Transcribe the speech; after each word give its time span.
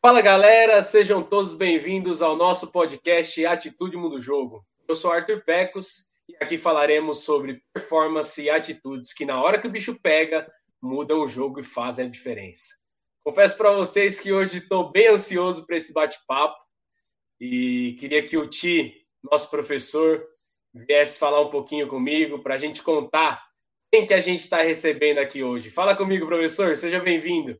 Fala 0.00 0.20
galera, 0.20 0.82
sejam 0.82 1.22
todos 1.22 1.54
bem-vindos 1.54 2.22
ao 2.22 2.36
nosso 2.36 2.70
podcast 2.70 3.44
Atitude 3.44 3.96
Mundo 3.96 4.20
Jogo. 4.20 4.64
Eu 4.86 4.94
sou 4.94 5.10
Arthur 5.10 5.42
Pecos 5.42 6.04
e 6.28 6.36
aqui 6.36 6.56
falaremos 6.56 7.24
sobre 7.24 7.62
performance 7.72 8.40
e 8.40 8.48
atitudes 8.48 9.12
que, 9.12 9.24
na 9.24 9.42
hora 9.42 9.58
que 9.60 9.66
o 9.66 9.70
bicho 9.70 9.98
pega, 10.00 10.46
mudam 10.80 11.22
o 11.22 11.26
jogo 11.26 11.60
e 11.60 11.64
fazem 11.64 12.06
a 12.06 12.10
diferença. 12.10 12.74
Confesso 13.24 13.56
para 13.56 13.72
vocês 13.72 14.20
que 14.20 14.32
hoje 14.32 14.58
estou 14.58 14.92
bem 14.92 15.08
ansioso 15.08 15.66
para 15.66 15.76
esse 15.76 15.92
bate-papo 15.92 16.56
e 17.40 17.96
queria 17.98 18.24
que 18.24 18.36
o 18.36 18.46
Ti, 18.46 18.94
nosso 19.24 19.50
professor, 19.50 20.24
viesse 20.72 21.18
falar 21.18 21.40
um 21.40 21.50
pouquinho 21.50 21.88
comigo 21.88 22.38
para 22.40 22.54
a 22.54 22.58
gente 22.58 22.82
contar 22.82 23.44
quem 23.90 24.06
que 24.06 24.14
a 24.14 24.20
gente 24.20 24.40
está 24.40 24.62
recebendo 24.62 25.18
aqui 25.18 25.42
hoje. 25.42 25.70
Fala 25.70 25.96
comigo, 25.96 26.26
professor, 26.26 26.76
seja 26.76 27.00
bem-vindo. 27.00 27.58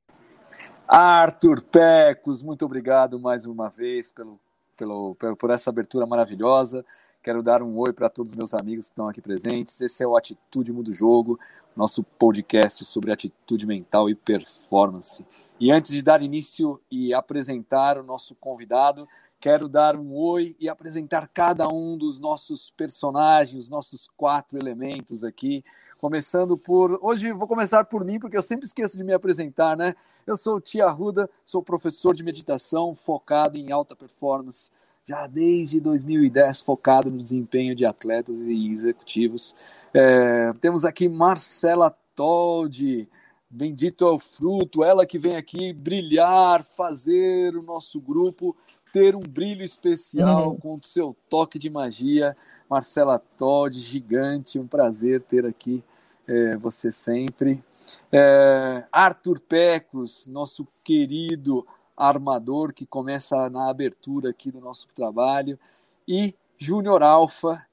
Arthur 0.89 1.63
Pecos, 1.63 2.43
muito 2.43 2.65
obrigado 2.65 3.19
mais 3.19 3.45
uma 3.45 3.69
vez 3.69 4.13
pelo, 4.13 4.39
pelo, 4.77 5.17
por 5.17 5.51
essa 5.51 5.69
abertura 5.69 6.07
maravilhosa. 6.07 6.87
Quero 7.21 7.43
dar 7.43 7.61
um 7.61 7.77
oi 7.77 7.93
para 7.93 8.09
todos 8.09 8.33
os 8.33 8.37
meus 8.37 8.55
amigos 8.55 8.87
que 8.87 8.93
estão 8.93 9.09
aqui 9.09 9.21
presentes. 9.21 9.81
Esse 9.81 10.05
é 10.05 10.07
o 10.07 10.17
Atitude 10.17 10.73
Mundo 10.73 10.93
Jogo, 10.93 11.41
nosso 11.75 12.05
podcast 12.05 12.85
sobre 12.85 13.11
atitude 13.11 13.67
mental 13.67 14.09
e 14.09 14.15
performance. 14.15 15.27
E 15.59 15.73
antes 15.73 15.91
de 15.91 16.01
dar 16.03 16.23
início 16.23 16.81
e 16.89 17.13
apresentar 17.13 17.99
o 17.99 18.05
nosso 18.05 18.37
convidado, 18.37 19.09
quero 19.41 19.69
dar 19.69 19.97
um 19.97 20.15
oi 20.15 20.55
e 20.61 20.69
apresentar 20.69 21.27
cada 21.27 21.69
um 21.69 21.99
dos 21.99 22.21
nossos 22.21 22.71
personagens, 22.71 23.65
os 23.65 23.71
nossos 23.71 24.07
quatro 24.17 24.57
elementos 24.57 25.25
aqui 25.25 25.65
Começando 25.99 26.59
por. 26.59 26.99
Hoje 27.03 27.33
vou 27.33 27.49
começar 27.49 27.85
por 27.85 28.05
mim, 28.05 28.19
porque 28.19 28.37
eu 28.37 28.43
sempre 28.43 28.67
esqueço 28.67 28.97
de 28.99 29.05
me 29.05 29.15
apresentar, 29.15 29.77
né? 29.77 29.95
Eu 30.27 30.37
sou 30.37 30.57
o 30.57 30.61
Tia 30.61 30.89
Ruda, 30.89 31.29
sou 31.45 31.63
professor 31.63 32.15
de 32.15 32.23
meditação 32.23 32.95
focado 32.95 33.57
em 33.57 33.73
alta 33.73 33.97
performance, 33.97 34.71
já 35.07 35.27
desde 35.27 35.81
2010, 35.81 36.61
focado 36.61 37.11
no 37.11 37.17
desempenho 37.17 37.75
de 37.75 37.87
atletas 37.87 38.37
e 38.39 38.71
executivos. 38.71 39.57
É, 39.95 40.53
temos 40.61 40.85
aqui 40.85 41.09
Marcela 41.09 41.97
Toldi, 42.15 43.09
bendito 43.49 44.05
é 44.05 44.11
o 44.11 44.19
fruto, 44.19 44.85
ela 44.85 45.07
que 45.07 45.19
vem 45.19 45.37
aqui 45.37 45.73
brilhar, 45.73 46.63
fazer 46.63 47.57
o 47.57 47.63
nosso 47.63 48.01
grupo 48.01 48.55
ter 48.97 49.15
um 49.15 49.21
brilho 49.21 49.63
especial 49.63 50.53
uhum. 50.53 50.57
com 50.57 50.75
o 50.77 50.81
seu 50.83 51.15
toque 51.29 51.59
de 51.59 51.69
magia. 51.69 52.35
Marcela 52.69 53.19
Todd, 53.37 53.79
gigante, 53.79 54.59
um 54.59 54.67
prazer 54.67 55.23
ter 55.23 55.47
aqui 55.47 55.83
é, 56.27 56.57
você 56.57 56.91
sempre. 56.91 57.63
É, 58.11 58.85
Arthur 58.91 59.41
Pecos, 59.41 60.27
nosso 60.27 60.67
querido 60.83 61.67
armador 61.97 62.73
que 62.73 62.85
começa 62.85 63.49
na 63.49 63.71
abertura 63.71 64.31
aqui 64.31 64.51
do 64.51 64.61
nosso 64.61 64.89
trabalho, 64.95 65.59
e 66.07 66.35
Júnior 66.59 67.03
Alfa, 67.03 67.65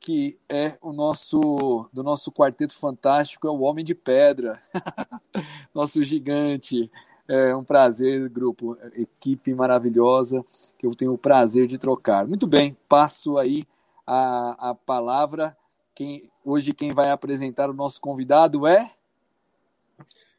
que 0.00 0.38
é 0.48 0.78
o 0.80 0.92
nosso 0.92 1.88
do 1.92 2.02
nosso 2.02 2.32
quarteto 2.32 2.76
fantástico, 2.76 3.46
é 3.46 3.50
o 3.50 3.60
Homem 3.60 3.84
de 3.84 3.94
Pedra, 3.94 4.60
nosso 5.74 6.02
gigante. 6.02 6.90
É 7.30 7.54
um 7.54 7.62
prazer, 7.62 8.26
grupo, 8.30 8.78
equipe 8.94 9.52
maravilhosa 9.52 10.42
que 10.78 10.86
eu 10.86 10.94
tenho 10.94 11.12
o 11.12 11.18
prazer 11.18 11.66
de 11.66 11.76
trocar. 11.76 12.26
Muito 12.26 12.46
bem, 12.46 12.74
passo 12.88 13.36
aí 13.36 13.66
a, 14.08 14.70
a 14.70 14.74
palavra. 14.74 15.54
Quem, 15.94 16.30
hoje 16.42 16.72
quem 16.72 16.92
vai 16.92 17.10
apresentar 17.10 17.68
o 17.68 17.74
nosso 17.74 18.00
convidado 18.00 18.66
é 18.66 18.90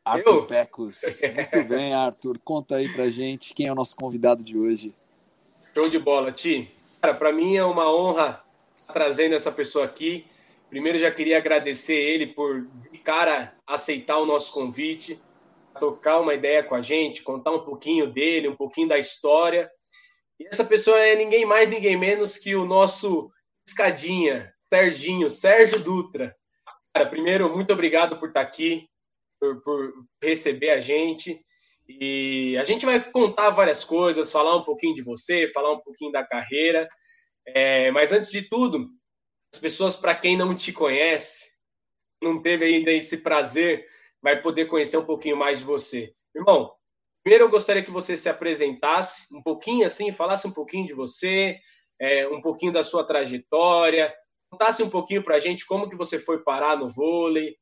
Arthur 0.03 0.33
Eu? 0.33 0.47
Pecos. 0.47 1.01
Muito 1.03 1.67
bem, 1.69 1.93
Arthur. 1.93 2.39
Conta 2.43 2.77
aí 2.77 2.89
pra 2.89 3.09
gente 3.09 3.53
quem 3.53 3.67
é 3.67 3.71
o 3.71 3.75
nosso 3.75 3.95
convidado 3.95 4.41
de 4.41 4.57
hoje. 4.57 4.95
Show 5.75 5.87
de 5.87 5.99
bola, 5.99 6.31
Ti. 6.31 6.71
Cara, 6.99 7.13
para 7.13 7.31
mim 7.31 7.55
é 7.55 7.63
uma 7.63 7.93
honra 7.93 8.43
estar 8.79 8.93
trazendo 8.93 9.35
essa 9.35 9.51
pessoa 9.51 9.85
aqui. 9.85 10.25
Primeiro 10.67 10.97
já 10.97 11.11
queria 11.11 11.37
agradecer 11.37 11.93
ele 11.93 12.27
por 12.27 12.67
de 12.91 12.97
cara 12.97 13.53
aceitar 13.67 14.17
o 14.17 14.25
nosso 14.25 14.51
convite, 14.51 15.21
tocar 15.79 16.19
uma 16.19 16.33
ideia 16.33 16.63
com 16.63 16.73
a 16.73 16.81
gente, 16.81 17.21
contar 17.21 17.51
um 17.51 17.59
pouquinho 17.59 18.07
dele, 18.07 18.49
um 18.49 18.55
pouquinho 18.55 18.87
da 18.87 18.97
história. 18.97 19.69
E 20.39 20.47
essa 20.47 20.63
pessoa 20.63 20.97
é 20.97 21.15
ninguém 21.15 21.45
mais, 21.45 21.69
ninguém 21.69 21.95
menos 21.95 22.37
que 22.37 22.55
o 22.55 22.65
nosso 22.65 23.31
escadinha, 23.69 24.53
Serginho, 24.71 25.29
Sérgio 25.29 25.79
Dutra. 25.79 26.35
Cara, 26.93 27.09
primeiro, 27.09 27.53
muito 27.55 27.71
obrigado 27.73 28.19
por 28.19 28.29
estar 28.29 28.41
aqui, 28.41 28.87
por, 29.39 29.61
por, 29.61 29.93
receber 30.23 30.71
a 30.71 30.81
gente. 30.81 31.39
E 31.87 32.55
a 32.57 32.65
gente 32.65 32.85
vai 32.85 32.99
contar 33.11 33.49
várias 33.49 33.83
coisas, 33.83 34.31
falar 34.31 34.55
um 34.55 34.63
pouquinho 34.63 34.93
de 34.93 35.01
você, 35.01 35.47
falar 35.47 35.71
um 35.71 35.79
pouquinho 35.79 36.11
da 36.11 36.23
carreira. 36.23 36.87
É, 37.47 37.89
mas 37.91 38.11
antes 38.11 38.29
de 38.29 38.43
tudo, 38.43 38.89
as 39.53 39.59
pessoas, 39.59 39.95
para 39.95 40.13
quem 40.13 40.37
não 40.37 40.55
te 40.55 40.71
conhece, 40.71 41.49
não 42.21 42.41
teve 42.41 42.65
ainda 42.65 42.91
esse 42.91 43.17
prazer, 43.17 43.87
vai 44.21 44.41
poder 44.41 44.65
conhecer 44.65 44.97
um 44.97 45.05
pouquinho 45.05 45.37
mais 45.37 45.59
de 45.59 45.65
você. 45.65 46.13
Irmão, 46.35 46.71
primeiro 47.23 47.45
eu 47.45 47.49
gostaria 47.49 47.83
que 47.83 47.91
você 47.91 48.15
se 48.15 48.29
apresentasse 48.29 49.33
um 49.33 49.41
pouquinho 49.41 49.85
assim, 49.85 50.11
falasse 50.11 50.47
um 50.47 50.51
pouquinho 50.51 50.85
de 50.85 50.93
você, 50.93 51.57
é, 51.99 52.27
um 52.27 52.41
pouquinho 52.41 52.71
da 52.71 52.83
sua 52.83 53.03
trajetória, 53.03 54.13
contasse 54.51 54.81
um 54.81 54.89
pouquinho 54.89 55.23
para 55.23 55.35
a 55.35 55.39
gente 55.39 55.65
como 55.65 55.89
que 55.89 55.95
você 55.95 56.17
foi 56.17 56.43
parar 56.43 56.77
no 56.77 56.89
vôlei, 56.89 57.55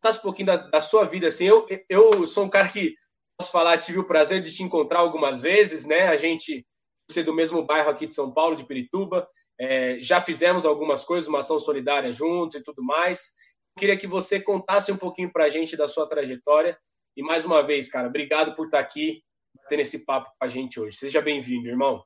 contasse 0.00 0.18
um 0.18 0.22
pouquinho 0.22 0.46
da, 0.46 0.56
da, 0.56 0.80
sua 0.80 1.04
vida. 1.04 1.26
Assim, 1.26 1.44
eu, 1.44 1.66
eu 1.88 2.26
sou 2.26 2.44
um 2.44 2.48
cara 2.48 2.68
que, 2.68 2.94
posso 3.38 3.52
falar, 3.52 3.78
tive 3.78 3.98
o 3.98 4.06
prazer 4.06 4.42
de 4.42 4.54
te 4.54 4.62
encontrar 4.62 5.00
algumas 5.00 5.42
vezes, 5.42 5.84
né? 5.84 6.08
A 6.08 6.16
gente 6.16 6.66
ser 7.10 7.24
do 7.24 7.34
mesmo 7.34 7.62
bairro 7.62 7.90
aqui 7.90 8.06
de 8.06 8.14
São 8.14 8.32
Paulo, 8.32 8.56
de 8.56 8.64
Pirituba, 8.64 9.28
é, 9.60 9.98
já 10.00 10.20
fizemos 10.20 10.64
algumas 10.64 11.04
coisas, 11.04 11.28
uma 11.28 11.40
ação 11.40 11.60
solidária 11.60 12.12
juntos 12.12 12.56
e 12.56 12.64
tudo 12.64 12.82
mais. 12.82 13.32
Queria 13.78 13.96
que 13.96 14.06
você 14.06 14.40
contasse 14.40 14.90
um 14.90 14.96
pouquinho 14.96 15.30
para 15.32 15.44
a 15.44 15.50
gente 15.50 15.76
da 15.76 15.88
sua 15.88 16.08
trajetória. 16.08 16.78
E 17.16 17.22
mais 17.22 17.44
uma 17.44 17.62
vez, 17.62 17.88
cara, 17.88 18.08
obrigado 18.08 18.56
por 18.56 18.66
estar 18.66 18.80
aqui, 18.80 19.22
tendo 19.68 19.80
esse 19.80 20.04
papo 20.04 20.30
com 20.38 20.44
a 20.44 20.48
gente 20.48 20.80
hoje. 20.80 20.96
Seja 20.96 21.20
bem-vindo, 21.20 21.68
irmão. 21.68 22.02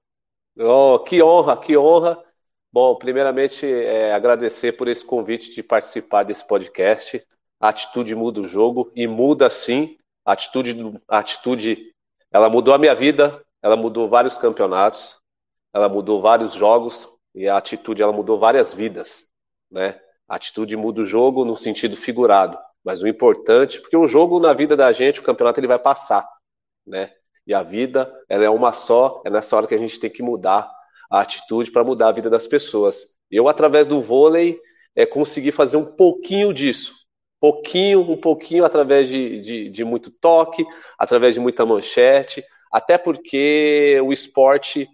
Oh, 0.58 0.98
que 1.00 1.22
honra, 1.22 1.56
que 1.56 1.76
honra. 1.76 2.22
Bom, 2.72 2.96
primeiramente, 2.96 3.66
é, 3.66 4.12
agradecer 4.12 4.72
por 4.72 4.88
esse 4.88 5.04
convite 5.04 5.50
de 5.50 5.62
participar 5.62 6.22
desse 6.24 6.46
podcast. 6.46 7.22
A 7.60 7.68
atitude 7.68 8.14
muda 8.14 8.40
o 8.40 8.46
jogo 8.46 8.90
e 8.94 9.06
muda 9.06 9.50
sim. 9.50 9.96
Atitude, 10.24 11.00
atitude, 11.08 11.94
ela 12.32 12.48
mudou 12.48 12.74
a 12.74 12.78
minha 12.78 12.94
vida, 12.94 13.42
ela 13.62 13.76
mudou 13.76 14.08
vários 14.08 14.36
campeonatos, 14.38 15.18
ela 15.72 15.88
mudou 15.88 16.20
vários 16.20 16.54
jogos 16.54 17.08
e 17.34 17.48
a 17.48 17.56
atitude 17.56 18.02
ela 18.02 18.12
mudou 18.12 18.38
várias 18.38 18.72
vidas, 18.72 19.30
né? 19.70 20.00
A 20.26 20.36
atitude 20.36 20.76
muda 20.76 21.02
o 21.02 21.06
jogo 21.06 21.44
no 21.44 21.56
sentido 21.56 21.96
figurado, 21.96 22.58
mas 22.82 23.02
o 23.02 23.06
importante, 23.06 23.80
porque 23.80 23.96
o 23.96 24.08
jogo 24.08 24.40
na 24.40 24.52
vida 24.52 24.76
da 24.76 24.90
gente, 24.90 25.20
o 25.20 25.22
campeonato 25.22 25.60
ele 25.60 25.66
vai 25.68 25.78
passar, 25.78 26.26
né? 26.84 27.12
E 27.46 27.54
a 27.54 27.62
vida, 27.62 28.12
ela 28.28 28.44
é 28.44 28.50
uma 28.50 28.72
só, 28.72 29.22
é 29.24 29.30
nessa 29.30 29.56
hora 29.56 29.66
que 29.66 29.74
a 29.74 29.78
gente 29.78 30.00
tem 30.00 30.10
que 30.10 30.22
mudar 30.22 30.70
a 31.10 31.20
atitude 31.20 31.70
para 31.70 31.84
mudar 31.84 32.08
a 32.08 32.12
vida 32.12 32.28
das 32.28 32.46
pessoas. 32.46 33.06
Eu, 33.30 33.48
através 33.48 33.86
do 33.86 34.00
vôlei, 34.00 34.58
é, 34.94 35.06
consegui 35.06 35.52
fazer 35.52 35.76
um 35.76 35.84
pouquinho 35.84 36.52
disso. 36.52 36.94
Pouquinho, 37.38 38.00
um 38.00 38.16
pouquinho, 38.16 38.64
através 38.64 39.08
de, 39.08 39.40
de, 39.40 39.68
de 39.68 39.84
muito 39.84 40.10
toque, 40.10 40.66
através 40.98 41.34
de 41.34 41.40
muita 41.40 41.66
manchete, 41.66 42.42
até 42.72 42.98
porque 42.98 44.00
o 44.02 44.12
esporte 44.12 44.88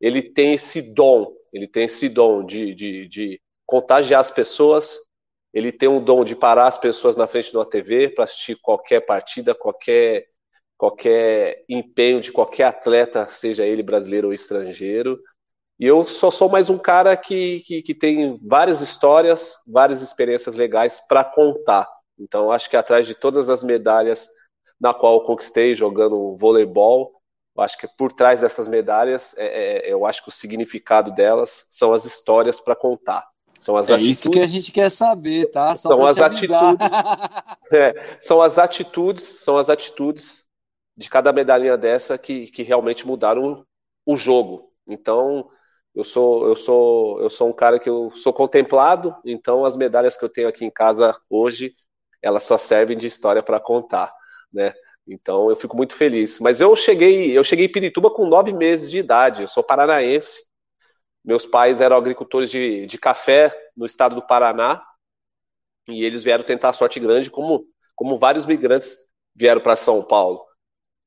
ele 0.00 0.22
tem 0.22 0.54
esse 0.54 0.94
dom, 0.94 1.32
ele 1.52 1.68
tem 1.68 1.84
esse 1.84 2.08
dom 2.08 2.44
de, 2.44 2.74
de, 2.74 3.06
de 3.06 3.40
contagiar 3.66 4.20
as 4.20 4.30
pessoas, 4.30 4.98
ele 5.52 5.70
tem 5.70 5.88
um 5.88 6.02
dom 6.02 6.24
de 6.24 6.34
parar 6.34 6.66
as 6.66 6.78
pessoas 6.78 7.16
na 7.16 7.26
frente 7.26 7.50
de 7.50 7.56
uma 7.56 7.64
TV 7.64 8.08
para 8.08 8.24
assistir 8.24 8.58
qualquer 8.60 9.00
partida, 9.00 9.54
qualquer 9.54 10.26
qualquer 10.84 11.64
empenho 11.66 12.20
de 12.20 12.30
qualquer 12.30 12.64
atleta, 12.64 13.24
seja 13.24 13.64
ele 13.64 13.82
brasileiro 13.82 14.28
ou 14.28 14.34
estrangeiro. 14.34 15.18
E 15.80 15.86
eu 15.86 16.06
só 16.06 16.30
sou 16.30 16.46
mais 16.46 16.68
um 16.68 16.76
cara 16.76 17.16
que, 17.16 17.60
que, 17.60 17.80
que 17.80 17.94
tem 17.94 18.38
várias 18.46 18.82
histórias, 18.82 19.54
várias 19.66 20.02
experiências 20.02 20.54
legais 20.54 21.00
para 21.08 21.24
contar. 21.24 21.88
Então, 22.18 22.50
acho 22.50 22.68
que 22.68 22.76
atrás 22.76 23.06
de 23.06 23.14
todas 23.14 23.48
as 23.48 23.62
medalhas 23.62 24.28
na 24.78 24.92
qual 24.92 25.14
eu 25.14 25.20
conquistei 25.20 25.74
jogando 25.74 26.36
voleibol, 26.36 27.12
acho 27.56 27.78
que 27.78 27.88
por 27.96 28.12
trás 28.12 28.40
dessas 28.40 28.68
medalhas, 28.68 29.34
é, 29.38 29.46
é, 29.88 29.90
eu 29.92 30.04
acho 30.04 30.22
que 30.22 30.28
o 30.28 30.32
significado 30.32 31.12
delas 31.12 31.64
são 31.70 31.94
as 31.94 32.04
histórias 32.04 32.60
para 32.60 32.76
contar. 32.76 33.26
São 33.58 33.74
as 33.74 33.88
é 33.88 33.94
atitudes... 33.94 34.18
isso 34.18 34.30
que 34.30 34.40
a 34.40 34.46
gente 34.46 34.70
quer 34.70 34.90
saber, 34.90 35.50
tá? 35.50 35.74
Só 35.74 35.88
são 35.88 36.04
as 36.04 36.18
atitudes. 36.18 36.90
é, 37.72 38.18
são 38.20 38.42
as 38.42 38.58
atitudes, 38.58 39.24
são 39.24 39.56
as 39.56 39.70
atitudes 39.70 40.43
de 40.96 41.10
cada 41.10 41.32
medalhinha 41.32 41.76
dessa 41.76 42.16
que, 42.18 42.46
que 42.48 42.62
realmente 42.62 43.06
mudaram 43.06 43.66
o 44.06 44.16
jogo. 44.16 44.72
Então, 44.86 45.48
eu 45.94 46.04
sou 46.04 46.48
eu 46.48 46.56
sou 46.56 47.20
eu 47.20 47.30
sou 47.30 47.48
um 47.48 47.52
cara 47.52 47.78
que 47.78 47.88
eu 47.88 48.10
sou 48.14 48.32
contemplado, 48.32 49.16
então 49.24 49.64
as 49.64 49.76
medalhas 49.76 50.16
que 50.16 50.24
eu 50.24 50.28
tenho 50.28 50.48
aqui 50.48 50.64
em 50.64 50.70
casa 50.70 51.16
hoje, 51.30 51.74
elas 52.22 52.42
só 52.44 52.58
servem 52.58 52.96
de 52.96 53.06
história 53.06 53.42
para 53.42 53.60
contar, 53.60 54.12
né? 54.52 54.74
Então 55.06 55.50
eu 55.50 55.56
fico 55.56 55.76
muito 55.76 55.94
feliz. 55.94 56.40
Mas 56.40 56.60
eu 56.60 56.74
cheguei, 56.74 57.36
eu 57.36 57.44
cheguei 57.44 57.66
em 57.66 57.72
Pirituba 57.72 58.10
com 58.10 58.26
nove 58.26 58.52
meses 58.52 58.90
de 58.90 58.98
idade. 58.98 59.42
Eu 59.42 59.48
sou 59.48 59.62
paranaense. 59.62 60.40
Meus 61.24 61.46
pais 61.46 61.80
eram 61.80 61.96
agricultores 61.96 62.50
de, 62.50 62.86
de 62.86 62.98
café 62.98 63.54
no 63.76 63.86
estado 63.86 64.14
do 64.14 64.26
Paraná 64.26 64.82
e 65.88 66.04
eles 66.04 66.24
vieram 66.24 66.44
tentar 66.44 66.70
a 66.70 66.72
sorte 66.72 66.98
grande, 66.98 67.30
como, 67.30 67.66
como 67.94 68.18
vários 68.18 68.46
migrantes 68.46 69.06
vieram 69.34 69.60
para 69.60 69.76
São 69.76 70.02
Paulo. 70.02 70.44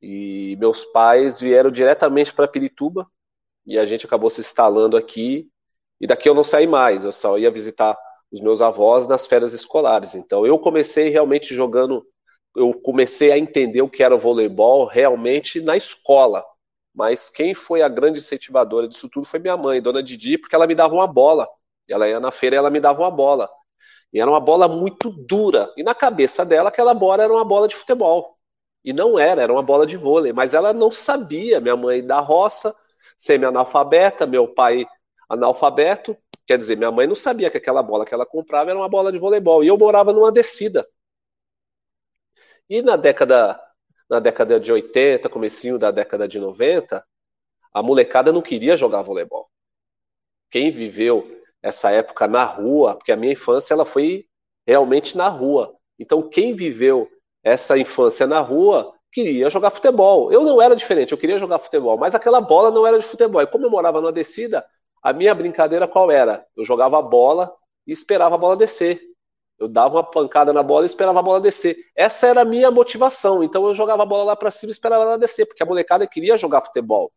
E 0.02 0.56
meus 0.60 0.86
pais 0.86 1.40
vieram 1.40 1.72
diretamente 1.72 2.34
para 2.34 2.48
Pirituba 2.48 3.08
e 3.66 3.78
a 3.80 3.86
gente 3.86 4.06
acabou 4.06 4.30
se 4.30 4.42
instalando 4.42 4.96
aqui. 4.96 5.50
E 6.00 6.08
daqui 6.08 6.30
eu 6.30 6.36
não 6.36 6.44
saí 6.44 6.68
mais, 6.68 7.04
eu 7.04 7.12
só 7.12 7.38
ia 7.38 7.50
visitar 7.52 7.98
os 8.32 8.40
meus 8.40 8.62
avós 8.62 9.08
nas 9.08 9.26
férias 9.26 9.54
escolares. 9.54 10.16
Então 10.16 10.46
eu 10.46 10.58
comecei 10.60 11.10
realmente 11.10 11.54
jogando, 11.54 12.06
eu 12.56 12.74
comecei 12.74 13.32
a 13.32 13.38
entender 13.38 13.82
o 13.82 13.90
que 13.90 14.04
era 14.04 14.16
o 14.16 14.20
voleibol 14.20 14.86
realmente 14.86 15.60
na 15.62 15.76
escola. 15.76 16.46
Mas 16.94 17.30
quem 17.30 17.54
foi 17.54 17.82
a 17.82 17.90
grande 17.90 18.20
incentivadora 18.20 18.88
disso 18.88 19.10
tudo 19.10 19.28
foi 19.28 19.40
minha 19.40 19.58
mãe, 19.58 19.82
dona 19.82 20.02
Didi, 20.02 20.38
porque 20.38 20.56
ela 20.56 20.68
me 20.68 20.76
dava 20.76 20.94
uma 20.94 21.08
bola. 21.08 21.48
Ela 21.90 22.08
ia 22.08 22.20
na 22.20 22.32
feira 22.32 22.56
e 22.56 22.58
ela 22.58 22.70
me 22.70 22.80
dava 22.80 23.02
uma 23.02 23.12
bola. 23.12 23.50
E 24.12 24.20
era 24.20 24.30
uma 24.30 24.40
bola 24.40 24.68
muito 24.68 25.10
dura. 25.12 25.72
E 25.78 25.84
na 25.84 25.94
cabeça 25.94 26.46
dela, 26.46 26.70
aquela 26.70 26.94
bola 26.94 27.24
era 27.24 27.32
uma 27.34 27.46
bola 27.46 27.68
de 27.68 27.76
futebol. 27.76 28.37
E 28.88 28.94
não 28.94 29.19
era, 29.19 29.42
era 29.42 29.51
uma 29.51 29.62
bola 29.62 29.86
de 29.86 29.98
vôlei. 29.98 30.31
Mas 30.31 30.54
ela 30.54 30.72
não 30.72 30.89
sabia. 30.89 31.60
Minha 31.60 31.75
mãe 31.75 32.01
da 32.01 32.22
roça, 32.22 32.74
semi-analfabeta, 33.18 34.25
meu 34.25 34.48
pai 34.48 34.88
analfabeto. 35.28 36.16
Quer 36.45 36.57
dizer, 36.57 36.78
minha 36.78 36.89
mãe 36.89 37.06
não 37.06 37.13
sabia 37.13 37.50
que 37.50 37.57
aquela 37.57 37.84
bola 37.84 38.06
que 38.06 38.13
ela 38.13 38.25
comprava 38.25 38.69
era 38.69 38.80
uma 38.80 38.88
bola 38.88 39.12
de 39.12 39.19
voleibol. 39.19 39.62
E 39.62 39.68
eu 39.68 39.78
morava 39.78 40.13
numa 40.13 40.31
descida. 40.31 40.88
E 42.69 42.81
na 42.81 42.95
década, 42.95 43.62
na 44.10 44.22
década 44.22 44.57
de 44.57 44.72
80, 44.72 45.28
comecinho 45.28 45.78
da 45.78 45.92
década 45.92 46.25
de 46.25 46.40
90, 46.40 47.06
a 47.74 47.83
molecada 47.83 48.31
não 48.31 48.42
queria 48.42 48.78
jogar 48.78 49.01
voleibol. 49.01 49.50
Quem 50.50 50.72
viveu 50.72 51.44
essa 51.62 51.92
época 51.92 52.25
na 52.25 52.45
rua, 52.45 52.95
porque 52.95 53.12
a 53.12 53.18
minha 53.18 53.33
infância 53.33 53.74
ela 53.74 53.83
foi 53.83 54.30
realmente 54.66 55.18
na 55.18 55.28
rua. 55.28 55.75
Então 56.00 56.30
quem 56.30 56.56
viveu 56.56 57.10
essa 57.44 57.78
infância 57.78 58.28
na 58.28 58.39
rua 58.39 58.94
queria 59.12 59.50
jogar 59.50 59.72
futebol. 59.72 60.31
Eu 60.31 60.44
não 60.44 60.62
era 60.62 60.75
diferente, 60.75 61.12
eu 61.12 61.18
queria 61.18 61.39
jogar 61.39 61.60
futebol, 61.60 61.98
mas 61.98 62.13
aquela 62.13 62.42
bola 62.42 62.72
não 62.72 62.86
era 62.86 63.00
de 63.00 63.06
futebol. 63.06 63.42
E 63.42 63.48
como 63.48 63.66
eu 63.66 63.69
morava 63.69 64.01
numa 64.01 64.12
descida, 64.12 64.66
a 65.01 65.13
minha 65.13 65.34
brincadeira 65.34 65.88
qual 65.88 66.12
era? 66.12 66.45
Eu 66.56 66.66
jogava 66.66 67.00
a 67.00 67.01
bola 67.01 67.54
e 67.86 67.92
esperava 67.92 68.36
a 68.36 68.38
bola 68.38 68.57
descer. 68.57 69.01
Eu 69.57 69.68
dava 69.68 69.95
uma 69.95 70.04
pancada 70.04 70.54
na 70.54 70.62
bola 70.62 70.86
e 70.86 70.88
esperava 70.88 71.19
a 71.19 71.24
bola 71.24 71.42
descer. 71.42 71.75
Essa 71.95 72.28
era 72.28 72.42
a 72.42 72.45
minha 72.45 72.69
motivação. 72.69 73.44
Então 73.44 73.66
eu 73.66 73.74
jogava 73.74 74.04
a 74.04 74.06
bola 74.06 74.24
lá 74.24 74.36
para 74.36 74.51
cima 74.51 74.69
e 74.69 74.74
esperava 74.74 75.04
ela 75.04 75.18
descer, 75.18 75.45
porque 75.45 75.63
a 75.63 75.66
molecada 75.66 76.06
queria 76.06 76.38
jogar 76.38 76.62
futebol. 76.62 77.12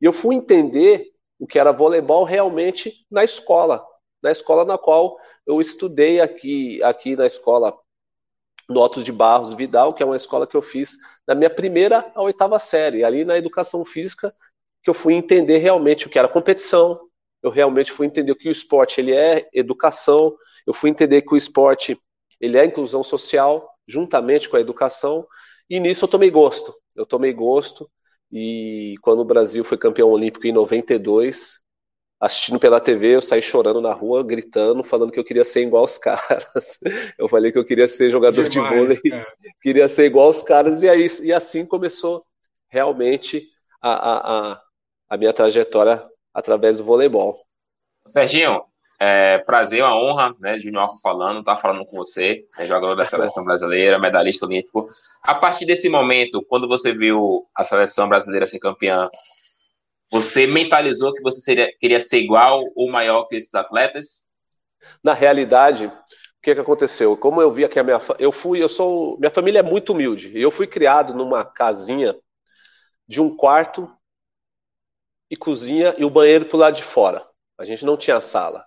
E 0.00 0.04
eu 0.04 0.12
fui 0.12 0.34
entender 0.34 1.10
o 1.38 1.46
que 1.46 1.58
era 1.58 1.72
voleibol 1.72 2.24
realmente 2.24 3.06
na 3.10 3.24
escola, 3.24 3.84
na 4.22 4.30
escola 4.30 4.64
na 4.64 4.76
qual 4.76 5.16
eu 5.46 5.60
estudei 5.60 6.20
aqui, 6.20 6.82
aqui 6.82 7.16
na 7.16 7.26
escola 7.26 7.74
Notos 8.68 9.04
de 9.04 9.12
Barros 9.12 9.52
Vidal, 9.52 9.92
que 9.92 10.02
é 10.02 10.06
uma 10.06 10.16
escola 10.16 10.46
que 10.46 10.56
eu 10.56 10.62
fiz 10.62 10.96
da 11.26 11.34
minha 11.34 11.50
primeira 11.50 12.10
à 12.14 12.22
oitava 12.22 12.58
série, 12.58 13.04
ali 13.04 13.24
na 13.24 13.36
educação 13.36 13.84
física, 13.84 14.34
que 14.82 14.90
eu 14.90 14.94
fui 14.94 15.14
entender 15.14 15.58
realmente 15.58 16.06
o 16.06 16.10
que 16.10 16.18
era 16.18 16.28
competição, 16.28 17.00
eu 17.42 17.50
realmente 17.50 17.92
fui 17.92 18.06
entender 18.06 18.34
que 18.34 18.48
o 18.48 18.52
esporte 18.52 19.00
ele 19.00 19.12
é 19.14 19.48
educação, 19.52 20.34
eu 20.66 20.72
fui 20.72 20.90
entender 20.90 21.22
que 21.22 21.34
o 21.34 21.36
esporte 21.36 21.98
ele 22.40 22.56
é 22.56 22.64
inclusão 22.64 23.04
social, 23.04 23.68
juntamente 23.86 24.48
com 24.48 24.56
a 24.56 24.60
educação, 24.60 25.26
e 25.68 25.78
nisso 25.78 26.04
eu 26.04 26.08
tomei 26.08 26.30
gosto. 26.30 26.74
Eu 26.96 27.04
tomei 27.04 27.32
gosto, 27.32 27.90
e 28.32 28.94
quando 29.02 29.20
o 29.20 29.24
Brasil 29.24 29.62
foi 29.64 29.76
campeão 29.76 30.08
olímpico 30.08 30.46
em 30.46 30.52
92, 30.52 31.63
assistindo 32.20 32.58
pela 32.58 32.80
TV, 32.80 33.16
eu 33.16 33.22
saí 33.22 33.42
chorando 33.42 33.80
na 33.80 33.92
rua, 33.92 34.22
gritando, 34.22 34.82
falando 34.82 35.12
que 35.12 35.18
eu 35.18 35.24
queria 35.24 35.44
ser 35.44 35.62
igual 35.62 35.82
aos 35.82 35.98
caras. 35.98 36.78
Eu 37.18 37.28
falei 37.28 37.52
que 37.52 37.58
eu 37.58 37.64
queria 37.64 37.88
ser 37.88 38.10
jogador 38.10 38.48
Demais, 38.48 38.70
de 38.70 38.78
vôlei, 38.78 39.00
cara. 39.00 39.26
queria 39.62 39.88
ser 39.88 40.06
igual 40.06 40.28
aos 40.28 40.42
caras, 40.42 40.82
e, 40.82 40.88
aí, 40.88 41.06
e 41.22 41.32
assim 41.32 41.66
começou 41.66 42.24
realmente 42.68 43.48
a, 43.80 43.92
a, 43.92 44.52
a, 44.52 44.62
a 45.10 45.16
minha 45.16 45.32
trajetória 45.32 46.04
através 46.32 46.76
do 46.76 46.84
voleibol. 46.84 47.44
Serginho, 48.06 48.62
é, 49.00 49.38
prazer, 49.38 49.82
uma 49.82 49.98
honra, 49.98 50.34
né, 50.40 50.58
Junior 50.58 50.98
falando, 51.02 51.42
tá 51.42 51.56
falando 51.56 51.84
com 51.84 51.96
você, 51.96 52.44
é 52.58 52.66
jogador 52.66 52.94
da 52.94 53.04
seleção 53.04 53.44
brasileira, 53.44 53.98
medalhista 53.98 54.46
olímpico. 54.46 54.86
A 55.22 55.34
partir 55.34 55.66
desse 55.66 55.88
momento, 55.88 56.44
quando 56.48 56.68
você 56.68 56.94
viu 56.94 57.46
a 57.54 57.64
seleção 57.64 58.08
brasileira 58.08 58.46
ser 58.46 58.58
campeã, 58.58 59.08
você 60.14 60.46
mentalizou 60.46 61.12
que 61.12 61.20
você 61.20 61.40
seria, 61.40 61.68
queria 61.76 61.98
ser 61.98 62.18
igual 62.18 62.62
ou 62.76 62.88
maior 62.88 63.24
que 63.24 63.34
esses 63.34 63.52
atletas? 63.52 64.28
Na 65.02 65.12
realidade, 65.12 65.86
o 65.86 65.92
que, 66.40 66.54
que 66.54 66.60
aconteceu? 66.60 67.16
Como 67.16 67.42
eu 67.42 67.50
vi 67.50 67.66
que 67.68 67.80
a 67.80 67.82
minha, 67.82 68.00
eu 68.20 68.30
fui, 68.30 68.62
eu 68.62 68.68
sou, 68.68 69.18
minha 69.18 69.30
família 69.30 69.58
é 69.58 69.62
muito 69.62 69.92
humilde. 69.92 70.30
Eu 70.40 70.52
fui 70.52 70.68
criado 70.68 71.12
numa 71.14 71.44
casinha 71.44 72.16
de 73.08 73.20
um 73.20 73.34
quarto 73.36 73.92
e 75.28 75.36
cozinha 75.36 75.92
e 75.98 76.04
o 76.04 76.10
banheiro 76.10 76.46
pro 76.46 76.58
lado 76.58 76.76
de 76.76 76.84
fora. 76.84 77.28
A 77.58 77.64
gente 77.64 77.84
não 77.84 77.96
tinha 77.96 78.20
sala. 78.20 78.64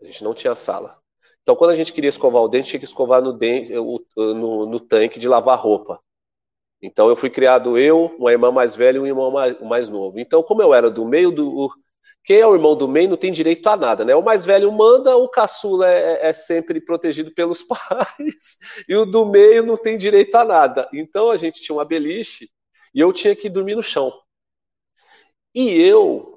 A 0.00 0.04
gente 0.06 0.24
não 0.24 0.34
tinha 0.34 0.56
sala. 0.56 0.98
Então, 1.42 1.54
quando 1.54 1.70
a 1.70 1.76
gente 1.76 1.92
queria 1.92 2.10
escovar 2.10 2.42
o 2.42 2.48
dente, 2.48 2.70
tinha 2.70 2.80
que 2.80 2.86
escovar 2.86 3.22
no, 3.22 3.32
dente, 3.32 3.72
no, 3.72 4.66
no 4.66 4.80
tanque 4.80 5.20
de 5.20 5.28
lavar 5.28 5.60
roupa. 5.60 6.02
Então, 6.82 7.08
eu 7.08 7.16
fui 7.16 7.30
criado 7.30 7.78
eu, 7.78 8.14
uma 8.18 8.32
irmã 8.32 8.50
mais 8.50 8.74
velha 8.74 8.96
e 8.96 9.00
um 9.00 9.06
irmão 9.06 9.30
mais, 9.30 9.60
mais 9.60 9.88
novo. 9.88 10.18
Então, 10.18 10.42
como 10.42 10.60
eu 10.62 10.74
era 10.74 10.90
do 10.90 11.04
meio 11.04 11.30
do. 11.30 11.70
Quem 12.24 12.38
é 12.38 12.46
o 12.46 12.54
irmão 12.54 12.76
do 12.76 12.88
meio 12.88 13.08
não 13.08 13.16
tem 13.16 13.32
direito 13.32 13.66
a 13.68 13.76
nada, 13.76 14.04
né? 14.04 14.14
O 14.14 14.22
mais 14.22 14.44
velho 14.44 14.70
manda, 14.70 15.16
o 15.16 15.28
caçula 15.28 15.88
é, 15.88 16.14
é, 16.14 16.26
é 16.28 16.32
sempre 16.32 16.80
protegido 16.80 17.32
pelos 17.32 17.62
pais, 17.64 18.58
e 18.88 18.94
o 18.94 19.04
do 19.04 19.24
meio 19.26 19.64
não 19.64 19.76
tem 19.76 19.98
direito 19.98 20.34
a 20.36 20.44
nada. 20.44 20.88
Então, 20.92 21.30
a 21.30 21.36
gente 21.36 21.60
tinha 21.62 21.76
uma 21.76 21.84
beliche 21.84 22.48
e 22.94 23.00
eu 23.00 23.12
tinha 23.12 23.34
que 23.34 23.48
dormir 23.48 23.74
no 23.74 23.82
chão. 23.82 24.12
E 25.54 25.80
eu 25.82 26.32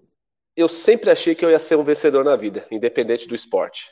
eu 0.55 0.69
sempre 0.69 1.11
achei 1.11 1.35
que 1.35 1.43
eu 1.43 1.51
ia 1.51 1.59
ser 1.59 1.75
um 1.75 1.83
vencedor 1.83 2.23
na 2.23 2.35
vida, 2.35 2.65
independente 2.71 3.27
do 3.27 3.35
esporte. 3.35 3.91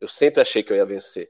Eu 0.00 0.06
sempre 0.08 0.40
achei 0.40 0.62
que 0.62 0.72
eu 0.72 0.76
ia 0.76 0.86
vencer. 0.86 1.28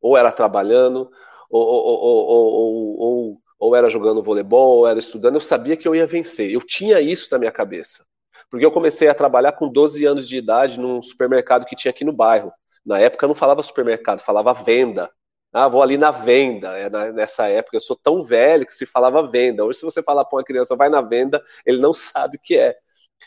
Ou 0.00 0.16
era 0.16 0.30
trabalhando, 0.30 1.10
ou, 1.48 1.66
ou, 1.66 2.00
ou, 2.00 2.98
ou, 2.98 3.42
era 3.74 3.90
jogando 3.90 4.22
voleibol, 4.22 4.78
ou 4.78 4.86
era 4.86 4.98
estudando. 4.98 5.34
Eu 5.34 5.40
sabia 5.40 5.76
que 5.76 5.86
eu 5.86 5.94
ia 5.94 6.06
vencer. 6.06 6.50
Eu 6.50 6.60
tinha 6.60 7.00
isso 7.00 7.28
na 7.32 7.38
minha 7.38 7.52
cabeça. 7.52 8.04
Porque 8.50 8.64
eu 8.64 8.70
comecei 8.70 9.08
a 9.08 9.14
trabalhar 9.14 9.52
com 9.52 9.68
12 9.68 10.04
anos 10.04 10.28
de 10.28 10.36
idade 10.38 10.78
num 10.80 11.02
supermercado 11.02 11.66
que 11.66 11.76
tinha 11.76 11.90
aqui 11.90 12.04
no 12.04 12.12
bairro. 12.12 12.52
Na 12.84 12.98
época 12.98 13.24
eu 13.24 13.28
não 13.28 13.34
falava 13.34 13.62
supermercado, 13.62 14.20
falava 14.20 14.54
venda. 14.54 15.10
Ah, 15.52 15.68
vou 15.68 15.82
ali 15.82 15.96
na 15.96 16.10
venda. 16.10 16.78
É, 16.78 16.88
nessa 17.12 17.48
época 17.48 17.76
eu 17.76 17.80
sou 17.80 17.96
tão 17.96 18.22
velho 18.22 18.66
que 18.66 18.74
se 18.74 18.86
falava 18.86 19.26
venda. 19.26 19.64
Hoje, 19.64 19.80
se 19.80 19.84
você 19.84 20.02
falar 20.02 20.24
para 20.24 20.38
uma 20.38 20.44
criança, 20.44 20.76
vai 20.76 20.88
na 20.88 21.00
venda, 21.02 21.42
ele 21.66 21.80
não 21.80 21.92
sabe 21.94 22.36
o 22.36 22.40
que 22.40 22.56
é. 22.56 22.76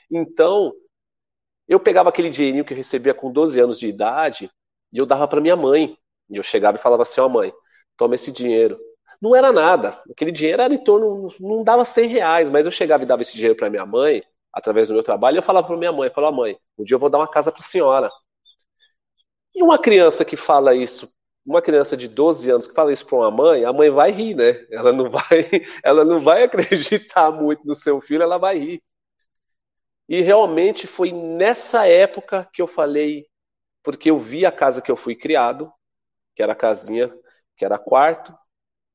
Então, 0.09 0.73
eu 1.67 1.79
pegava 1.79 2.09
aquele 2.09 2.29
dinheirinho 2.29 2.65
que 2.65 2.73
eu 2.73 2.77
recebia 2.77 3.13
com 3.13 3.31
12 3.31 3.59
anos 3.59 3.79
de 3.79 3.87
idade 3.87 4.51
e 4.91 4.97
eu 4.97 5.05
dava 5.05 5.27
para 5.27 5.41
minha 5.41 5.55
mãe. 5.55 5.97
E 6.29 6.37
eu 6.37 6.43
chegava 6.43 6.77
e 6.77 6.81
falava 6.81 7.03
assim: 7.03 7.21
Ó, 7.21 7.27
oh, 7.27 7.29
mãe, 7.29 7.53
toma 7.97 8.15
esse 8.15 8.31
dinheiro. 8.31 8.79
Não 9.21 9.35
era 9.35 9.51
nada. 9.51 10.01
Aquele 10.09 10.31
dinheiro 10.31 10.61
era 10.61 10.73
em 10.73 10.83
torno, 10.83 11.29
não 11.39 11.63
dava 11.63 11.85
100 11.85 12.07
reais, 12.07 12.49
mas 12.49 12.65
eu 12.65 12.71
chegava 12.71 13.03
e 13.03 13.05
dava 13.05 13.21
esse 13.21 13.33
dinheiro 13.33 13.55
para 13.55 13.69
minha 13.69 13.85
mãe, 13.85 14.23
através 14.51 14.87
do 14.87 14.93
meu 14.93 15.03
trabalho, 15.03 15.35
e 15.35 15.39
eu 15.39 15.43
falava 15.43 15.67
para 15.67 15.77
minha 15.77 15.91
mãe: 15.91 16.09
falava, 16.09 16.35
mãe, 16.35 16.57
um 16.77 16.83
dia 16.83 16.95
eu 16.95 16.99
vou 16.99 17.09
dar 17.09 17.19
uma 17.19 17.27
casa 17.27 17.51
para 17.51 17.61
a 17.61 17.65
senhora. 17.65 18.11
E 19.53 19.63
uma 19.63 19.77
criança 19.77 20.23
que 20.25 20.35
fala 20.37 20.73
isso, 20.75 21.11
uma 21.45 21.61
criança 21.61 21.95
de 21.97 22.07
12 22.07 22.49
anos 22.49 22.67
que 22.67 22.73
fala 22.73 22.91
isso 22.93 23.05
para 23.05 23.17
uma 23.17 23.31
mãe, 23.31 23.65
a 23.65 23.73
mãe 23.73 23.89
vai 23.89 24.11
rir, 24.11 24.35
né? 24.35 24.65
Ela 24.71 24.91
não 24.93 25.09
vai, 25.09 25.21
ela 25.83 26.05
não 26.05 26.21
vai 26.21 26.43
acreditar 26.43 27.31
muito 27.31 27.65
no 27.65 27.75
seu 27.75 27.99
filho, 28.01 28.23
ela 28.23 28.37
vai 28.37 28.57
rir. 28.57 28.81
E 30.07 30.21
realmente 30.21 30.87
foi 30.87 31.11
nessa 31.11 31.87
época 31.87 32.47
que 32.53 32.61
eu 32.61 32.67
falei, 32.67 33.25
porque 33.83 34.11
eu 34.11 34.19
vi 34.19 34.45
a 34.45 34.51
casa 34.51 34.81
que 34.81 34.91
eu 34.91 34.97
fui 34.97 35.15
criado, 35.15 35.71
que 36.35 36.43
era 36.43 36.53
a 36.53 36.55
casinha, 36.55 37.13
que 37.57 37.65
era 37.65 37.79
quarto, 37.79 38.33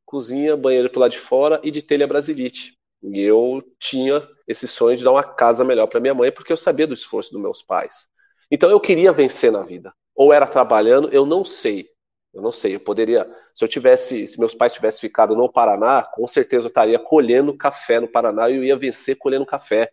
cozinha, 0.06 0.56
banheiro 0.56 0.88
pro 0.88 1.00
lado 1.00 1.12
de 1.12 1.18
fora 1.18 1.60
e 1.62 1.70
de 1.70 1.82
telha 1.82 2.06
brasilite. 2.06 2.78
E 3.02 3.20
eu 3.20 3.62
tinha 3.78 4.26
esse 4.48 4.66
sonho 4.66 4.96
de 4.96 5.04
dar 5.04 5.12
uma 5.12 5.22
casa 5.22 5.64
melhor 5.64 5.86
para 5.86 6.00
minha 6.00 6.14
mãe, 6.14 6.32
porque 6.32 6.52
eu 6.52 6.56
sabia 6.56 6.86
do 6.86 6.94
esforço 6.94 7.32
dos 7.32 7.42
meus 7.42 7.62
pais. 7.62 8.06
Então 8.50 8.70
eu 8.70 8.80
queria 8.80 9.12
vencer 9.12 9.52
na 9.52 9.62
vida. 9.62 9.92
Ou 10.14 10.32
era 10.32 10.46
trabalhando, 10.46 11.10
eu 11.12 11.26
não 11.26 11.44
sei. 11.44 11.88
Eu 12.32 12.42
não 12.42 12.52
sei, 12.52 12.76
eu 12.76 12.80
poderia, 12.80 13.26
se 13.54 13.64
eu 13.64 13.68
tivesse, 13.68 14.26
se 14.26 14.38
meus 14.38 14.54
pais 14.54 14.74
tivessem 14.74 15.00
ficado 15.00 15.34
no 15.34 15.50
Paraná, 15.50 16.02
com 16.02 16.26
certeza 16.26 16.66
eu 16.66 16.68
estaria 16.68 16.98
colhendo 16.98 17.56
café 17.56 17.98
no 17.98 18.08
Paraná 18.08 18.48
e 18.50 18.56
eu 18.56 18.64
ia 18.64 18.76
vencer 18.76 19.16
colhendo 19.16 19.46
café 19.46 19.90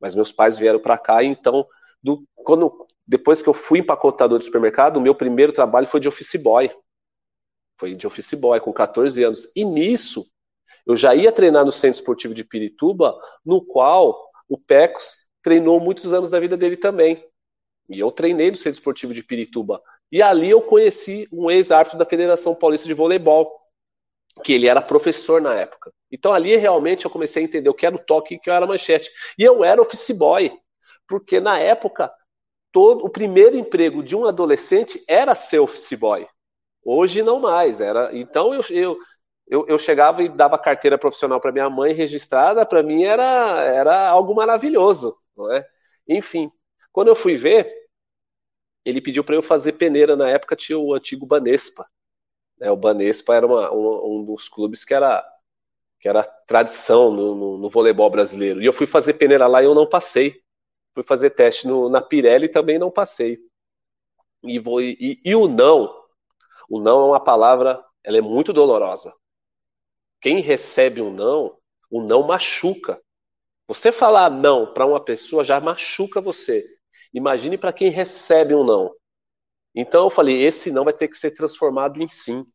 mas 0.00 0.14
meus 0.14 0.32
pais 0.32 0.58
vieram 0.58 0.78
para 0.78 0.98
cá, 0.98 1.22
então, 1.22 1.66
do, 2.02 2.24
quando, 2.34 2.86
depois 3.06 3.42
que 3.42 3.48
eu 3.48 3.54
fui 3.54 3.78
empacotador 3.78 4.38
de 4.38 4.44
supermercado, 4.44 4.96
o 4.98 5.00
meu 5.00 5.14
primeiro 5.14 5.52
trabalho 5.52 5.86
foi 5.86 6.00
de 6.00 6.08
office 6.08 6.40
boy. 6.42 6.70
Foi 7.78 7.94
de 7.94 8.06
office 8.06 8.34
boy, 8.34 8.60
com 8.60 8.72
14 8.72 9.22
anos. 9.22 9.50
E 9.54 9.64
nisso, 9.64 10.26
Eu 10.86 10.96
já 10.96 11.14
ia 11.14 11.32
treinar 11.32 11.64
no 11.64 11.72
Centro 11.72 11.98
Esportivo 11.98 12.32
de 12.32 12.44
Pirituba, 12.44 13.18
no 13.44 13.60
qual 13.64 14.30
o 14.48 14.56
Pecos 14.56 15.16
treinou 15.42 15.80
muitos 15.80 16.12
anos 16.12 16.30
da 16.30 16.38
vida 16.38 16.56
dele 16.56 16.76
também. 16.76 17.24
E 17.88 17.98
eu 17.98 18.10
treinei 18.12 18.50
no 18.50 18.56
Centro 18.56 18.78
Esportivo 18.78 19.12
de 19.12 19.22
Pirituba. 19.22 19.82
E 20.10 20.22
ali 20.22 20.48
eu 20.50 20.62
conheci 20.62 21.28
um 21.32 21.50
ex-árbitro 21.50 21.98
da 21.98 22.04
Federação 22.06 22.54
Paulista 22.54 22.86
de 22.86 22.94
Voleibol, 22.94 23.52
que 24.44 24.52
ele 24.52 24.68
era 24.68 24.80
professor 24.80 25.40
na 25.40 25.54
época. 25.54 25.92
Então 26.10 26.32
ali 26.32 26.56
realmente 26.56 27.04
eu 27.04 27.10
comecei 27.10 27.42
a 27.42 27.46
entender 27.46 27.68
o 27.68 27.74
que 27.74 27.86
era 27.86 27.96
o 27.96 27.98
toque 27.98 28.34
e 28.34 28.36
o 28.36 28.40
que 28.40 28.50
era 28.50 28.64
a 28.64 28.68
manchete. 28.68 29.10
E 29.38 29.42
eu 29.42 29.64
era 29.64 29.82
office 29.82 30.10
boy, 30.12 30.52
porque 31.08 31.40
na 31.40 31.58
época 31.58 32.12
todo 32.70 33.04
o 33.04 33.10
primeiro 33.10 33.56
emprego 33.56 34.02
de 34.02 34.14
um 34.14 34.24
adolescente 34.26 35.02
era 35.08 35.34
ser 35.34 35.58
office 35.58 35.98
boy. 35.98 36.26
Hoje 36.86 37.22
não 37.22 37.40
mais. 37.40 37.80
Era 37.80 38.16
então 38.16 38.54
eu, 38.54 38.62
eu 38.70 38.98
eu, 39.48 39.64
eu, 39.68 39.78
chegava 39.78 40.22
e 40.22 40.28
dava 40.28 40.58
carteira 40.58 40.98
profissional 40.98 41.40
para 41.40 41.52
minha 41.52 41.70
mãe 41.70 41.92
registrada, 41.92 42.66
para 42.66 42.82
mim 42.82 43.04
era, 43.04 43.62
era 43.62 44.08
algo 44.08 44.34
maravilhoso, 44.34 45.16
não 45.36 45.52
é? 45.52 45.64
Enfim, 46.08 46.50
quando 46.90 47.08
eu 47.08 47.14
fui 47.14 47.36
ver, 47.36 47.72
ele 48.84 49.00
pediu 49.00 49.24
para 49.24 49.34
eu 49.34 49.42
fazer 49.42 49.72
peneira. 49.72 50.16
Na 50.16 50.28
época 50.28 50.56
tinha 50.56 50.78
o 50.78 50.94
antigo 50.94 51.26
Banespa. 51.26 51.86
Né? 52.58 52.70
O 52.70 52.76
Banespa 52.76 53.34
era 53.34 53.46
uma, 53.46 53.72
um, 53.72 54.20
um, 54.20 54.24
dos 54.24 54.48
clubes 54.48 54.84
que 54.84 54.94
era, 54.94 55.24
que 56.00 56.08
era 56.08 56.22
tradição 56.22 57.10
no, 57.10 57.34
no, 57.34 57.58
no, 57.58 57.70
voleibol 57.70 58.08
brasileiro. 58.08 58.62
E 58.62 58.66
eu 58.66 58.72
fui 58.72 58.86
fazer 58.86 59.14
peneira 59.14 59.46
lá 59.46 59.62
e 59.62 59.66
eu 59.66 59.74
não 59.74 59.88
passei. 59.88 60.40
Fui 60.94 61.02
fazer 61.02 61.30
teste 61.30 61.66
no, 61.66 61.88
na 61.88 62.00
Pirelli 62.00 62.48
também 62.48 62.78
não 62.78 62.90
passei. 62.90 63.38
E, 64.42 64.58
vou, 64.58 64.80
e, 64.80 65.20
e 65.24 65.34
o 65.34 65.48
não, 65.48 65.95
o 66.68 66.80
não 66.80 67.00
é 67.00 67.04
uma 67.04 67.20
palavra, 67.20 67.84
ela 68.02 68.18
é 68.18 68.20
muito 68.20 68.52
dolorosa. 68.52 69.12
Quem 70.20 70.40
recebe 70.40 71.00
um 71.00 71.12
não, 71.12 71.56
o 71.90 72.02
não 72.02 72.26
machuca. 72.26 73.00
Você 73.68 73.90
falar 73.90 74.30
não 74.30 74.72
para 74.72 74.86
uma 74.86 75.00
pessoa 75.00 75.44
já 75.44 75.60
machuca 75.60 76.20
você. 76.20 76.64
Imagine 77.12 77.58
para 77.58 77.72
quem 77.72 77.90
recebe 77.90 78.54
um 78.54 78.64
não. 78.64 78.94
Então 79.74 80.04
eu 80.04 80.10
falei, 80.10 80.42
esse 80.42 80.70
não 80.70 80.84
vai 80.84 80.92
ter 80.92 81.08
que 81.08 81.16
ser 81.16 81.32
transformado 81.32 82.02
em 82.02 82.08
sim. 82.08 82.46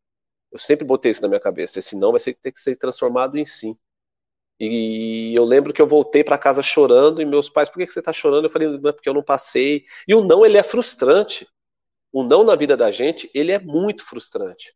Eu 0.50 0.58
sempre 0.58 0.84
botei 0.84 1.10
isso 1.10 1.22
na 1.22 1.28
minha 1.28 1.40
cabeça. 1.40 1.78
Esse 1.78 1.96
não 1.96 2.12
vai 2.12 2.20
ter 2.20 2.52
que 2.52 2.60
ser 2.60 2.76
transformado 2.76 3.38
em 3.38 3.46
sim. 3.46 3.76
E 4.60 5.34
eu 5.36 5.44
lembro 5.44 5.72
que 5.72 5.82
eu 5.82 5.86
voltei 5.86 6.22
para 6.22 6.38
casa 6.38 6.62
chorando 6.62 7.20
e 7.20 7.24
meus 7.24 7.48
pais, 7.48 7.68
por 7.68 7.78
que 7.78 7.90
você 7.90 7.98
está 7.98 8.12
chorando? 8.12 8.44
Eu 8.44 8.50
falei, 8.50 8.68
não 8.68 8.90
é 8.90 8.92
porque 8.92 9.08
eu 9.08 9.14
não 9.14 9.22
passei. 9.22 9.84
E 10.06 10.14
o 10.14 10.22
não, 10.22 10.44
ele 10.44 10.58
é 10.58 10.62
frustrante. 10.62 11.48
O 12.12 12.22
não 12.22 12.44
na 12.44 12.54
vida 12.54 12.76
da 12.76 12.90
gente, 12.90 13.30
ele 13.34 13.52
é 13.52 13.58
muito 13.58 14.04
frustrante. 14.04 14.74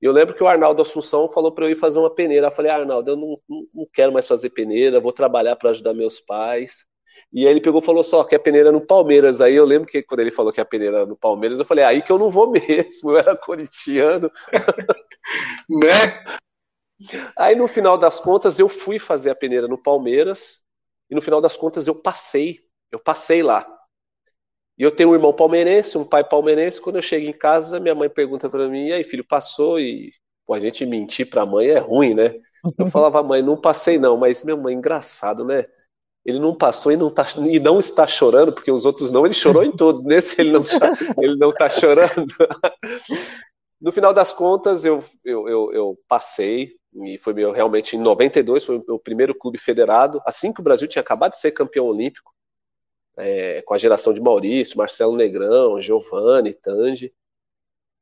Eu 0.00 0.12
lembro 0.12 0.34
que 0.34 0.42
o 0.42 0.46
Arnaldo 0.46 0.82
Assunção 0.82 1.28
falou 1.28 1.50
para 1.50 1.64
eu 1.64 1.70
ir 1.70 1.74
fazer 1.74 1.98
uma 1.98 2.14
peneira. 2.14 2.48
Eu 2.48 2.50
falei, 2.50 2.70
ah, 2.70 2.76
Arnaldo, 2.76 3.10
eu 3.10 3.16
não, 3.16 3.40
não 3.74 3.86
quero 3.92 4.12
mais 4.12 4.26
fazer 4.26 4.50
peneira, 4.50 5.00
vou 5.00 5.12
trabalhar 5.12 5.56
para 5.56 5.70
ajudar 5.70 5.94
meus 5.94 6.20
pais. 6.20 6.84
E 7.32 7.46
aí 7.46 7.50
ele 7.52 7.60
pegou 7.60 7.80
e 7.80 7.84
falou 7.84 8.04
só 8.04 8.22
que 8.24 8.34
a 8.34 8.38
peneira 8.38 8.70
no 8.70 8.80
Palmeiras. 8.80 9.40
Aí 9.40 9.54
eu 9.54 9.64
lembro 9.64 9.88
que 9.88 10.02
quando 10.02 10.20
ele 10.20 10.30
falou 10.30 10.52
que 10.52 10.60
a 10.60 10.64
peneira 10.64 11.06
no 11.06 11.16
Palmeiras, 11.16 11.58
eu 11.58 11.64
falei, 11.64 11.84
aí 11.84 12.02
que 12.02 12.12
eu 12.12 12.18
não 12.18 12.30
vou 12.30 12.50
mesmo, 12.52 13.10
eu 13.10 13.18
era 13.18 13.36
corintiano. 13.36 14.30
né? 15.68 16.24
Aí 17.36 17.54
no 17.54 17.68
final 17.68 17.98
das 17.98 18.20
contas 18.20 18.58
eu 18.58 18.68
fui 18.68 18.98
fazer 18.98 19.30
a 19.30 19.34
peneira 19.34 19.68
no 19.68 19.78
Palmeiras 19.78 20.62
e 21.10 21.14
no 21.14 21.22
final 21.22 21.40
das 21.40 21.56
contas 21.56 21.86
eu 21.86 21.94
passei, 21.94 22.60
eu 22.90 22.98
passei 22.98 23.42
lá. 23.42 23.66
E 24.78 24.82
eu 24.82 24.90
tenho 24.90 25.10
um 25.10 25.14
irmão 25.14 25.32
palmeirense, 25.32 25.96
um 25.96 26.04
pai 26.04 26.22
palmeirense. 26.22 26.80
Quando 26.80 26.96
eu 26.96 27.02
chego 27.02 27.26
em 27.26 27.32
casa, 27.32 27.80
minha 27.80 27.94
mãe 27.94 28.08
pergunta 28.08 28.48
para 28.48 28.68
mim: 28.68 28.86
e 28.86 28.92
aí, 28.92 29.04
filho, 29.04 29.24
passou? 29.26 29.80
E 29.80 30.10
pô, 30.46 30.54
a 30.54 30.60
gente 30.60 30.84
mentir 30.84 31.28
para 31.28 31.42
a 31.42 31.46
mãe 31.46 31.68
é 31.68 31.78
ruim, 31.78 32.14
né? 32.14 32.34
Eu 32.78 32.86
falava, 32.86 33.22
mãe, 33.22 33.42
não 33.42 33.56
passei 33.56 33.98
não, 33.98 34.16
mas 34.16 34.42
minha 34.42 34.56
mãe, 34.56 34.74
engraçado, 34.74 35.44
né? 35.44 35.66
Ele 36.24 36.40
não 36.40 36.54
passou 36.54 36.90
e 36.90 36.96
não, 36.96 37.08
tá, 37.08 37.24
e 37.48 37.60
não 37.60 37.78
está 37.78 38.04
chorando, 38.06 38.52
porque 38.52 38.70
os 38.70 38.84
outros 38.84 39.10
não, 39.10 39.24
ele 39.24 39.34
chorou 39.34 39.62
em 39.62 39.70
todos. 39.70 40.04
Nesse 40.04 40.40
ele 40.40 40.50
não, 40.50 40.64
ele 41.22 41.36
não 41.36 41.50
está 41.50 41.68
chorando. 41.70 42.26
No 43.78 43.92
final 43.92 44.14
das 44.14 44.32
contas, 44.32 44.86
eu, 44.86 45.04
eu, 45.22 45.46
eu, 45.46 45.72
eu 45.72 45.98
passei, 46.08 46.72
e 47.04 47.18
foi 47.18 47.34
meu, 47.34 47.52
realmente 47.52 47.94
em 47.94 48.00
92, 48.00 48.64
foi 48.64 48.78
o 48.78 48.84
meu 48.88 48.98
primeiro 48.98 49.34
clube 49.34 49.58
federado, 49.58 50.18
assim 50.24 50.50
que 50.50 50.60
o 50.60 50.64
Brasil 50.64 50.88
tinha 50.88 51.02
acabado 51.02 51.32
de 51.32 51.38
ser 51.38 51.50
campeão 51.50 51.84
olímpico 51.84 52.32
é, 53.18 53.62
com 53.62 53.74
a 53.74 53.78
geração 53.78 54.12
de 54.12 54.20
Maurício, 54.20 54.78
Marcelo 54.78 55.16
Negrão, 55.16 55.80
Giovanni, 55.80 56.54
Tangi. 56.54 57.12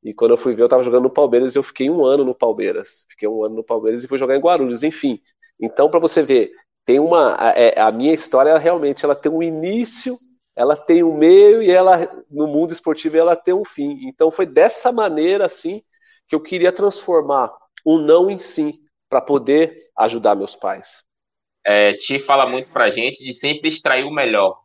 E 0.03 0.13
quando 0.13 0.33
eu 0.33 0.37
fui 0.37 0.55
ver, 0.55 0.63
eu 0.63 0.67
estava 0.67 0.83
jogando 0.83 1.05
no 1.05 1.11
Palmeiras 1.11 1.55
e 1.55 1.59
eu 1.59 1.63
fiquei 1.63 1.89
um 1.89 2.05
ano 2.05 2.25
no 2.25 2.35
Palmeiras. 2.35 3.07
Fiquei 3.09 3.29
um 3.29 3.43
ano 3.43 3.57
no 3.57 3.65
Palmeiras 3.65 4.05
e 4.05 4.09
fui 4.09 4.19
jogar 4.19 4.37
em 4.37 4.41
Guarulhos, 4.41 4.83
enfim. 4.83 5.21
Então, 5.59 5.89
para 5.89 6.01
você 6.01 6.23
ver, 6.23 6.53
tem 6.85 7.01
uma. 7.01 7.37
A, 7.41 7.51
é, 7.59 7.81
a, 7.81 7.91
minha 7.91 8.13
história 8.13 8.51
ela, 8.51 8.59
realmente 8.59 9.05
ela 9.05 9.15
tem 9.15 9.33
um 9.33 9.43
início, 9.43 10.19
ela 10.55 10.77
tem 10.77 11.03
um 11.03 11.17
meio 11.17 11.63
e 11.63 11.71
ela, 11.71 11.99
no 12.31 12.47
mundo 12.47 12.73
esportivo, 12.73 13.17
ela 13.17 13.35
tem 13.35 13.55
um 13.55 13.65
fim. 13.65 14.07
Então, 14.07 14.31
foi 14.31 14.45
dessa 14.45 14.93
maneira, 14.93 15.47
assim, 15.47 15.83
que 16.29 16.35
eu 16.35 16.41
queria 16.41 16.73
transformar 16.73 17.51
o 17.85 17.99
não 17.99 18.31
em 18.31 18.39
sim, 18.39 18.73
para 19.09 19.21
poder 19.21 19.91
ajudar 19.97 20.35
meus 20.35 20.57
pais. 20.57 21.03
É, 21.65 21.95
Ti 21.95 22.19
fala 22.19 22.47
muito 22.47 22.69
pra 22.71 22.91
gente 22.91 23.25
de 23.25 23.33
sempre 23.33 23.69
extrair 23.69 24.05
o 24.05 24.11
melhor 24.11 24.64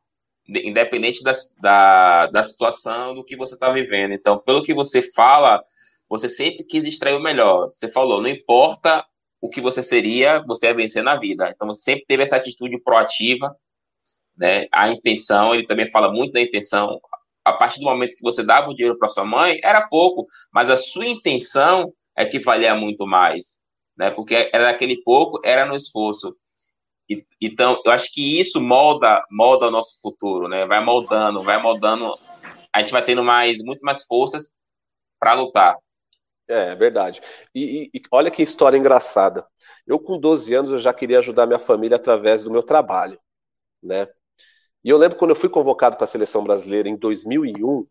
independente 0.49 1.23
da, 1.23 1.31
da, 1.61 2.25
da 2.27 2.43
situação 2.43 3.13
do 3.13 3.23
que 3.23 3.35
você 3.35 3.53
está 3.53 3.71
vivendo. 3.71 4.13
Então, 4.13 4.39
pelo 4.39 4.63
que 4.63 4.73
você 4.73 5.01
fala, 5.01 5.63
você 6.09 6.27
sempre 6.27 6.63
quis 6.63 6.85
extrair 6.85 7.15
o 7.15 7.21
melhor. 7.21 7.69
Você 7.71 7.87
falou, 7.87 8.21
não 8.21 8.29
importa 8.29 9.05
o 9.41 9.49
que 9.49 9.61
você 9.61 9.83
seria, 9.83 10.39
você 10.45 10.67
ia 10.67 10.73
vencer 10.73 11.03
na 11.03 11.15
vida. 11.15 11.49
Então, 11.49 11.67
você 11.67 11.81
sempre 11.81 12.05
teve 12.05 12.23
essa 12.23 12.35
atitude 12.35 12.79
proativa, 12.81 13.55
né? 14.37 14.67
A 14.71 14.89
intenção, 14.89 15.53
ele 15.53 15.65
também 15.65 15.89
fala 15.89 16.11
muito 16.11 16.33
da 16.33 16.41
intenção. 16.41 16.99
A 17.45 17.53
partir 17.53 17.79
do 17.79 17.85
momento 17.85 18.15
que 18.15 18.23
você 18.23 18.43
dava 18.43 18.69
o 18.69 18.73
dinheiro 18.73 18.97
para 18.97 19.07
sua 19.07 19.25
mãe, 19.25 19.59
era 19.63 19.87
pouco, 19.87 20.25
mas 20.51 20.69
a 20.69 20.75
sua 20.75 21.05
intenção 21.05 21.93
é 22.15 22.25
que 22.25 22.39
valia 22.39 22.75
muito 22.75 23.05
mais, 23.05 23.61
né? 23.97 24.11
Porque 24.11 24.49
era 24.53 24.69
aquele 24.69 25.01
pouco, 25.03 25.39
era 25.43 25.65
no 25.65 25.75
esforço. 25.75 26.35
E, 27.09 27.25
então, 27.41 27.81
eu 27.85 27.91
acho 27.91 28.11
que 28.13 28.39
isso 28.39 28.61
molda, 28.61 29.23
molda 29.31 29.67
o 29.67 29.71
nosso 29.71 29.99
futuro, 30.01 30.47
né? 30.47 30.65
Vai 30.65 30.83
moldando, 30.83 31.43
vai 31.43 31.61
moldando. 31.61 32.17
A 32.73 32.81
gente 32.81 32.91
vai 32.91 33.03
tendo 33.03 33.23
mais, 33.23 33.57
muito 33.63 33.81
mais 33.81 34.05
forças 34.05 34.55
para 35.19 35.33
lutar. 35.33 35.75
É, 36.47 36.71
é 36.71 36.75
verdade. 36.75 37.21
E, 37.53 37.89
e, 37.93 38.01
olha 38.11 38.31
que 38.31 38.43
história 38.43 38.77
engraçada. 38.77 39.45
Eu, 39.85 39.99
com 39.99 40.19
12 40.19 40.53
anos, 40.53 40.71
eu 40.71 40.79
já 40.79 40.93
queria 40.93 41.19
ajudar 41.19 41.45
minha 41.45 41.59
família 41.59 41.95
através 41.95 42.43
do 42.43 42.51
meu 42.51 42.63
trabalho, 42.63 43.19
né? 43.81 44.07
E 44.83 44.89
eu 44.89 44.97
lembro 44.97 45.17
quando 45.17 45.31
eu 45.31 45.35
fui 45.35 45.49
convocado 45.49 45.97
para 45.97 46.05
a 46.05 46.07
seleção 46.07 46.43
brasileira 46.43 46.87
em 46.87 46.95
2001, 46.95 47.85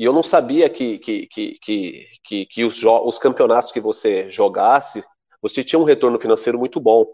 e 0.00 0.04
eu 0.04 0.14
não 0.14 0.22
sabia 0.22 0.68
que, 0.70 0.98
que, 0.98 1.26
que, 1.26 1.58
que, 1.58 2.06
que, 2.24 2.46
que 2.46 2.64
os, 2.64 2.82
os 2.82 3.18
campeonatos 3.18 3.70
que 3.70 3.80
você 3.80 4.30
jogasse, 4.30 5.04
você 5.42 5.62
tinha 5.62 5.78
um 5.78 5.84
retorno 5.84 6.18
financeiro 6.18 6.58
muito 6.58 6.80
bom. 6.80 7.04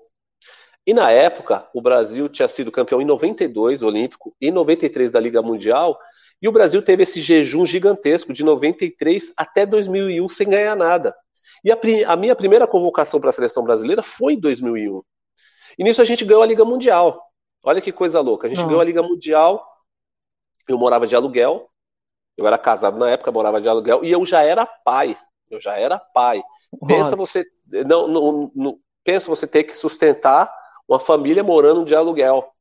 E 0.87 0.95
na 0.95 1.11
época, 1.11 1.69
o 1.75 1.83
Brasil 1.83 2.29
tinha 2.29 2.47
sido 2.47 2.71
campeão 2.71 3.03
em 3.03 3.05
92 3.05 3.83
olímpico 3.83 4.35
e 4.41 4.53
93 4.53 5.11
da 5.11 5.19
Liga 5.19 5.43
Mundial, 5.43 5.99
e 6.41 6.49
o 6.49 6.53
Brasil 6.53 6.81
teve 6.81 7.03
esse 7.03 7.21
jejum 7.21 7.67
gigantesco 7.67 8.33
de 8.33 8.45
93 8.45 9.33
até 9.37 9.67
2001 9.67 10.29
sem 10.29 10.49
ganhar 10.49 10.77
nada. 10.77 11.17
E 11.65 11.73
a, 11.73 11.79
a 12.07 12.17
minha 12.17 12.37
primeira 12.37 12.67
convocação 12.67 13.19
para 13.19 13.31
a 13.31 13.33
seleção 13.33 13.65
brasileira 13.65 14.03
foi 14.03 14.35
em 14.35 14.41
2001. 14.41 15.03
E 15.79 15.83
nisso 15.83 16.01
a 16.01 16.05
gente 16.05 16.25
ganhou 16.25 16.43
a 16.43 16.47
Liga 16.47 16.65
Mundial. 16.65 17.21
Olha 17.65 17.81
que 17.81 17.91
coisa 17.91 18.21
louca. 18.21 18.47
A 18.47 18.49
gente 18.49 18.61
Não. 18.61 18.69
ganhou 18.69 18.81
a 18.81 18.85
Liga 18.85 19.03
Mundial. 19.03 19.67
Eu 20.69 20.79
morava 20.79 21.07
de 21.07 21.17
aluguel. 21.17 21.69
Eu 22.37 22.47
era 22.47 22.59
casado 22.59 22.99
na 22.99 23.11
época, 23.11 23.33
morava 23.33 23.61
de 23.61 23.69
aluguel. 23.69 24.05
E 24.05 24.13
eu 24.13 24.25
já 24.25 24.43
era 24.43 24.67
pai. 24.67 25.19
Eu 25.51 25.59
já 25.59 25.77
era 25.77 25.99
pai. 25.99 26.43
Nossa. 26.81 26.87
Pensa 26.87 27.17
você. 27.17 27.45
Não, 27.87 28.07
não, 28.07 28.53
não, 28.55 28.79
pensa 29.03 29.29
você 29.29 29.47
ter 29.47 29.65
que 29.65 29.77
sustentar 29.77 30.53
uma 30.89 30.99
família 30.99 31.43
morando 31.43 31.85
de 31.85 31.95
aluguel. 31.95 32.53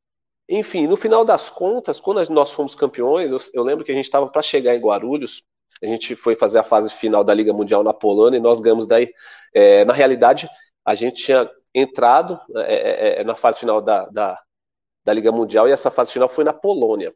Enfim, 0.48 0.86
no 0.86 0.96
final 0.96 1.24
das 1.24 1.50
contas, 1.50 1.98
quando 1.98 2.26
nós 2.30 2.52
fomos 2.52 2.74
campeões, 2.74 3.30
eu, 3.30 3.38
eu 3.54 3.62
lembro 3.64 3.84
que 3.84 3.90
a 3.90 3.94
gente 3.94 4.04
estava 4.04 4.28
para 4.28 4.42
chegar 4.42 4.74
em 4.74 4.80
Guarulhos, 4.80 5.42
a 5.82 5.86
gente 5.86 6.16
foi 6.16 6.34
fazer 6.34 6.58
a 6.58 6.62
fase 6.62 6.92
final 6.92 7.22
da 7.22 7.34
Liga 7.34 7.52
Mundial 7.52 7.82
na 7.82 7.92
Polônia 7.92 8.38
e 8.38 8.40
nós 8.40 8.60
ganhamos 8.60 8.86
daí. 8.86 9.12
É, 9.52 9.84
na 9.84 9.92
realidade, 9.92 10.48
a 10.84 10.94
gente 10.94 11.22
tinha 11.22 11.50
entrado 11.74 12.40
é, 12.56 12.74
é, 12.74 13.20
é, 13.20 13.24
na 13.24 13.34
fase 13.34 13.58
final 13.58 13.82
da, 13.82 14.06
da, 14.06 14.40
da 15.04 15.12
Liga 15.12 15.30
Mundial 15.30 15.68
e 15.68 15.72
essa 15.72 15.90
fase 15.90 16.12
final 16.12 16.28
foi 16.28 16.44
na 16.44 16.52
Polônia. 16.52 17.14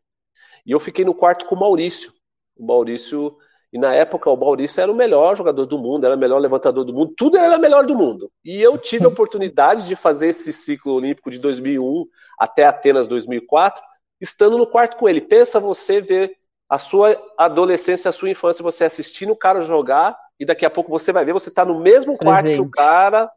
E 0.66 0.72
eu 0.72 0.80
fiquei 0.80 1.04
no 1.04 1.14
quarto 1.14 1.46
com 1.46 1.54
o 1.54 1.58
Maurício. 1.58 2.12
O 2.56 2.66
Maurício 2.66 3.36
e 3.72 3.78
na 3.78 3.94
época 3.94 4.28
o 4.30 4.36
Maurício 4.36 4.80
era 4.80 4.90
o 4.90 4.94
melhor 4.94 5.36
jogador 5.36 5.64
do 5.64 5.78
mundo, 5.78 6.04
era 6.04 6.16
o 6.16 6.18
melhor 6.18 6.38
levantador 6.38 6.84
do 6.84 6.92
mundo, 6.92 7.14
tudo 7.16 7.36
era 7.36 7.56
o 7.56 7.60
melhor 7.60 7.86
do 7.86 7.96
mundo. 7.96 8.30
E 8.44 8.60
eu 8.60 8.76
tive 8.76 9.04
a 9.04 9.08
oportunidade 9.08 9.86
de 9.86 9.94
fazer 9.94 10.28
esse 10.28 10.52
ciclo 10.52 10.94
olímpico 10.94 11.30
de 11.30 11.38
2001 11.38 12.04
até 12.38 12.64
Atenas 12.64 13.06
2004, 13.06 13.82
estando 14.20 14.58
no 14.58 14.66
quarto 14.66 14.96
com 14.96 15.08
ele. 15.08 15.20
Pensa 15.20 15.60
você 15.60 16.00
ver 16.00 16.36
a 16.68 16.78
sua 16.78 17.16
adolescência, 17.38 18.08
a 18.08 18.12
sua 18.12 18.30
infância, 18.30 18.62
você 18.62 18.84
assistindo 18.84 19.32
o 19.32 19.36
cara 19.36 19.62
jogar, 19.62 20.16
e 20.38 20.44
daqui 20.44 20.64
a 20.64 20.70
pouco 20.70 20.90
você 20.90 21.12
vai 21.12 21.24
ver, 21.24 21.32
você 21.32 21.48
está 21.48 21.64
no 21.64 21.80
mesmo 21.80 22.16
quarto 22.16 22.46
Presente. 22.46 22.62
que 22.62 22.68
o 22.68 22.70
cara, 22.70 23.30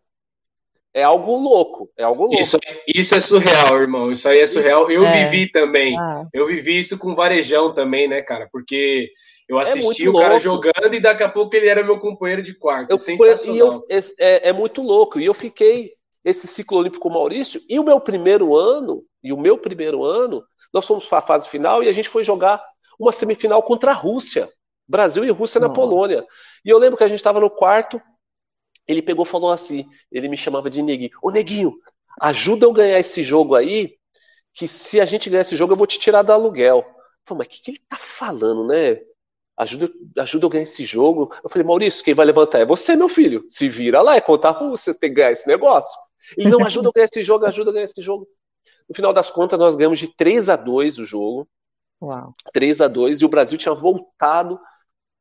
é 0.93 1.01
algo 1.01 1.35
louco, 1.35 1.89
é 1.97 2.03
algo 2.03 2.23
louco. 2.25 2.39
Isso, 2.39 2.57
isso 2.87 3.15
é 3.15 3.19
surreal, 3.19 3.81
irmão. 3.81 4.11
Isso 4.11 4.29
aí 4.29 4.39
é 4.39 4.45
surreal. 4.45 4.91
Eu 4.91 5.05
é. 5.05 5.25
vivi 5.25 5.51
também. 5.51 5.97
Ah. 5.97 6.27
Eu 6.31 6.45
vivi 6.45 6.77
isso 6.77 6.97
com 6.97 7.15
varejão 7.15 7.73
também, 7.73 8.07
né, 8.07 8.21
cara? 8.21 8.47
Porque 8.51 9.09
eu 9.49 9.59
é 9.59 9.63
assisti 9.63 10.05
é 10.05 10.09
o 10.09 10.13
cara 10.13 10.29
louco. 10.29 10.43
jogando 10.43 10.93
e 10.93 10.99
daqui 10.99 11.23
a 11.23 11.29
pouco 11.29 11.55
ele 11.55 11.67
era 11.67 11.83
meu 11.83 11.97
companheiro 11.97 12.43
de 12.43 12.53
quarto. 12.53 12.91
Eu, 12.91 12.97
Sensacional. 12.97 13.83
Eu, 13.89 14.01
é, 14.19 14.49
é, 14.49 14.53
muito 14.53 14.81
louco. 14.83 15.19
E 15.19 15.25
eu 15.25 15.33
fiquei 15.33 15.93
esse 16.23 16.47
ciclo 16.47 16.77
olímpico 16.77 17.01
com 17.01 17.09
o 17.09 17.13
Maurício. 17.13 17.59
E 17.67 17.79
o 17.79 17.83
meu 17.83 17.99
primeiro 17.99 18.55
ano, 18.55 19.03
e 19.23 19.33
o 19.33 19.37
meu 19.37 19.57
primeiro 19.57 20.03
ano, 20.03 20.43
nós 20.71 20.85
fomos 20.85 21.05
para 21.05 21.17
a 21.17 21.23
fase 21.23 21.49
final 21.49 21.83
e 21.83 21.89
a 21.89 21.91
gente 21.91 22.07
foi 22.07 22.23
jogar 22.23 22.63
uma 22.99 23.11
semifinal 23.11 23.63
contra 23.63 23.91
a 23.91 23.95
Rússia. 23.95 24.47
Brasil 24.87 25.23
e 25.25 25.29
Rússia 25.29 25.59
Nossa. 25.59 25.69
na 25.69 25.73
Polônia. 25.73 26.25
E 26.63 26.69
eu 26.69 26.77
lembro 26.77 26.97
que 26.97 27.03
a 27.03 27.07
gente 27.07 27.17
estava 27.17 27.39
no 27.39 27.49
quarto, 27.49 28.01
ele 28.87 29.01
pegou 29.01 29.25
e 29.25 29.29
falou 29.29 29.51
assim, 29.51 29.85
ele 30.11 30.27
me 30.27 30.37
chamava 30.37 30.69
de 30.69 30.81
Neguinho. 30.81 31.11
Ô 31.21 31.31
Neguinho, 31.31 31.73
ajuda 32.19 32.65
eu 32.65 32.73
ganhar 32.73 32.99
esse 32.99 33.23
jogo 33.23 33.55
aí, 33.55 33.95
que 34.53 34.67
se 34.67 34.99
a 34.99 35.05
gente 35.05 35.29
ganhar 35.29 35.41
esse 35.41 35.55
jogo 35.55 35.73
eu 35.73 35.77
vou 35.77 35.87
te 35.87 35.99
tirar 35.99 36.21
do 36.21 36.31
aluguel. 36.31 36.77
Eu 36.77 36.93
falei, 37.25 37.39
mas 37.39 37.47
o 37.47 37.49
que, 37.49 37.61
que 37.61 37.71
ele 37.71 37.81
tá 37.87 37.97
falando, 37.97 38.67
né? 38.67 39.01
Ajuda, 39.55 39.89
ajuda 40.17 40.45
eu 40.45 40.49
ganhar 40.49 40.63
esse 40.63 40.83
jogo. 40.83 41.33
Eu 41.43 41.49
falei, 41.49 41.65
Maurício, 41.65 42.03
quem 42.03 42.13
vai 42.13 42.25
levantar 42.25 42.59
é 42.59 42.65
você, 42.65 42.95
meu 42.95 43.07
filho. 43.07 43.45
Se 43.49 43.69
vira 43.69 44.01
lá, 44.01 44.15
é 44.15 44.21
contar 44.21 44.49
a 44.49 44.51
Rússia, 44.51 44.93
tem 44.93 45.09
que 45.09 45.15
ganhar 45.15 45.31
esse 45.31 45.47
negócio. 45.47 45.97
Ele 46.37 46.49
não 46.49 46.65
ajuda 46.65 46.87
eu 46.87 46.93
ganhar 46.93 47.05
esse 47.05 47.23
jogo, 47.23 47.45
ajuda 47.45 47.69
eu 47.69 47.73
ganhar 47.73 47.85
esse 47.85 48.01
jogo. 48.01 48.27
No 48.89 48.95
final 48.95 49.13
das 49.13 49.31
contas, 49.31 49.59
nós 49.59 49.75
ganhamos 49.75 49.99
de 49.99 50.07
3 50.07 50.49
a 50.49 50.55
2 50.55 50.99
o 50.99 51.05
jogo. 51.05 51.47
Uau. 52.01 52.33
3 52.51 52.81
a 52.81 52.87
2 52.87 53.21
e 53.21 53.25
o 53.25 53.29
Brasil 53.29 53.57
tinha 53.57 53.73
voltado 53.73 54.59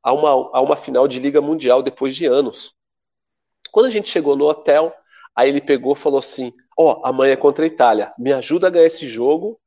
a 0.03 0.13
uma, 0.13 0.31
a 0.53 0.61
uma 0.61 0.77
final 0.77 1.07
de 1.07 1.21
Liga 1.21 1.41
Mundial 1.41 1.83
depois 1.83 2.17
de 2.17 2.27
anos. 2.27 2.75
Quando 3.73 3.87
a 3.87 3.91
gente 3.91 4.11
chegou 4.11 4.37
no 4.37 4.47
hotel, 4.47 4.95
aí 5.35 5.49
ele 5.49 5.61
pegou 5.61 5.95
e 5.95 5.99
falou 5.99 6.19
assim: 6.19 6.53
Ó, 6.79 7.01
oh, 7.01 7.07
amanhã 7.07 7.33
é 7.33 7.37
contra 7.37 7.65
a 7.65 7.67
Itália, 7.67 8.13
me 8.19 8.33
ajuda 8.33 8.69
a 8.69 8.71
ganhar 8.71 8.87
esse 8.87 9.09
jogo, 9.09 9.59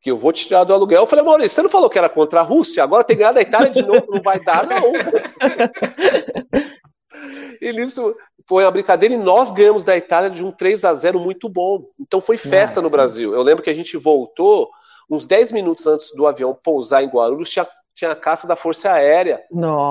que 0.00 0.10
eu 0.10 0.16
vou 0.16 0.32
te 0.32 0.46
tirar 0.46 0.64
do 0.64 0.72
aluguel. 0.72 1.02
Eu 1.02 1.06
falei, 1.06 1.24
Maurício, 1.24 1.56
você 1.56 1.62
não 1.62 1.68
falou 1.68 1.90
que 1.90 1.98
era 1.98 2.08
contra 2.08 2.40
a 2.40 2.42
Rússia? 2.42 2.82
Agora 2.82 3.04
tem 3.04 3.16
ganhado 3.16 3.38
a 3.38 3.42
Itália 3.42 3.70
de 3.70 3.82
novo, 3.82 4.06
não 4.08 4.22
vai 4.22 4.40
dar, 4.40 4.66
não. 4.66 4.92
e 7.60 7.72
nisso 7.72 8.16
foi 8.48 8.64
uma 8.64 8.70
brincadeira 8.70 9.14
e 9.14 9.18
nós 9.18 9.50
ganhamos 9.50 9.84
da 9.84 9.96
Itália 9.96 10.30
de 10.30 10.44
um 10.44 10.50
3 10.50 10.84
a 10.84 10.94
0 10.94 11.20
muito 11.20 11.48
bom. 11.48 11.84
Então 12.00 12.20
foi 12.20 12.36
festa 12.36 12.80
no 12.80 12.90
Brasil. 12.90 13.34
Eu 13.34 13.42
lembro 13.42 13.62
que 13.62 13.70
a 13.70 13.74
gente 13.74 13.96
voltou 13.96 14.70
uns 15.10 15.26
10 15.26 15.52
minutos 15.52 15.86
antes 15.86 16.12
do 16.14 16.26
avião 16.26 16.54
pousar 16.54 17.02
em 17.02 17.08
Guarulhos, 17.08 17.50
tinha 17.50 17.66
tinha 17.94 18.10
a 18.10 18.16
caça 18.16 18.46
da 18.46 18.56
Força 18.56 18.90
Aérea 18.90 19.40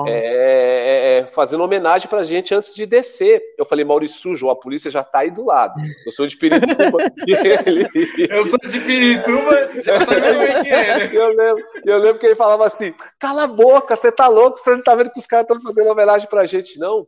é, 0.06 0.12
é, 0.12 1.18
é, 1.18 1.24
fazendo 1.28 1.64
homenagem 1.64 2.06
pra 2.06 2.22
gente 2.22 2.54
antes 2.54 2.74
de 2.74 2.84
descer. 2.84 3.42
Eu 3.56 3.64
falei, 3.64 3.84
Maurício 3.84 4.18
Sujo, 4.18 4.50
a 4.50 4.56
polícia 4.56 4.90
já 4.90 5.02
tá 5.02 5.20
aí 5.20 5.30
do 5.30 5.46
lado. 5.46 5.80
Eu 6.04 6.12
sou 6.12 6.26
de 6.26 6.36
Pirituba. 6.36 6.98
ele... 7.64 7.88
Eu 8.28 8.44
sou 8.44 8.58
de 8.58 8.78
Pirituba, 8.78 9.82
já 9.82 10.00
sabe 10.00 10.20
como 10.20 10.42
é 10.42 10.62
que 10.62 10.68
é, 10.68 10.98
né? 10.98 11.16
Eu 11.16 11.28
lembro, 11.28 11.64
eu 11.84 11.98
lembro 11.98 12.18
que 12.18 12.26
ele 12.26 12.34
falava 12.34 12.66
assim: 12.66 12.94
cala 13.18 13.44
a 13.44 13.48
boca, 13.48 13.96
você 13.96 14.12
tá 14.12 14.28
louco, 14.28 14.58
você 14.58 14.74
não 14.74 14.82
tá 14.82 14.94
vendo 14.94 15.10
que 15.10 15.20
os 15.20 15.26
caras 15.26 15.46
estão 15.48 15.62
fazendo 15.62 15.90
homenagem 15.90 16.28
pra 16.28 16.44
gente, 16.44 16.78
não. 16.78 17.06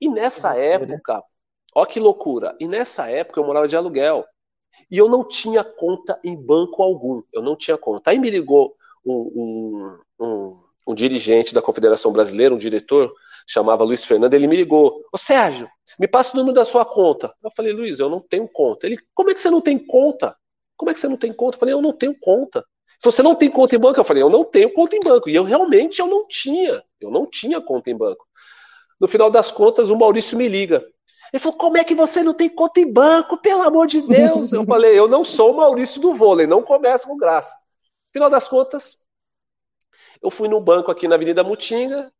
E 0.00 0.08
nessa 0.08 0.56
época, 0.56 1.22
ó 1.74 1.84
que 1.84 2.00
loucura, 2.00 2.56
e 2.58 2.66
nessa 2.66 3.10
época 3.10 3.38
eu 3.38 3.44
morava 3.44 3.68
de 3.68 3.76
aluguel. 3.76 4.24
E 4.90 4.98
eu 4.98 5.08
não 5.08 5.22
tinha 5.22 5.62
conta 5.62 6.18
em 6.24 6.34
banco 6.34 6.82
algum. 6.82 7.22
Eu 7.32 7.42
não 7.42 7.54
tinha 7.54 7.78
conta. 7.78 8.10
Aí 8.10 8.18
me 8.18 8.28
ligou 8.28 8.74
um, 9.06 9.12
um, 9.12 9.92
um, 10.20 10.60
um 10.86 10.94
dirigente 10.94 11.54
da 11.54 11.62
Confederação 11.62 12.12
Brasileira, 12.12 12.54
um 12.54 12.58
diretor, 12.58 13.12
chamava 13.46 13.84
Luiz 13.84 14.04
Fernando, 14.04 14.34
ele 14.34 14.46
me 14.46 14.56
ligou, 14.56 15.04
ô 15.12 15.18
Sérgio, 15.18 15.68
me 15.98 16.06
passa 16.06 16.34
o 16.34 16.36
número 16.36 16.54
da 16.54 16.64
sua 16.64 16.84
conta. 16.84 17.34
Eu 17.42 17.50
falei, 17.50 17.72
Luiz, 17.72 17.98
eu 17.98 18.08
não 18.08 18.20
tenho 18.20 18.46
conta. 18.46 18.86
Ele, 18.86 18.98
como 19.14 19.30
é 19.30 19.34
que 19.34 19.40
você 19.40 19.50
não 19.50 19.60
tem 19.60 19.78
conta? 19.78 20.36
Como 20.76 20.90
é 20.90 20.94
que 20.94 21.00
você 21.00 21.08
não 21.08 21.16
tem 21.16 21.32
conta? 21.32 21.56
Eu 21.56 21.60
falei, 21.60 21.74
eu 21.74 21.82
não 21.82 21.92
tenho 21.92 22.14
conta. 22.20 22.64
Você 23.02 23.22
não 23.22 23.34
tem 23.34 23.50
conta 23.50 23.74
em 23.74 23.78
banco? 23.78 23.98
Eu 23.98 24.04
falei, 24.04 24.22
eu 24.22 24.30
não 24.30 24.44
tenho 24.44 24.72
conta 24.72 24.94
em 24.94 25.00
banco. 25.00 25.28
E 25.28 25.34
eu 25.34 25.42
realmente 25.42 26.00
eu 26.00 26.06
não 26.06 26.26
tinha. 26.28 26.82
Eu 27.00 27.10
não 27.10 27.26
tinha 27.26 27.60
conta 27.60 27.90
em 27.90 27.96
banco. 27.96 28.26
No 29.00 29.08
final 29.08 29.30
das 29.30 29.50
contas, 29.50 29.88
o 29.88 29.96
Maurício 29.96 30.36
me 30.36 30.48
liga. 30.48 30.84
Ele 31.32 31.40
falou, 31.40 31.56
como 31.56 31.78
é 31.78 31.84
que 31.84 31.94
você 31.94 32.22
não 32.22 32.34
tem 32.34 32.48
conta 32.48 32.80
em 32.80 32.92
banco? 32.92 33.38
Pelo 33.38 33.62
amor 33.62 33.86
de 33.86 34.02
Deus. 34.02 34.52
Eu 34.52 34.64
falei, 34.64 34.98
eu 34.98 35.08
não 35.08 35.24
sou 35.24 35.52
o 35.52 35.56
Maurício 35.56 36.00
do 36.00 36.14
vôlei, 36.14 36.46
não 36.46 36.62
começa 36.62 37.06
com 37.06 37.16
graça. 37.16 37.54
Final 38.12 38.28
das 38.28 38.48
contas, 38.48 38.96
eu 40.22 40.30
fui 40.30 40.48
no 40.48 40.60
banco 40.60 40.90
aqui 40.90 41.08
na 41.08 41.14
Avenida 41.14 41.42
Mutinga, 41.42 42.12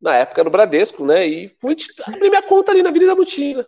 na 0.00 0.14
época 0.16 0.40
era 0.40 0.48
o 0.48 0.52
Bradesco, 0.52 1.04
né? 1.04 1.26
E 1.26 1.48
fui 1.60 1.76
abrir 2.06 2.28
minha 2.28 2.42
conta 2.42 2.72
ali 2.72 2.82
na 2.82 2.90
Avenida 2.90 3.14
Mutinga. 3.14 3.66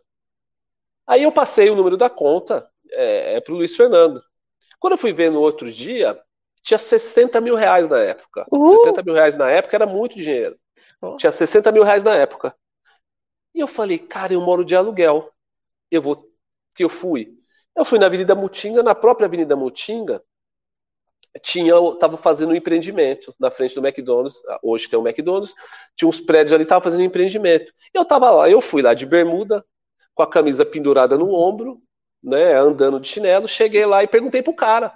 Aí 1.07 1.22
eu 1.22 1.33
passei 1.33 1.70
o 1.70 1.74
número 1.74 1.96
da 1.96 2.11
conta 2.11 2.68
é, 2.90 3.37
é 3.37 3.40
para 3.40 3.53
o 3.55 3.57
Luiz 3.57 3.74
Fernando. 3.74 4.22
Quando 4.79 4.92
eu 4.92 4.98
fui 4.98 5.12
ver 5.12 5.31
no 5.31 5.40
outro 5.40 5.70
dia, 5.70 6.20
tinha 6.62 6.79
60 6.79 7.40
mil 7.40 7.55
reais 7.55 7.88
na 7.88 7.98
época. 7.98 8.46
Uhum. 8.53 8.77
60 8.77 9.03
mil 9.03 9.14
reais 9.14 9.37
na 9.37 9.51
época 9.51 9.77
era 9.77 9.87
muito 9.87 10.16
dinheiro. 10.16 10.59
Uhum. 11.03 11.16
Tinha 11.16 11.33
60 11.33 11.72
mil 11.72 11.83
reais 11.83 12.05
na 12.05 12.14
época. 12.14 12.55
E 13.55 13.61
eu 13.61 13.66
falei, 13.66 13.98
cara, 13.98 14.35
eu 14.35 14.40
moro 14.40 14.64
de 14.64 14.77
aluguel. 14.77 15.33
Eu 15.90 16.03
vou. 16.03 16.31
Que 16.74 16.85
eu 16.85 16.88
fui. 16.88 17.35
Eu 17.74 17.85
fui 17.85 17.98
na 17.98 18.07
Avenida 18.07 18.35
Mutinga, 18.35 18.83
na 18.83 18.94
própria 18.94 19.27
Avenida 19.27 19.57
Mutinga, 19.57 20.22
tinha 21.38 21.74
estava 21.92 22.16
fazendo 22.16 22.51
um 22.51 22.55
empreendimento 22.55 23.35
na 23.38 23.51
frente 23.51 23.74
do 23.74 23.87
McDonald's, 23.87 24.42
hoje 24.62 24.88
tem 24.88 24.98
o 24.98 25.03
um 25.03 25.07
McDonald's, 25.07 25.55
tinha 25.96 26.09
uns 26.09 26.20
prédios 26.20 26.53
ali, 26.53 26.62
estava 26.62 26.83
fazendo 26.83 27.01
um 27.01 27.05
empreendimento. 27.05 27.72
Eu 27.92 28.03
estava 28.03 28.31
lá, 28.31 28.51
eu 28.51 28.61
fui 28.61 28.83
lá 28.83 28.94
de 28.94 29.07
bermuda, 29.07 29.64
com 30.14 30.22
a 30.22 30.27
camisa 30.27 30.64
pendurada 30.64 31.16
no 31.16 31.33
ombro, 31.33 31.81
né, 32.22 32.55
andando 32.55 32.98
de 32.98 33.09
chinelo, 33.09 33.46
cheguei 33.46 33.87
lá 33.87 34.03
e 34.03 34.09
perguntei 34.09 34.42
pro 34.42 34.53
cara. 34.53 34.92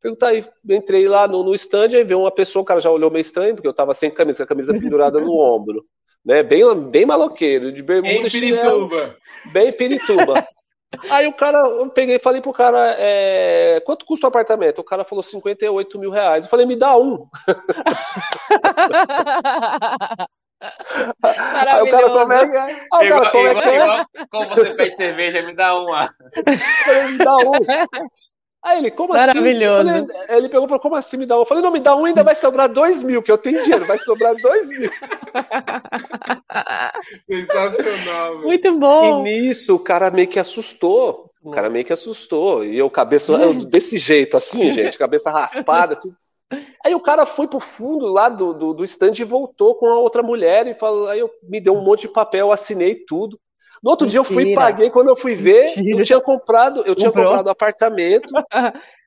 Perguntei, 0.00 0.44
entrei 0.68 1.06
lá 1.06 1.28
no, 1.28 1.44
no 1.44 1.54
stand, 1.54 1.94
aí 1.94 2.04
veio 2.04 2.20
uma 2.20 2.30
pessoa, 2.30 2.62
o 2.62 2.64
cara 2.64 2.80
já 2.80 2.90
olhou 2.90 3.10
meio 3.10 3.20
estranho, 3.20 3.54
porque 3.54 3.68
eu 3.68 3.72
estava 3.72 3.92
sem 3.94 4.10
camisa, 4.10 4.38
com 4.38 4.44
a 4.44 4.46
camisa 4.46 4.72
pendurada 4.72 5.20
no 5.20 5.36
ombro. 5.38 5.84
Né, 6.24 6.42
bem, 6.42 6.62
bem 6.88 7.04
maloqueiro, 7.04 7.72
de 7.72 7.82
bermuda, 7.82 8.14
bem 8.14 8.28
chinelo, 8.28 8.88
pirituba. 8.88 9.16
bem 9.52 9.72
pirituba. 9.72 10.46
Aí 11.10 11.26
o 11.26 11.32
cara, 11.32 11.58
eu 11.58 11.88
peguei 11.88 12.16
e 12.16 12.20
falei 12.20 12.40
pro 12.40 12.52
cara, 12.52 12.94
é, 12.98 13.82
quanto 13.84 14.04
custa 14.04 14.26
o 14.26 14.28
apartamento? 14.28 14.80
O 14.80 14.84
cara 14.84 15.04
falou 15.04 15.22
58 15.22 15.98
mil 15.98 16.10
reais. 16.10 16.44
Eu 16.44 16.50
falei, 16.50 16.66
me 16.66 16.76
dá 16.76 16.96
um. 16.96 17.26
Aí 21.22 21.82
o 21.82 21.90
cara, 21.90 22.10
como 22.10 22.32
é 22.32 22.48
que 22.48 22.56
é? 22.56 22.86
Aí, 22.92 23.06
igual, 23.06 23.20
cara, 23.22 23.32
como, 23.32 23.48
é 23.48 23.54
que 23.54 23.68
é? 23.68 23.82
Igual, 23.82 24.06
como 24.30 24.46
você 24.50 24.74
pede 24.74 24.96
cerveja, 24.96 25.42
me 25.42 25.54
dá 25.54 25.74
uma. 25.74 26.08
Falei, 26.84 27.06
me 27.08 27.18
dá 27.18 27.36
um. 27.36 27.52
Aí 28.62 28.78
ele, 28.78 28.90
como 28.92 29.12
assim? 29.12 29.26
Maravilhoso. 29.26 29.90
assim? 29.90 30.06
Falei, 30.06 30.38
ele 30.38 30.48
perguntou, 30.48 30.78
como 30.78 30.94
assim 30.94 31.16
me 31.16 31.26
dá 31.26 31.36
um? 31.36 31.40
Eu 31.40 31.46
falei, 31.46 31.64
não, 31.64 31.72
me 31.72 31.80
dá 31.80 31.96
um 31.96 32.04
ainda 32.04 32.22
vai 32.22 32.34
sobrar 32.34 32.68
dois 32.68 33.02
mil, 33.02 33.20
que 33.20 33.32
eu 33.32 33.38
tenho 33.38 33.62
dinheiro, 33.62 33.84
vai 33.84 33.98
sobrar 33.98 34.36
dois 34.36 34.68
mil. 34.68 34.90
Sensacional. 37.26 38.34
Velho. 38.34 38.44
Muito 38.44 38.78
bom. 38.78 39.20
E 39.20 39.22
nisso 39.24 39.74
o 39.74 39.80
cara 39.80 40.10
meio 40.10 40.28
que 40.28 40.38
assustou. 40.38 41.30
O 41.42 41.50
cara 41.50 41.68
meio 41.68 41.84
que 41.84 41.92
assustou. 41.92 42.64
E 42.64 42.78
eu, 42.78 42.88
cabeça, 42.88 43.32
eu, 43.32 43.52
desse 43.52 43.98
jeito, 43.98 44.36
assim, 44.36 44.70
gente, 44.70 44.96
cabeça 44.96 45.28
raspada, 45.28 45.96
tudo. 45.96 46.16
Aí 46.84 46.94
o 46.94 47.00
cara 47.00 47.24
foi 47.24 47.48
pro 47.48 47.58
fundo 47.58 48.06
lá 48.06 48.28
do, 48.28 48.52
do, 48.52 48.74
do 48.74 48.84
stand 48.84 49.14
e 49.18 49.24
voltou 49.24 49.74
com 49.74 49.86
a 49.86 49.98
outra 49.98 50.22
mulher 50.22 50.66
e 50.66 50.74
falou, 50.74 51.08
aí 51.08 51.18
eu, 51.18 51.30
me 51.42 51.60
deu 51.60 51.74
um 51.74 51.82
monte 51.82 52.02
de 52.02 52.08
papel, 52.08 52.52
assinei 52.52 52.94
tudo. 52.94 53.40
No 53.82 53.90
outro 53.90 54.06
Mentira. 54.06 54.22
dia 54.22 54.30
eu 54.30 54.34
fui 54.34 54.52
e 54.52 54.54
paguei, 54.54 54.90
quando 54.90 55.08
eu 55.08 55.16
fui 55.16 55.34
ver, 55.34 55.64
Mentira. 55.76 55.98
eu 55.98 56.04
tinha 56.04 56.20
comprado, 56.20 56.82
eu 56.86 56.94
tinha 56.94 57.10
comprado 57.10 57.50
apartamento. 57.50 58.28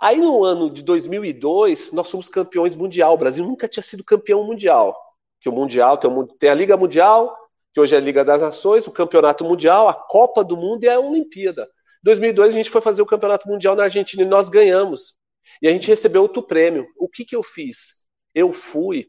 Aí 0.00 0.18
no 0.18 0.42
ano 0.42 0.70
de 0.70 0.82
2002, 0.82 1.92
nós 1.92 2.10
fomos 2.10 2.28
campeões 2.28 2.74
mundial. 2.74 3.12
O 3.12 3.18
Brasil 3.18 3.44
nunca 3.44 3.68
tinha 3.68 3.82
sido 3.82 4.02
campeão 4.02 4.42
mundial. 4.44 4.96
Que 5.40 5.48
o 5.48 5.52
mundial 5.52 5.98
tem, 5.98 6.10
tem 6.38 6.50
a 6.50 6.54
Liga 6.54 6.76
Mundial, 6.76 7.36
que 7.72 7.80
hoje 7.80 7.94
é 7.94 7.98
a 7.98 8.00
Liga 8.00 8.24
das 8.24 8.40
Nações, 8.40 8.86
o 8.86 8.90
Campeonato 8.90 9.44
Mundial, 9.44 9.88
a 9.88 9.94
Copa 9.94 10.42
do 10.42 10.56
Mundo 10.56 10.84
e 10.84 10.88
a 10.88 10.98
Olimpíada. 10.98 11.64
Em 11.64 12.04
2002 12.04 12.54
a 12.54 12.56
gente 12.56 12.70
foi 12.70 12.80
fazer 12.80 13.02
o 13.02 13.06
Campeonato 13.06 13.46
Mundial 13.46 13.76
na 13.76 13.84
Argentina 13.84 14.22
e 14.22 14.26
nós 14.26 14.48
ganhamos. 14.48 15.14
E 15.60 15.68
a 15.68 15.70
gente 15.70 15.88
recebeu 15.88 16.22
outro 16.22 16.42
prêmio. 16.42 16.86
O 16.98 17.08
que 17.08 17.24
que 17.24 17.36
eu 17.36 17.42
fiz? 17.42 18.06
Eu 18.34 18.52
fui 18.52 19.06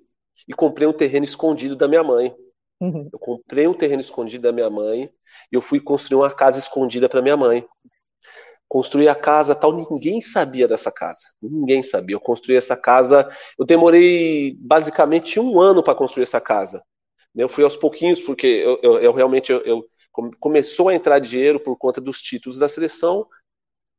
e 0.48 0.54
comprei 0.54 0.88
um 0.88 0.94
terreno 0.94 1.24
escondido 1.24 1.76
da 1.76 1.88
minha 1.88 2.04
mãe. 2.04 2.36
Uhum. 2.82 3.08
Eu 3.14 3.20
comprei 3.20 3.68
um 3.68 3.76
terreno 3.76 4.02
escondido 4.02 4.42
da 4.42 4.52
minha 4.52 4.70
mãe 4.70 5.04
e 5.52 5.56
eu 5.56 5.62
fui 5.62 5.80
construir 5.80 6.18
uma 6.20 6.32
casa 6.32 6.58
escondida 6.58 7.08
para 7.08 7.22
minha 7.22 7.38
mãe. 7.38 7.64
Construí 8.68 9.08
a 9.08 9.14
casa 9.14 9.54
tal, 9.54 9.72
ninguém 9.72 10.20
sabia 10.20 10.68
dessa 10.68 10.92
casa. 10.92 11.20
Ninguém 11.40 11.84
sabia. 11.84 12.16
Eu 12.16 12.20
construí 12.20 12.58
essa 12.58 12.76
casa, 12.76 13.30
eu 13.60 13.66
demorei 13.66 14.56
basicamente 14.60 15.40
um 15.40 15.60
ano 15.60 15.84
para 15.84 15.94
construir 15.94 16.24
essa 16.24 16.42
casa. 16.42 16.82
Eu 17.36 17.48
fui 17.48 17.64
aos 17.64 17.78
pouquinhos, 17.78 18.20
porque 18.20 18.48
eu, 18.48 18.80
eu, 18.82 19.00
eu 19.00 19.14
realmente 19.14 19.52
eu, 19.52 19.86
começou 20.40 20.90
a 20.90 20.96
entrar 20.96 21.20
dinheiro 21.20 21.60
por 21.60 21.78
conta 21.78 22.02
dos 22.02 22.20
títulos 22.20 22.58
da 22.58 22.68
seleção. 22.68 23.28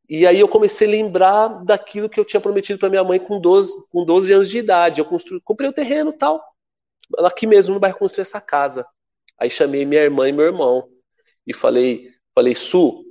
E 0.08 0.26
aí 0.26 0.40
eu 0.40 0.48
comecei 0.48 0.88
a 0.88 0.90
lembrar 0.90 1.48
daquilo 1.64 2.08
que 2.08 2.18
eu 2.18 2.24
tinha 2.24 2.40
prometido 2.40 2.80
para 2.80 2.90
minha 2.90 3.04
mãe 3.04 3.20
com 3.20 3.40
12, 3.40 3.72
com 3.90 4.04
12 4.04 4.32
anos 4.32 4.50
de 4.50 4.58
idade. 4.58 5.00
Eu 5.00 5.04
construí, 5.04 5.40
comprei 5.44 5.70
o 5.70 5.72
terreno 5.72 6.12
tal 6.12 6.51
aqui 7.18 7.46
mesmo 7.46 7.74
no 7.74 7.80
bairro 7.80 7.98
construir 7.98 8.22
essa 8.22 8.40
casa. 8.40 8.86
Aí 9.38 9.50
chamei 9.50 9.84
minha 9.84 10.02
irmã 10.02 10.28
e 10.28 10.32
meu 10.32 10.46
irmão 10.46 10.88
e 11.46 11.52
falei, 11.52 12.10
falei, 12.34 12.54
Su, 12.54 13.04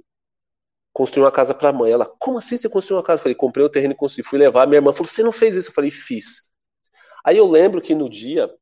construir 0.94 1.24
uma 1.24 1.32
casa 1.32 1.54
para 1.54 1.70
a 1.70 1.74
mãe. 1.74 1.92
Ela, 1.92 2.06
como 2.20 2.38
assim 2.38 2.58
você 2.58 2.70
construiu 2.70 2.98
uma 2.98 3.04
casa? 3.04 3.20
Eu 3.20 3.24
falei, 3.24 3.36
comprei 3.36 3.64
o 3.64 3.68
um 3.68 3.72
terreno 3.72 3.94
e 3.94 3.98
construí. 3.98 4.24
Fui 4.24 4.40
levar. 4.40 4.68
Minha 4.68 4.78
irmã 4.78 4.94
falou, 4.94 5.08
você 5.08 5.24
não 5.24 5.32
fez 5.32 5.56
isso? 5.56 5.70
Eu 5.70 5.74
falei, 5.74 5.92
fiz. 5.92 6.50
Aí 7.24 7.38
eu 7.38 7.48
lembro 7.48 7.82
que 7.82 7.94
no 7.94 8.10
dia, 8.10 8.54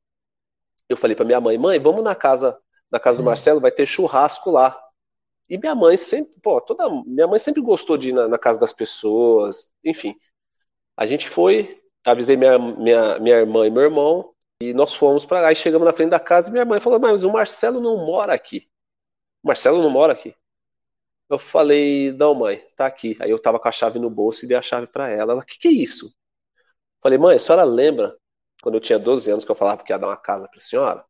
eu 0.87 0.97
falei 0.97 1.15
para 1.15 1.25
minha 1.25 1.39
mãe, 1.39 1.57
mãe, 1.57 1.79
vamos 1.79 2.03
na 2.03 2.15
casa, 2.15 2.57
na 2.91 2.99
casa 2.99 3.17
do 3.17 3.23
Marcelo, 3.23 3.59
vai 3.59 3.71
ter 3.71 3.85
churrasco 3.85 4.51
lá. 4.51 4.79
E 5.49 5.57
minha 5.57 5.73
mãe 5.73 5.97
sempre, 5.97 6.33
pô, 6.41 6.61
toda, 6.61 6.89
minha 7.05 7.27
mãe 7.27 7.39
sempre 7.39 7.61
gostou 7.61 7.97
de 7.97 8.09
ir 8.09 8.13
na, 8.13 8.27
na 8.27 8.37
casa 8.37 8.59
das 8.59 8.73
pessoas, 8.73 9.71
enfim. 9.83 10.15
A 10.95 11.05
gente 11.05 11.29
foi, 11.29 11.81
avisei 12.05 12.35
minha, 12.37 12.59
minha, 12.59 13.19
minha 13.19 13.35
irmã 13.37 13.65
e 13.65 13.71
meu 13.71 13.83
irmão, 13.83 14.33
e 14.61 14.73
nós 14.73 14.93
fomos 14.95 15.25
para 15.25 15.41
lá, 15.41 15.51
e 15.51 15.55
chegamos 15.55 15.85
na 15.85 15.93
frente 15.93 16.09
da 16.09 16.19
casa, 16.19 16.49
e 16.49 16.51
minha 16.51 16.65
mãe 16.65 16.79
falou, 16.79 16.99
mas 16.99 17.23
o 17.23 17.31
Marcelo 17.31 17.79
não 17.79 17.97
mora 18.05 18.33
aqui. 18.33 18.67
O 19.43 19.47
Marcelo 19.47 19.81
não 19.81 19.89
mora 19.89 20.13
aqui. 20.13 20.35
Eu 21.29 21.37
falei, 21.37 22.11
não, 22.13 22.33
mãe, 22.35 22.57
tá 22.75 22.85
aqui. 22.85 23.15
Aí 23.21 23.29
eu 23.29 23.39
tava 23.39 23.59
com 23.59 23.67
a 23.67 23.71
chave 23.71 23.99
no 23.99 24.09
bolso 24.09 24.43
e 24.43 24.47
dei 24.47 24.57
a 24.57 24.61
chave 24.61 24.87
para 24.87 25.07
ela. 25.09 25.33
Ela, 25.33 25.41
o 25.41 25.45
que, 25.45 25.57
que 25.59 25.67
é 25.67 25.71
isso? 25.71 26.13
Falei, 27.01 27.17
mãe, 27.17 27.35
a 27.35 27.39
senhora 27.39 27.63
lembra 27.63 28.17
quando 28.61 28.75
eu 28.75 28.81
tinha 28.81 28.99
12 28.99 29.31
anos 29.31 29.45
que 29.45 29.51
eu 29.51 29.55
falava 29.55 29.83
que 29.83 29.93
ia 29.93 29.97
dar 29.99 30.07
uma 30.07 30.17
casa 30.17 30.47
pra 30.49 30.59
senhora? 30.59 31.05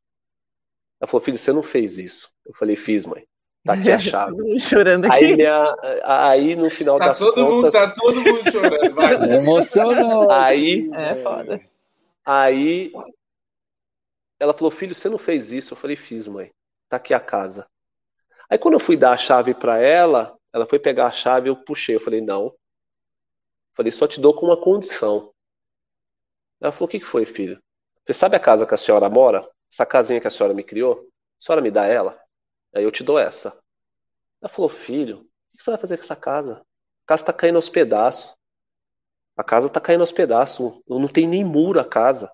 Ela 1.01 1.07
falou, 1.07 1.23
filho, 1.23 1.37
você 1.37 1.51
não 1.53 1.63
fez 1.63 1.97
isso. 1.97 2.29
Eu 2.45 2.53
falei, 2.53 2.75
fiz, 2.75 3.05
mãe. 3.05 3.25
Tá 3.65 3.73
aqui 3.73 3.89
a 3.91 3.97
chave. 3.99 4.59
chorando 4.59 5.05
aqui. 5.05 5.25
Aí, 5.25 5.35
minha, 5.35 5.75
aí 6.03 6.55
no 6.55 6.69
final 6.69 6.99
tá 6.99 7.07
das 7.07 7.19
todo 7.19 7.33
contas. 7.33 7.49
Mundo, 7.49 7.71
tá 7.71 7.91
todo 7.93 8.21
mundo 8.21 8.51
chorando, 8.51 8.93
vai. 8.93 9.13
Emocionou. 9.37 10.29
Aí, 10.31 10.89
É 10.93 11.15
foda. 11.15 11.61
aí 12.25 12.91
ela 14.39 14.53
falou, 14.53 14.71
filho, 14.71 14.95
você 14.95 15.09
não 15.09 15.17
fez 15.17 15.51
isso? 15.51 15.73
Eu 15.73 15.77
falei, 15.77 15.95
fiz, 15.95 16.27
mãe. 16.27 16.51
Tá 16.87 16.97
aqui 16.97 17.13
a 17.13 17.19
casa. 17.19 17.67
Aí 18.49 18.57
quando 18.57 18.75
eu 18.75 18.79
fui 18.79 18.97
dar 18.97 19.11
a 19.11 19.17
chave 19.17 19.53
para 19.53 19.77
ela, 19.77 20.37
ela 20.51 20.65
foi 20.65 20.79
pegar 20.79 21.07
a 21.07 21.11
chave, 21.11 21.49
eu 21.49 21.55
puxei, 21.55 21.95
eu 21.95 21.99
falei, 21.99 22.21
não. 22.21 22.45
Eu 22.45 22.57
falei, 23.75 23.91
só 23.91 24.07
te 24.07 24.19
dou 24.19 24.33
com 24.33 24.47
uma 24.47 24.59
condição. 24.59 25.31
Ela 26.59 26.71
falou, 26.71 26.87
o 26.87 26.89
que, 26.89 26.99
que 26.99 27.05
foi, 27.05 27.25
filho? 27.25 27.61
Você 28.05 28.13
sabe 28.13 28.35
a 28.35 28.39
casa 28.39 28.65
que 28.65 28.73
a 28.73 28.77
senhora 28.77 29.09
mora? 29.09 29.47
Essa 29.71 29.85
casinha 29.85 30.19
que 30.19 30.27
a 30.27 30.31
senhora 30.31 30.53
me 30.53 30.63
criou? 30.63 31.07
A 31.39 31.43
senhora 31.43 31.61
me 31.61 31.69
dá 31.69 31.85
ela? 31.85 32.19
Aí 32.73 32.83
eu 32.83 32.91
te 32.91 33.03
dou 33.03 33.19
essa. 33.19 33.55
Ela 34.41 34.49
falou, 34.49 34.69
filho, 34.69 35.19
o 35.53 35.57
que 35.57 35.63
você 35.63 35.69
vai 35.69 35.79
fazer 35.79 35.97
com 35.97 36.03
essa 36.03 36.15
casa? 36.15 36.61
A 37.05 37.07
casa 37.07 37.25
tá 37.25 37.33
caindo 37.33 37.57
aos 37.57 37.69
pedaços. 37.69 38.35
A 39.37 39.43
casa 39.43 39.69
tá 39.69 39.79
caindo 39.79 40.01
aos 40.01 40.11
pedaços. 40.11 40.81
Não 40.87 41.07
tem 41.07 41.27
nem 41.27 41.45
muro 41.45 41.79
a 41.79 41.85
casa. 41.85 42.31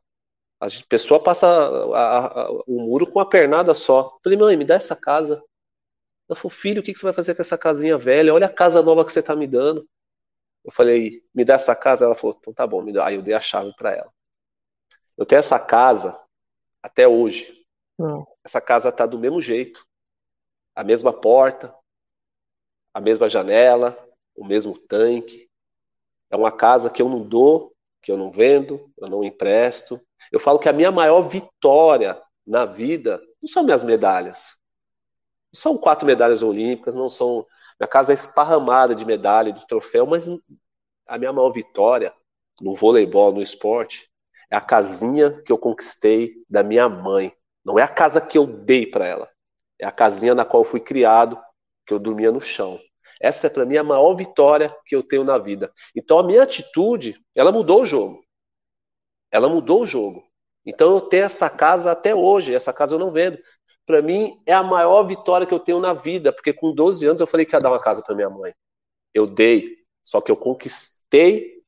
A 0.60 0.68
pessoa 0.88 1.22
passa 1.22 1.48
a, 1.48 2.26
a, 2.26 2.52
o 2.66 2.82
muro 2.82 3.06
com 3.12 3.20
uma 3.20 3.30
pernada 3.30 3.74
só. 3.74 4.16
Eu 4.16 4.20
falei, 4.24 4.38
mãe, 4.40 4.58
me 4.58 4.66
dá 4.66 4.76
essa 4.76 4.96
casa. 4.96 5.44
Ela 6.28 6.36
falou, 6.36 6.50
filho, 6.50 6.82
o 6.82 6.84
que 6.84 6.94
você 6.94 7.04
vai 7.04 7.14
fazer 7.14 7.36
com 7.36 7.42
essa 7.42 7.58
casinha 7.58 7.98
velha? 7.98 8.34
Olha 8.34 8.48
a 8.48 8.54
casa 8.54 8.82
nova 8.82 9.06
que 9.06 9.12
você 9.12 9.22
tá 9.22 9.36
me 9.36 9.46
dando. 9.46 9.88
Eu 10.64 10.72
falei, 10.72 11.24
me 11.34 11.46
dá 11.46 11.56
essa 11.56 11.76
casa? 11.76 12.06
Ela 12.06 12.16
falou, 12.16 12.36
então 12.40 12.54
tá 12.54 12.66
bom, 12.66 12.82
me 12.82 12.92
dá. 12.92 13.06
Aí 13.08 13.16
eu 13.16 13.22
dei 13.22 13.34
a 13.34 13.40
chave 13.40 13.74
para 13.76 13.92
ela. 13.92 14.12
Eu 15.18 15.26
tenho 15.26 15.40
essa 15.40 15.60
casa 15.60 16.20
até 16.82 17.08
hoje. 17.08 17.64
Nossa. 17.98 18.42
Essa 18.44 18.62
casa 18.62 18.92
tá 18.92 19.06
do 19.06 19.20
mesmo 19.20 19.42
jeito. 19.42 19.86
A 20.74 20.84
mesma 20.84 21.14
porta, 21.14 21.74
a 22.94 23.00
mesma 23.00 23.30
janela, 23.30 23.98
o 24.36 24.46
mesmo 24.46 24.78
tanque. 24.78 25.50
É 26.30 26.36
uma 26.36 26.52
casa 26.52 26.90
que 26.90 27.02
eu 27.02 27.08
não 27.08 27.22
dou, 27.22 27.75
que 28.06 28.12
eu 28.12 28.18
não 28.18 28.30
vendo, 28.30 28.88
eu 29.00 29.10
não 29.10 29.24
empresto. 29.24 30.00
Eu 30.32 30.40
falo 30.40 30.60
que 30.60 30.70
a 30.70 30.74
minha 30.74 30.92
maior 30.92 31.24
vitória 31.24 32.22
na 32.46 32.64
vida 32.64 33.20
não 33.42 33.50
são 33.50 33.64
minhas 33.64 33.84
medalhas. 33.84 34.60
Não 35.52 35.60
são 35.60 35.78
quatro 35.78 36.06
medalhas 36.06 36.44
olímpicas, 36.44 36.96
não 36.96 37.10
são. 37.10 37.48
Minha 37.80 37.88
casa 37.88 38.14
é 38.14 38.16
esparramada 38.16 38.94
de 38.94 39.04
medalha, 39.04 39.52
de 39.52 39.66
troféu, 39.66 40.06
mas 40.06 40.28
a 41.08 41.18
minha 41.18 41.34
maior 41.34 41.50
vitória 41.50 42.14
no 42.62 42.76
voleibol, 42.76 43.34
no 43.34 43.42
esporte, 43.42 44.08
é 44.52 44.56
a 44.56 44.62
casinha 44.62 45.42
que 45.42 45.52
eu 45.52 45.58
conquistei 45.58 46.36
da 46.48 46.62
minha 46.62 46.88
mãe. 46.88 47.34
Não 47.66 47.80
é 47.80 47.82
a 47.82 47.88
casa 47.88 48.22
que 48.22 48.38
eu 48.38 48.46
dei 48.46 48.86
para 48.86 49.08
ela. 49.08 49.30
É 49.80 49.86
a 49.86 49.92
casinha 49.92 50.36
na 50.36 50.46
qual 50.46 50.62
eu 50.62 50.70
fui 50.70 50.80
criado, 50.80 51.42
que 51.88 51.94
eu 51.94 51.98
dormia 51.98 52.32
no 52.32 52.40
chão. 52.40 52.80
Essa 53.22 53.48
é 53.48 53.50
para 53.50 53.66
mim 53.66 53.78
a 53.78 53.84
maior 53.84 54.14
vitória 54.16 54.76
que 54.86 54.96
eu 54.96 55.04
tenho 55.04 55.24
na 55.24 55.38
vida. 55.38 55.72
Então 55.96 56.20
a 56.20 56.24
minha 56.24 56.44
atitude, 56.44 57.20
ela 57.34 57.52
mudou 57.52 57.82
o 57.82 57.86
jogo. 57.86 58.24
Ela 59.32 59.50
mudou 59.50 59.82
o 59.82 59.88
jogo. 59.88 60.24
Então 60.66 60.92
eu 60.92 61.02
tenho 61.02 61.26
essa 61.26 61.50
casa 61.50 61.92
até 61.92 62.14
hoje, 62.16 62.54
essa 62.54 62.74
casa 62.74 62.96
eu 62.96 63.00
não 63.00 63.12
vendo. 63.12 63.38
Para 63.86 64.02
mim 64.02 64.42
é 64.46 64.54
a 64.54 64.64
maior 64.64 65.04
vitória 65.04 65.46
que 65.46 65.54
eu 65.54 65.60
tenho 65.60 65.80
na 65.80 65.94
vida, 65.94 66.34
porque 66.34 66.52
com 66.52 66.74
12 66.74 67.06
anos 67.06 67.22
eu 67.22 67.28
falei 67.28 67.46
que 67.46 67.56
ia 67.56 67.62
dar 67.62 67.70
uma 67.70 67.80
casa 67.80 68.02
para 68.02 68.16
minha 68.16 68.30
mãe. 68.30 68.54
Eu 69.14 69.28
dei, 69.28 69.78
só 70.04 70.20
que 70.20 70.32
eu 70.32 70.38
conquistei 70.38 71.62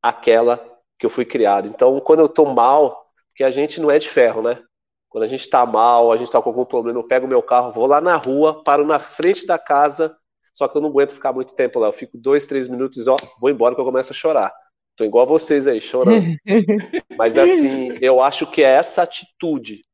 aquela 0.00 0.58
que 0.98 1.04
eu 1.04 1.10
fui 1.10 1.24
criado. 1.24 1.68
Então 1.68 1.98
quando 2.00 2.20
eu 2.20 2.28
tô 2.28 2.44
mal, 2.46 3.10
porque 3.28 3.42
a 3.42 3.50
gente 3.50 3.80
não 3.80 3.90
é 3.90 3.98
de 3.98 4.08
ferro, 4.08 4.40
né? 4.40 4.62
Quando 5.08 5.24
a 5.24 5.28
gente 5.28 5.48
tá 5.48 5.64
mal, 5.66 6.12
a 6.12 6.16
gente 6.16 6.30
tá 6.30 6.40
com 6.40 6.48
algum 6.48 6.64
problema, 6.64 6.98
eu 6.98 7.06
pego 7.06 7.26
meu 7.26 7.42
carro, 7.42 7.72
vou 7.72 7.86
lá 7.86 8.00
na 8.00 8.16
rua, 8.16 8.62
paro 8.64 8.84
na 8.86 8.98
frente 8.98 9.46
da 9.46 9.58
casa, 9.58 10.16
só 10.54 10.68
que 10.68 10.76
eu 10.76 10.80
não 10.80 10.88
aguento 10.88 11.12
ficar 11.12 11.32
muito 11.32 11.54
tempo 11.54 11.80
lá. 11.80 11.88
Eu 11.88 11.92
fico 11.92 12.16
dois, 12.16 12.46
três 12.46 12.68
minutos 12.68 13.04
e 13.06 13.10
ó, 13.10 13.16
vou 13.40 13.50
embora 13.50 13.74
que 13.74 13.80
eu 13.80 13.84
começo 13.84 14.12
a 14.12 14.16
chorar. 14.16 14.54
Tô 14.96 15.04
igual 15.04 15.24
a 15.24 15.28
vocês 15.28 15.66
aí, 15.66 15.80
chorando. 15.80 16.24
Mas 17.18 17.36
assim, 17.36 17.88
eu 18.00 18.22
acho 18.22 18.48
que 18.48 18.62
é 18.62 18.70
essa 18.70 19.02
atitude 19.02 19.84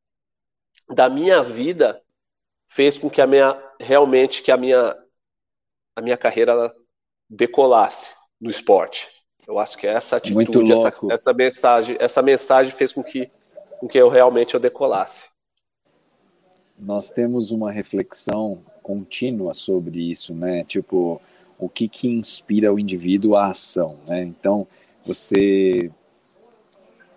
da 0.90 1.08
minha 1.08 1.42
vida 1.42 2.00
fez 2.68 2.98
com 2.98 3.08
que 3.08 3.22
a 3.22 3.26
minha 3.26 3.60
realmente 3.80 4.42
que 4.42 4.52
a 4.52 4.56
minha 4.56 4.96
a 5.96 6.02
minha 6.02 6.16
carreira 6.16 6.72
decolasse 7.28 8.10
no 8.38 8.50
esporte. 8.50 9.08
Eu 9.48 9.58
acho 9.58 9.78
que 9.78 9.86
é 9.86 9.90
essa 9.90 10.16
atitude, 10.16 10.72
essa, 10.72 10.94
essa, 11.10 11.32
mensagem, 11.32 11.96
essa 11.98 12.22
mensagem 12.22 12.72
fez 12.72 12.92
com 12.92 13.02
que 13.02 13.30
com 13.78 13.88
que 13.88 13.96
eu 13.96 14.10
realmente 14.10 14.52
eu 14.52 14.60
decolasse. 14.60 15.24
Nós 16.78 17.10
temos 17.10 17.50
uma 17.50 17.72
reflexão 17.72 18.62
contínua 18.82 19.52
sobre 19.52 20.10
isso, 20.10 20.34
né? 20.34 20.64
Tipo, 20.64 21.20
o 21.58 21.68
que 21.68 21.88
que 21.88 22.08
inspira 22.08 22.72
o 22.72 22.78
indivíduo 22.78 23.36
à 23.36 23.46
ação, 23.46 23.98
né? 24.06 24.22
Então, 24.22 24.66
você 25.06 25.90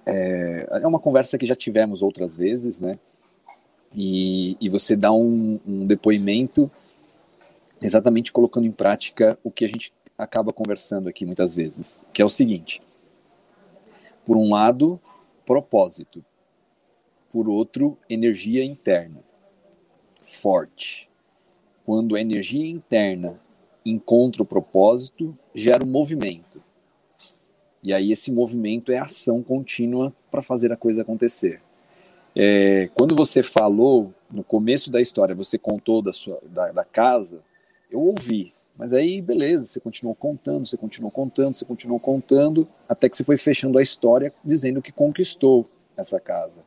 é, 0.06 0.67
é 0.69 0.88
uma 0.88 0.99
conversa 0.99 1.38
que 1.38 1.45
já 1.45 1.56
tivemos 1.56 2.02
outras 2.02 2.36
vezes, 2.36 2.82
né? 2.82 2.99
E, 3.95 4.58
e 4.60 4.69
você 4.69 4.95
dá 4.95 5.12
um, 5.12 5.60
um 5.65 5.86
depoimento 5.86 6.69
exatamente 7.82 8.32
colocando 8.32 8.65
em 8.65 8.71
prática 8.71 9.38
o 9.43 9.52
que 9.52 9.65
a 9.65 9.67
gente 9.67 9.93
acaba 10.17 10.52
conversando 10.52 11.10
aqui 11.10 11.26
muitas 11.26 11.54
vezes, 11.54 12.06
que 12.12 12.21
é 12.21 12.26
o 12.26 12.30
seguinte: 12.30 12.82
por 14.26 14.38
um 14.38 14.52
lado, 14.52 14.99
propósito, 15.45 16.23
por 17.32 17.49
outro, 17.49 17.97
energia 18.10 18.63
interna 18.63 19.23
forte. 20.23 21.10
Quando 21.86 22.15
a 22.15 22.22
energia 22.22 22.69
interna 22.69 23.39
encontra 23.86 24.41
o 24.41 24.46
propósito, 24.46 25.38
gera 25.54 25.84
um 25.84 25.89
movimento. 25.89 26.62
E 27.82 27.93
aí 27.93 28.12
esse 28.12 28.32
movimento 28.32 28.91
é 28.91 28.98
ação 28.98 29.43
contínua 29.43 30.13
para 30.32 30.41
fazer 30.41 30.72
a 30.72 30.78
coisa 30.78 31.02
acontecer. 31.02 31.62
É, 32.36 32.89
quando 32.96 33.15
você 33.15 33.43
falou 33.43 34.13
no 34.32 34.43
começo 34.43 34.89
da 34.89 35.02
história, 35.02 35.36
você 35.36 35.58
contou 35.58 36.02
da 36.02 36.12
sua 36.12 36.39
da, 36.50 36.72
da 36.72 36.86
casa, 36.86 37.43
eu 37.91 38.00
ouvi. 38.00 38.54
Mas 38.76 38.91
aí, 38.91 39.22
beleza, 39.22 39.65
você 39.65 39.80
continuou 39.80 40.15
contando, 40.15 40.65
você 40.65 40.78
continuou 40.78 41.12
contando, 41.12 41.54
você 41.54 41.65
continuou 41.65 42.00
contando, 42.00 42.67
até 42.89 43.08
que 43.08 43.15
você 43.15 43.24
foi 43.24 43.38
fechando 43.38 43.78
a 43.78 43.84
história 43.84 44.34
dizendo 44.43 44.82
que 44.82 44.91
conquistou 44.91 45.69
essa 45.96 46.19
casa. 46.19 46.63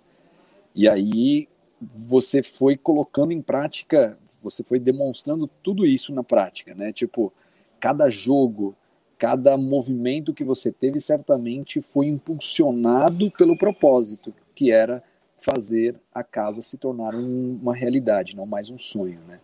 E 0.73 0.89
aí 0.89 1.49
você 1.81 2.43
foi 2.43 2.77
colocando 2.77 3.33
em 3.33 3.43
prática, 3.43 4.17
você 4.51 4.63
foi 4.63 4.79
demonstrando 4.79 5.51
tudo 5.63 5.85
isso 5.85 6.15
na 6.15 6.23
prática, 6.23 6.75
né? 6.75 6.93
Tipo, 6.93 7.33
cada 7.81 8.09
jogo, 8.09 8.75
cada 9.19 9.57
movimento 9.57 10.33
que 10.33 10.45
você 10.45 10.71
teve 10.71 11.01
certamente 11.01 11.81
foi 11.81 12.07
impulsionado 12.07 13.31
pelo 13.33 13.59
propósito, 13.59 14.33
que 14.55 14.71
era 14.71 15.03
fazer 15.37 15.97
a 16.15 16.23
casa 16.23 16.63
se 16.63 16.79
tornar 16.79 17.15
um, 17.15 17.59
uma 17.61 17.75
realidade, 17.75 18.37
não 18.37 18.47
mais 18.47 18.71
um 18.71 18.79
sonho, 18.79 19.19
né? 19.29 19.41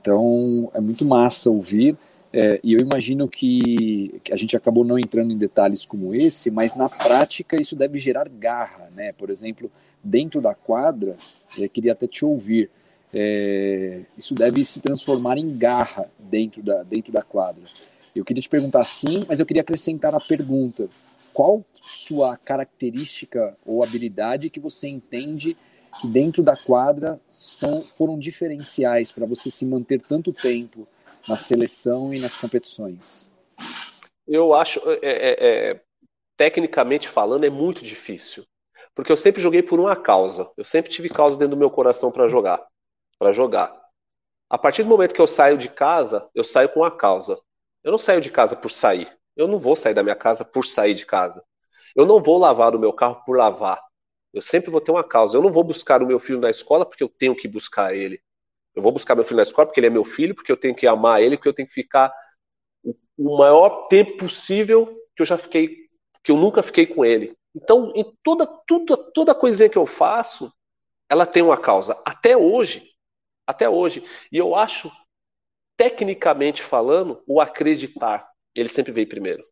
Então, 0.00 0.70
é 0.72 0.80
muito 0.80 1.04
massa 1.04 1.50
ouvir. 1.50 1.96
É, 2.32 2.60
e 2.62 2.72
eu 2.72 2.80
imagino 2.80 3.28
que, 3.28 4.20
a 4.30 4.36
gente 4.36 4.56
acabou 4.56 4.84
não 4.84 4.98
entrando 4.98 5.32
em 5.32 5.36
detalhes 5.36 5.84
como 5.84 6.14
esse, 6.14 6.50
mas 6.50 6.74
na 6.74 6.88
prática 6.88 7.60
isso 7.60 7.76
deve 7.76 7.98
gerar 7.98 8.28
garra, 8.28 8.88
né? 8.94 9.12
Por 9.12 9.30
exemplo, 9.30 9.70
dentro 10.02 10.40
da 10.40 10.54
quadra, 10.54 11.16
eu 11.58 11.68
queria 11.68 11.92
até 11.92 12.06
te 12.06 12.24
ouvir, 12.24 12.70
é, 13.12 14.02
isso 14.16 14.34
deve 14.34 14.64
se 14.64 14.80
transformar 14.80 15.36
em 15.36 15.56
garra 15.56 16.10
dentro 16.18 16.62
da, 16.62 16.82
dentro 16.82 17.12
da 17.12 17.22
quadra. 17.22 17.62
Eu 18.14 18.24
queria 18.24 18.42
te 18.42 18.48
perguntar 18.48 18.84
sim, 18.84 19.24
mas 19.28 19.40
eu 19.40 19.46
queria 19.46 19.62
acrescentar 19.62 20.14
a 20.14 20.20
pergunta: 20.20 20.88
qual 21.32 21.64
sua 21.82 22.36
característica 22.36 23.56
ou 23.64 23.82
habilidade 23.82 24.50
que 24.50 24.60
você 24.60 24.88
entende 24.88 25.56
que 26.00 26.06
dentro 26.06 26.42
da 26.42 26.56
quadra 26.56 27.20
são, 27.28 27.80
foram 27.80 28.18
diferenciais 28.18 29.10
para 29.10 29.26
você 29.26 29.50
se 29.50 29.66
manter 29.66 30.00
tanto 30.00 30.32
tempo 30.32 30.86
na 31.28 31.36
seleção 31.36 32.14
e 32.14 32.20
nas 32.20 32.36
competições? 32.36 33.30
Eu 34.26 34.54
acho, 34.54 34.80
é, 34.86 34.98
é, 35.02 35.70
é, 35.70 35.80
tecnicamente 36.36 37.08
falando, 37.08 37.44
é 37.44 37.50
muito 37.50 37.84
difícil. 37.84 38.44
Porque 38.94 39.10
eu 39.10 39.16
sempre 39.16 39.42
joguei 39.42 39.62
por 39.62 39.80
uma 39.80 39.96
causa. 39.96 40.48
Eu 40.56 40.64
sempre 40.64 40.90
tive 40.90 41.08
causa 41.08 41.36
dentro 41.36 41.56
do 41.56 41.58
meu 41.58 41.70
coração 41.70 42.10
para 42.10 42.28
jogar. 42.28 42.64
Para 43.20 43.34
jogar. 43.34 43.78
A 44.48 44.58
partir 44.58 44.82
do 44.82 44.88
momento 44.88 45.14
que 45.14 45.20
eu 45.20 45.26
saio 45.26 45.58
de 45.58 45.68
casa, 45.68 46.28
eu 46.34 46.42
saio 46.42 46.70
com 46.70 46.82
a 46.82 46.90
causa. 46.90 47.38
Eu 47.84 47.92
não 47.92 47.98
saio 47.98 48.20
de 48.20 48.30
casa 48.30 48.56
por 48.56 48.70
sair. 48.70 49.14
Eu 49.36 49.46
não 49.46 49.58
vou 49.58 49.76
sair 49.76 49.92
da 49.92 50.02
minha 50.02 50.16
casa 50.16 50.42
por 50.42 50.64
sair 50.64 50.94
de 50.94 51.04
casa. 51.04 51.44
Eu 51.94 52.06
não 52.06 52.22
vou 52.22 52.38
lavar 52.38 52.74
o 52.74 52.78
meu 52.78 52.94
carro 52.94 53.22
por 53.26 53.36
lavar. 53.36 53.78
Eu 54.32 54.40
sempre 54.40 54.70
vou 54.70 54.80
ter 54.80 54.90
uma 54.90 55.04
causa. 55.04 55.36
Eu 55.36 55.42
não 55.42 55.52
vou 55.52 55.62
buscar 55.62 56.02
o 56.02 56.06
meu 56.06 56.18
filho 56.18 56.40
na 56.40 56.48
escola 56.48 56.86
porque 56.86 57.04
eu 57.04 57.10
tenho 57.10 57.36
que 57.36 57.46
buscar 57.46 57.94
ele. 57.94 58.22
Eu 58.74 58.82
vou 58.82 58.90
buscar 58.92 59.14
meu 59.14 59.24
filho 59.24 59.36
na 59.36 59.42
escola 59.42 59.66
porque 59.66 59.80
ele 59.80 59.88
é 59.88 59.90
meu 59.90 60.04
filho, 60.04 60.34
porque 60.34 60.50
eu 60.50 60.56
tenho 60.56 60.74
que 60.74 60.86
amar 60.86 61.22
ele, 61.22 61.36
porque 61.36 61.48
eu 61.48 61.54
tenho 61.54 61.68
que 61.68 61.74
ficar 61.74 62.10
o 63.18 63.36
maior 63.36 63.86
tempo 63.88 64.16
possível 64.16 64.86
que 65.14 65.22
eu 65.22 65.26
já 65.26 65.36
fiquei, 65.36 65.76
que 66.24 66.32
eu 66.32 66.36
nunca 66.36 66.62
fiquei 66.62 66.86
com 66.86 67.04
ele. 67.04 67.36
Então, 67.54 67.92
em 67.94 68.04
toda, 68.22 68.46
toda, 68.66 68.96
toda 69.12 69.34
coisinha 69.34 69.68
que 69.68 69.76
eu 69.76 69.84
faço, 69.84 70.50
ela 71.08 71.26
tem 71.26 71.42
uma 71.42 71.58
causa. 71.58 72.00
Até 72.04 72.36
hoje. 72.36 72.89
Até 73.50 73.68
hoje. 73.68 74.04
E 74.30 74.38
eu 74.38 74.54
acho, 74.54 74.90
tecnicamente 75.76 76.62
falando, 76.62 77.22
o 77.26 77.40
acreditar, 77.40 78.28
ele 78.56 78.68
sempre 78.68 78.92
veio 78.92 79.08
primeiro. 79.08 79.44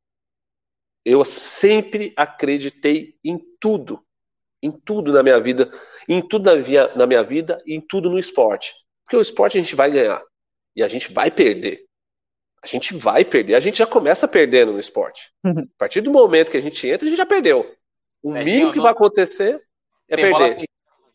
Eu 1.04 1.24
sempre 1.24 2.12
acreditei 2.16 3.16
em 3.24 3.38
tudo. 3.60 4.04
Em 4.62 4.70
tudo 4.70 5.12
na 5.12 5.22
minha 5.22 5.40
vida. 5.40 5.70
Em 6.08 6.26
tudo 6.26 6.44
na 6.44 6.56
minha, 6.56 6.94
na 6.94 7.06
minha 7.06 7.22
vida 7.22 7.62
e 7.66 7.74
em 7.74 7.80
tudo 7.80 8.08
no 8.08 8.18
esporte. 8.18 8.72
Porque 9.04 9.16
o 9.16 9.20
esporte 9.20 9.58
a 9.58 9.60
gente 9.60 9.74
vai 9.74 9.90
ganhar. 9.90 10.22
E 10.76 10.82
a 10.82 10.88
gente 10.88 11.12
vai 11.12 11.30
perder. 11.30 11.84
A 12.62 12.66
gente 12.66 12.94
vai 12.94 13.24
perder. 13.24 13.54
A 13.54 13.60
gente 13.60 13.78
já 13.78 13.86
começa 13.86 14.28
perdendo 14.28 14.72
no 14.72 14.78
esporte. 14.78 15.32
Uhum. 15.44 15.60
A 15.60 15.78
partir 15.78 16.00
do 16.00 16.12
momento 16.12 16.50
que 16.50 16.56
a 16.56 16.62
gente 16.62 16.86
entra, 16.86 17.06
a 17.06 17.08
gente 17.08 17.18
já 17.18 17.26
perdeu. 17.26 17.74
O 18.22 18.32
Serginho, 18.32 18.54
mínimo 18.54 18.70
que 18.72 18.76
não... 18.76 18.82
vai 18.84 18.92
acontecer 18.92 19.60
é 20.08 20.16
tem 20.16 20.24
perder. 20.26 20.54
Bola 20.54 20.68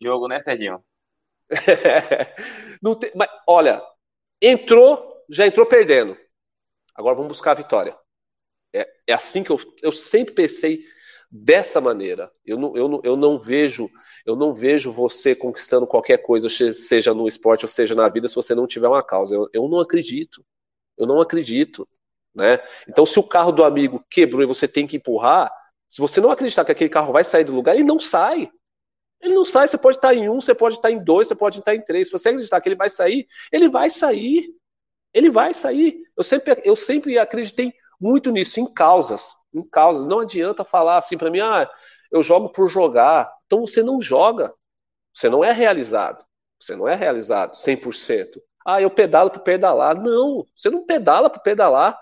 jogo, 0.03 0.27
né, 0.27 0.39
Serginho? 0.39 0.83
não 2.81 2.95
tem... 2.95 3.11
Mas, 3.15 3.29
olha, 3.47 3.81
entrou, 4.41 5.23
já 5.29 5.45
entrou 5.45 5.65
perdendo. 5.65 6.17
Agora 6.95 7.15
vamos 7.15 7.29
buscar 7.29 7.51
a 7.51 7.55
vitória. 7.55 7.97
É, 8.73 8.87
é 9.07 9.13
assim 9.13 9.43
que 9.43 9.51
eu, 9.51 9.59
eu 9.81 9.91
sempre 9.91 10.33
pensei 10.33 10.83
dessa 11.31 11.81
maneira. 11.81 12.31
Eu 12.45 12.57
não, 12.57 12.75
eu, 12.75 12.87
não, 12.87 13.01
eu 13.03 13.15
não 13.15 13.39
vejo 13.39 13.89
eu 14.25 14.35
não 14.35 14.53
vejo 14.53 14.91
você 14.91 15.35
conquistando 15.35 15.85
qualquer 15.85 16.17
coisa, 16.17 16.47
seja 16.49 17.13
no 17.13 17.27
esporte 17.27 17.65
ou 17.65 17.69
seja 17.69 17.93
na 17.93 18.07
vida, 18.07 18.27
se 18.27 18.35
você 18.35 18.55
não 18.55 18.65
tiver 18.65 18.87
uma 18.87 19.03
causa. 19.03 19.35
Eu, 19.35 19.49
eu 19.51 19.67
não 19.67 19.79
acredito. 19.79 20.45
Eu 20.97 21.05
não 21.05 21.19
acredito. 21.19 21.87
Né? 22.33 22.59
Então, 22.87 23.05
se 23.05 23.19
o 23.19 23.23
carro 23.23 23.51
do 23.51 23.63
amigo 23.63 24.03
quebrou 24.09 24.41
e 24.41 24.47
você 24.47 24.67
tem 24.67 24.87
que 24.87 24.95
empurrar, 24.95 25.51
se 25.89 26.01
você 26.01 26.21
não 26.21 26.31
acreditar 26.31 26.63
que 26.63 26.71
aquele 26.71 26.89
carro 26.89 27.11
vai 27.11 27.23
sair 27.23 27.43
do 27.43 27.53
lugar, 27.53 27.75
ele 27.75 27.83
não 27.83 27.99
sai. 27.99 28.49
Ele 29.23 29.35
não 29.35 29.45
sai, 29.45 29.69
você 29.69 29.77
pode 29.77 29.97
estar 29.97 30.13
em 30.13 30.29
um, 30.29 30.41
você 30.41 30.53
pode 30.53 30.75
estar 30.75 30.91
em 30.91 31.01
dois, 31.01 31.29
você 31.29 31.35
pode 31.35 31.59
estar 31.59 31.73
em 31.73 31.81
três. 31.81 32.07
Se 32.07 32.11
você 32.11 32.27
acreditar 32.29 32.59
que 32.59 32.67
ele 32.67 32.75
vai 32.75 32.89
sair, 32.89 33.25
ele 33.51 33.69
vai 33.69 33.89
sair. 33.89 34.53
Ele 35.13 35.29
vai 35.29 35.53
sair. 35.53 36.03
Eu 36.17 36.23
sempre, 36.23 36.61
eu 36.65 36.75
sempre 36.75 37.17
acreditei 37.17 37.73
muito 37.99 38.31
nisso, 38.31 38.59
em 38.59 38.65
causas. 38.65 39.33
Em 39.53 39.63
causas. 39.63 40.05
Não 40.05 40.19
adianta 40.19 40.65
falar 40.65 40.97
assim 40.97 41.17
para 41.17 41.31
mim, 41.31 41.39
ah, 41.39 41.69
eu 42.11 42.21
jogo 42.21 42.49
por 42.49 42.67
jogar. 42.67 43.31
Então 43.45 43.61
você 43.61 43.81
não 43.81 44.01
joga. 44.01 44.53
Você 45.13 45.29
não 45.29 45.41
é 45.41 45.53
realizado. 45.53 46.25
Você 46.59 46.75
não 46.75 46.87
é 46.87 46.95
realizado 46.95 47.55
100%. 47.55 48.41
Ah, 48.65 48.81
eu 48.81 48.89
pedalo 48.89 49.29
para 49.29 49.41
pedalar. 49.41 49.95
Não, 49.95 50.45
você 50.55 50.69
não 50.69 50.85
pedala 50.85 51.29
para 51.29 51.39
pedalar. 51.39 51.97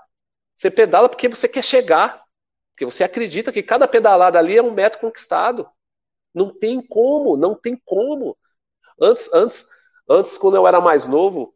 Você 0.55 0.71
pedala 0.71 1.07
porque 1.07 1.27
você 1.27 1.47
quer 1.47 1.63
chegar. 1.63 2.23
Porque 2.71 2.85
você 2.85 3.03
acredita 3.03 3.51
que 3.51 3.61
cada 3.61 3.87
pedalada 3.87 4.39
ali 4.39 4.57
é 4.57 4.63
um 4.63 4.71
metro 4.71 4.99
conquistado. 4.99 5.69
Não 6.33 6.53
tem 6.57 6.81
como, 6.81 7.35
não 7.37 7.55
tem 7.55 7.79
como. 7.85 8.37
Antes, 8.99 9.31
antes, 9.33 9.67
antes 10.09 10.37
quando 10.37 10.55
eu 10.55 10.67
era 10.67 10.79
mais 10.79 11.07
novo, 11.07 11.53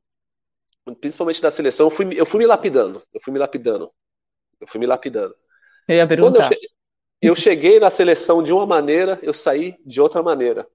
principalmente 0.99 1.41
da 1.41 1.51
seleção, 1.51 1.87
eu 1.87 1.91
fui, 1.91 2.19
eu 2.19 2.25
fui 2.25 2.39
me 2.39 2.45
lapidando. 2.45 3.03
Eu 3.13 3.21
fui 3.23 3.31
me 3.33 3.39
lapidando. 3.39 3.91
Eu 4.59 4.67
fui 4.67 4.79
me 4.79 4.85
lapidando. 4.85 5.35
Eu 5.87 5.95
ia 5.95 6.07
perguntar. 6.07 6.31
Quando 6.31 6.35
eu, 6.37 6.43
cheguei, 6.43 6.69
eu 7.21 7.35
cheguei 7.35 7.79
na 7.79 7.89
seleção 7.89 8.43
de 8.43 8.51
uma 8.53 8.65
maneira, 8.65 9.19
eu 9.21 9.33
saí 9.33 9.77
de 9.85 10.01
outra 10.01 10.21
maneira. 10.21 10.67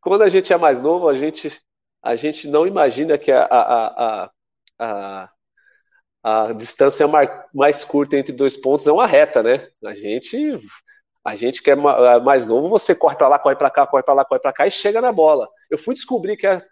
Quando 0.00 0.22
a 0.22 0.28
gente 0.28 0.52
é 0.52 0.56
mais 0.56 0.80
novo, 0.80 1.08
a 1.08 1.14
gente, 1.14 1.60
a 2.02 2.16
gente 2.16 2.48
não 2.48 2.66
imagina 2.66 3.16
que 3.16 3.30
a, 3.30 3.44
a, 3.44 4.24
a, 4.24 4.30
a 4.78 5.30
a 6.22 6.52
distância 6.52 7.06
mais 7.52 7.84
curta 7.84 8.16
entre 8.16 8.32
dois 8.32 8.56
pontos 8.56 8.86
é 8.86 8.92
uma 8.92 9.06
reta, 9.06 9.42
né? 9.42 9.68
A 9.84 9.92
gente, 9.92 10.56
a 11.24 11.36
gente 11.36 11.62
que 11.62 11.70
é 11.70 11.76
mais 11.76 12.46
novo, 12.46 12.68
você 12.68 12.94
corre 12.94 13.16
para 13.16 13.28
lá, 13.28 13.38
corre 13.38 13.54
para 13.54 13.70
cá, 13.70 13.86
corre 13.86 14.02
para 14.02 14.14
lá, 14.14 14.24
corre 14.24 14.40
para 14.40 14.52
cá 14.52 14.66
e 14.66 14.70
chega 14.70 15.00
na 15.00 15.12
bola. 15.12 15.48
Eu 15.70 15.78
fui 15.78 15.94
descobrir 15.94 16.36
que, 16.36 16.46
é, 16.46 16.62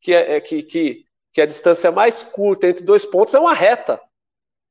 que, 0.00 0.12
é, 0.12 0.36
é, 0.36 0.40
que, 0.40 0.62
que, 0.62 1.04
que 1.32 1.40
a 1.40 1.46
distância 1.46 1.92
mais 1.92 2.22
curta 2.22 2.66
entre 2.66 2.84
dois 2.84 3.06
pontos 3.06 3.34
é 3.34 3.38
uma 3.38 3.54
reta. 3.54 4.00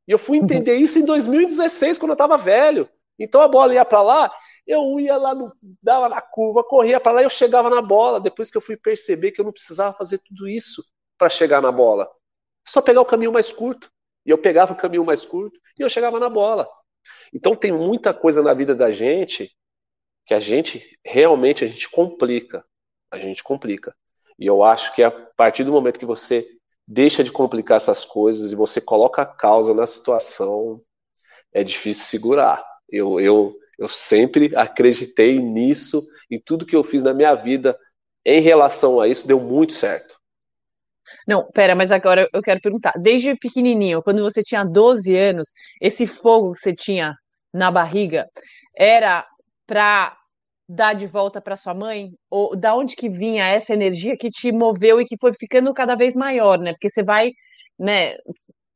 E 0.07 0.11
eu 0.11 0.19
fui 0.19 0.39
uhum. 0.39 0.43
entender 0.43 0.75
isso 0.75 0.99
em 0.99 1.05
2016, 1.05 1.97
quando 1.97 2.11
eu 2.11 2.13
estava 2.13 2.37
velho. 2.37 2.89
Então 3.17 3.41
a 3.41 3.47
bola 3.47 3.73
ia 3.73 3.85
para 3.85 4.01
lá, 4.01 4.31
eu 4.67 4.99
ia 4.99 5.15
lá, 5.17 5.33
no, 5.33 5.53
dava 5.81 6.09
na 6.09 6.21
curva, 6.21 6.63
corria 6.63 6.99
para 6.99 7.13
lá 7.13 7.21
e 7.21 7.25
eu 7.25 7.29
chegava 7.29 7.69
na 7.69 7.81
bola. 7.81 8.19
Depois 8.19 8.51
que 8.51 8.57
eu 8.57 8.61
fui 8.61 8.75
perceber 8.75 9.31
que 9.31 9.39
eu 9.39 9.45
não 9.45 9.53
precisava 9.53 9.95
fazer 9.95 10.19
tudo 10.19 10.47
isso 10.47 10.83
para 11.17 11.29
chegar 11.29 11.61
na 11.61 11.71
bola. 11.71 12.03
É 12.03 12.69
só 12.69 12.81
pegar 12.81 13.01
o 13.01 13.05
caminho 13.05 13.31
mais 13.31 13.53
curto. 13.53 13.89
E 14.25 14.31
eu 14.31 14.37
pegava 14.37 14.73
o 14.73 14.75
caminho 14.75 15.05
mais 15.05 15.25
curto 15.25 15.57
e 15.77 15.81
eu 15.81 15.89
chegava 15.89 16.19
na 16.19 16.29
bola. 16.29 16.67
Então 17.33 17.55
tem 17.55 17.71
muita 17.71 18.13
coisa 18.13 18.41
na 18.41 18.53
vida 18.53 18.75
da 18.75 18.91
gente 18.91 19.51
que 20.25 20.33
a 20.33 20.39
gente 20.39 20.97
realmente 21.03 21.63
a 21.63 21.67
gente 21.67 21.89
complica. 21.89 22.63
A 23.11 23.17
gente 23.17 23.43
complica. 23.43 23.95
E 24.37 24.45
eu 24.45 24.63
acho 24.63 24.93
que 24.93 25.03
a 25.03 25.11
partir 25.11 25.63
do 25.63 25.71
momento 25.71 25.99
que 25.99 26.05
você 26.05 26.47
deixa 26.87 27.23
de 27.23 27.31
complicar 27.31 27.77
essas 27.77 28.05
coisas 28.05 28.51
e 28.51 28.55
você 28.55 28.81
coloca 28.81 29.21
a 29.21 29.25
causa 29.25 29.73
na 29.73 29.85
situação, 29.85 30.81
é 31.53 31.63
difícil 31.63 32.05
segurar. 32.05 32.65
Eu, 32.87 33.19
eu, 33.19 33.55
eu 33.77 33.87
sempre 33.87 34.55
acreditei 34.55 35.39
nisso 35.39 36.03
e 36.29 36.39
tudo 36.39 36.65
que 36.65 36.75
eu 36.75 36.83
fiz 36.83 37.03
na 37.03 37.13
minha 37.13 37.33
vida 37.35 37.77
em 38.25 38.41
relação 38.41 38.99
a 38.99 39.07
isso 39.07 39.27
deu 39.27 39.39
muito 39.39 39.73
certo. 39.73 40.18
Não, 41.27 41.47
pera, 41.51 41.75
mas 41.75 41.91
agora 41.91 42.27
eu 42.33 42.41
quero 42.41 42.61
perguntar. 42.61 42.93
Desde 42.97 43.35
pequenininho, 43.35 44.01
quando 44.03 44.23
você 44.23 44.41
tinha 44.43 44.63
12 44.63 45.15
anos, 45.15 45.49
esse 45.81 46.07
fogo 46.07 46.53
que 46.53 46.59
você 46.59 46.73
tinha 46.73 47.15
na 47.53 47.71
barriga 47.71 48.27
era 48.77 49.25
para 49.65 50.15
dar 50.69 50.93
de 50.93 51.07
volta 51.07 51.41
para 51.41 51.55
sua 51.55 51.73
mãe? 51.73 52.11
Ou 52.29 52.55
da 52.55 52.75
onde 52.75 52.95
que 52.95 53.09
vinha 53.09 53.47
essa 53.47 53.73
energia 53.73 54.15
que 54.15 54.29
te 54.29 54.51
moveu 54.51 55.01
e 55.01 55.05
que 55.05 55.17
foi 55.17 55.33
ficando 55.33 55.73
cada 55.73 55.95
vez 55.95 56.15
maior, 56.15 56.59
né? 56.59 56.73
Porque 56.73 56.89
você 56.89 57.03
vai, 57.03 57.31
né? 57.77 58.15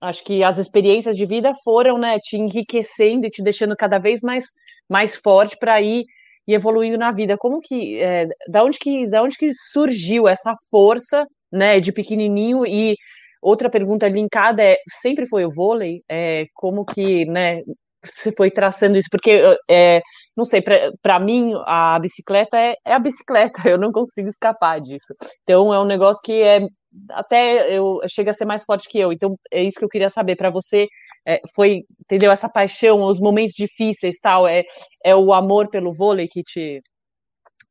Acho 0.01 0.23
que 0.23 0.43
as 0.43 0.57
experiências 0.57 1.15
de 1.15 1.25
vida 1.25 1.53
foram, 1.63 1.97
né, 1.97 2.19
te 2.19 2.35
enriquecendo 2.35 3.25
e 3.25 3.29
te 3.29 3.41
deixando 3.41 3.73
cada 3.73 3.97
vez 3.97 4.19
mais, 4.21 4.47
mais 4.89 5.15
forte 5.15 5.57
para 5.57 5.81
ir 5.81 6.03
e 6.45 6.53
evoluindo 6.53 6.97
na 6.97 7.11
vida. 7.11 7.37
Como 7.37 7.61
que, 7.61 7.97
é, 8.01 8.27
da 8.49 8.65
onde 8.65 8.77
que, 8.77 9.07
da 9.07 9.23
onde 9.23 9.37
que 9.37 9.53
surgiu 9.53 10.27
essa 10.27 10.53
força 10.69 11.25
né, 11.53 11.79
de 11.79 11.91
pequenininho 11.91 12.65
e 12.65 12.95
outra 13.41 13.69
pergunta 13.69 14.07
linkada 14.07 14.63
é, 14.63 14.77
sempre 14.89 15.25
foi 15.27 15.45
o 15.45 15.51
vôlei? 15.51 16.01
É, 16.09 16.47
como 16.55 16.83
que, 16.83 17.25
né, 17.25 17.61
você 18.03 18.31
foi 18.31 18.49
traçando 18.51 18.97
isso? 18.97 19.07
Porque, 19.11 19.41
é, 19.69 20.01
não 20.35 20.45
sei, 20.45 20.63
para 21.01 21.19
mim 21.19 21.53
a 21.65 21.99
bicicleta 21.99 22.57
é, 22.57 22.75
é, 22.85 22.93
a 22.93 22.99
bicicleta, 22.99 23.61
eu 23.69 23.77
não 23.77 23.91
consigo 23.91 24.27
escapar 24.27 24.81
disso. 24.81 25.13
Então 25.43 25.73
é 25.73 25.79
um 25.79 25.85
negócio 25.85 26.21
que 26.23 26.41
é 26.41 26.67
até 27.09 27.75
eu 27.75 28.01
chega 28.07 28.29
a 28.29 28.33
ser 28.33 28.45
mais 28.45 28.63
forte 28.63 28.87
que 28.87 28.99
eu. 28.99 29.11
Então 29.11 29.35
é 29.51 29.63
isso 29.63 29.79
que 29.79 29.85
eu 29.85 29.89
queria 29.89 30.09
saber 30.09 30.35
para 30.35 30.49
você. 30.49 30.87
É, 31.25 31.41
foi, 31.55 31.83
entendeu? 32.01 32.31
Essa 32.31 32.49
paixão, 32.49 33.01
os 33.03 33.19
momentos 33.19 33.55
difíceis, 33.55 34.19
tal. 34.21 34.47
É, 34.47 34.63
é 35.03 35.15
o 35.15 35.33
amor 35.33 35.69
pelo 35.69 35.91
vôlei 35.91 36.27
que 36.27 36.43
te, 36.43 36.81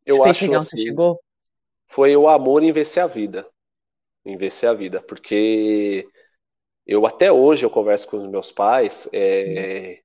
eu 0.05 0.17
fez 0.17 0.31
acho 0.31 0.41
chegar 0.41 0.57
onde 0.57 0.67
assim, 0.67 0.79
chegou? 0.79 1.21
Foi 1.87 2.17
o 2.17 2.29
amor 2.29 2.63
em 2.63 2.73
vencer 2.73 3.03
a 3.03 3.07
vida 3.07 3.47
em 4.25 4.37
vencer 4.37 4.69
a 4.69 4.75
vida, 4.75 5.03
porque 5.03 6.07
eu 6.87 7.07
até 7.07 7.31
hoje 7.31 7.65
eu 7.65 7.71
converso 7.71 8.09
com 8.09 8.17
os 8.17 8.27
meus 8.27 8.53
pais, 8.53 9.09
é, 9.13 10.01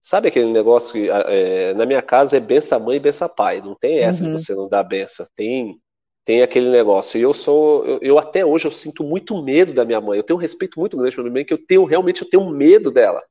sabe 0.00 0.28
aquele 0.28 0.52
negócio 0.52 0.92
que 0.92 1.08
é, 1.10 1.74
na 1.74 1.86
minha 1.86 2.02
casa 2.02 2.36
é 2.36 2.40
benção 2.40 2.80
mãe 2.80 2.96
e 2.96 3.00
benção 3.00 3.28
pai, 3.28 3.60
não 3.60 3.74
tem 3.74 3.98
essa 3.98 4.22
uhum. 4.22 4.34
de 4.34 4.42
você 4.42 4.54
não 4.54 4.68
dar 4.68 4.82
benção, 4.82 5.26
tem 5.34 5.80
tem 6.28 6.42
aquele 6.42 6.68
negócio. 6.68 7.18
E 7.18 7.22
eu 7.22 7.32
sou, 7.32 7.86
eu, 7.86 7.98
eu, 8.02 8.18
até 8.18 8.44
hoje 8.44 8.66
eu 8.66 8.70
sinto 8.70 9.02
muito 9.02 9.42
medo 9.42 9.72
da 9.72 9.82
minha 9.82 9.98
mãe. 9.98 10.18
Eu 10.18 10.22
tenho 10.22 10.38
um 10.38 10.42
respeito 10.42 10.78
muito 10.78 10.94
grande 10.94 11.16
pela 11.16 11.24
minha 11.24 11.32
mãe, 11.32 11.44
que 11.46 11.54
eu 11.54 11.66
tenho 11.66 11.86
realmente 11.86 12.20
eu 12.20 12.28
tenho 12.28 12.50
medo 12.50 12.90
dela. 12.90 13.24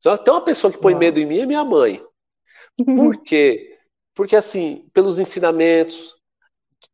Só 0.00 0.16
tem 0.16 0.34
uma 0.34 0.44
pessoa 0.44 0.72
que 0.72 0.80
põe 0.80 0.96
medo 0.96 1.20
em 1.20 1.26
mim 1.26 1.38
é 1.38 1.46
minha 1.46 1.64
mãe. 1.64 2.02
Uhum. 2.76 2.94
Por 2.96 3.22
quê? 3.22 3.78
Porque 4.16 4.34
assim, 4.34 4.84
pelos 4.92 5.20
ensinamentos, 5.20 6.16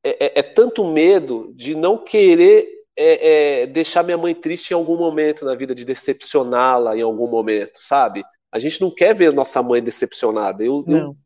é, 0.04 0.26
é, 0.26 0.38
é 0.40 0.42
tanto 0.42 0.84
medo 0.84 1.52
de 1.54 1.74
não 1.74 1.98
querer 1.98 2.68
é, 2.96 3.62
é, 3.62 3.66
deixar 3.66 4.02
minha 4.02 4.18
mãe 4.18 4.34
triste 4.34 4.70
em 4.70 4.74
algum 4.74 4.96
momento 4.96 5.44
na 5.44 5.54
vida, 5.54 5.74
de 5.74 5.84
decepcioná-la 5.84 6.96
em 6.96 7.02
algum 7.02 7.26
momento, 7.26 7.78
sabe? 7.80 8.22
A 8.52 8.58
gente 8.58 8.80
não 8.80 8.90
quer 8.90 9.14
ver 9.14 9.32
nossa 9.32 9.62
mãe 9.62 9.82
decepcionada. 9.82 10.64
Eu, 10.64 10.84
não. 10.86 10.98
Eu, 10.98 11.16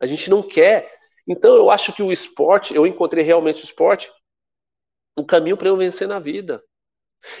a 0.00 0.06
gente 0.06 0.28
não 0.28 0.42
quer. 0.42 0.92
Então 1.26 1.56
eu 1.56 1.70
acho 1.70 1.92
que 1.92 2.02
o 2.02 2.12
esporte, 2.12 2.74
eu 2.74 2.86
encontrei 2.86 3.24
realmente 3.24 3.62
o 3.62 3.64
esporte, 3.64 4.10
o 5.16 5.24
caminho 5.24 5.56
para 5.56 5.68
eu 5.68 5.76
vencer 5.76 6.06
na 6.06 6.18
vida. 6.18 6.62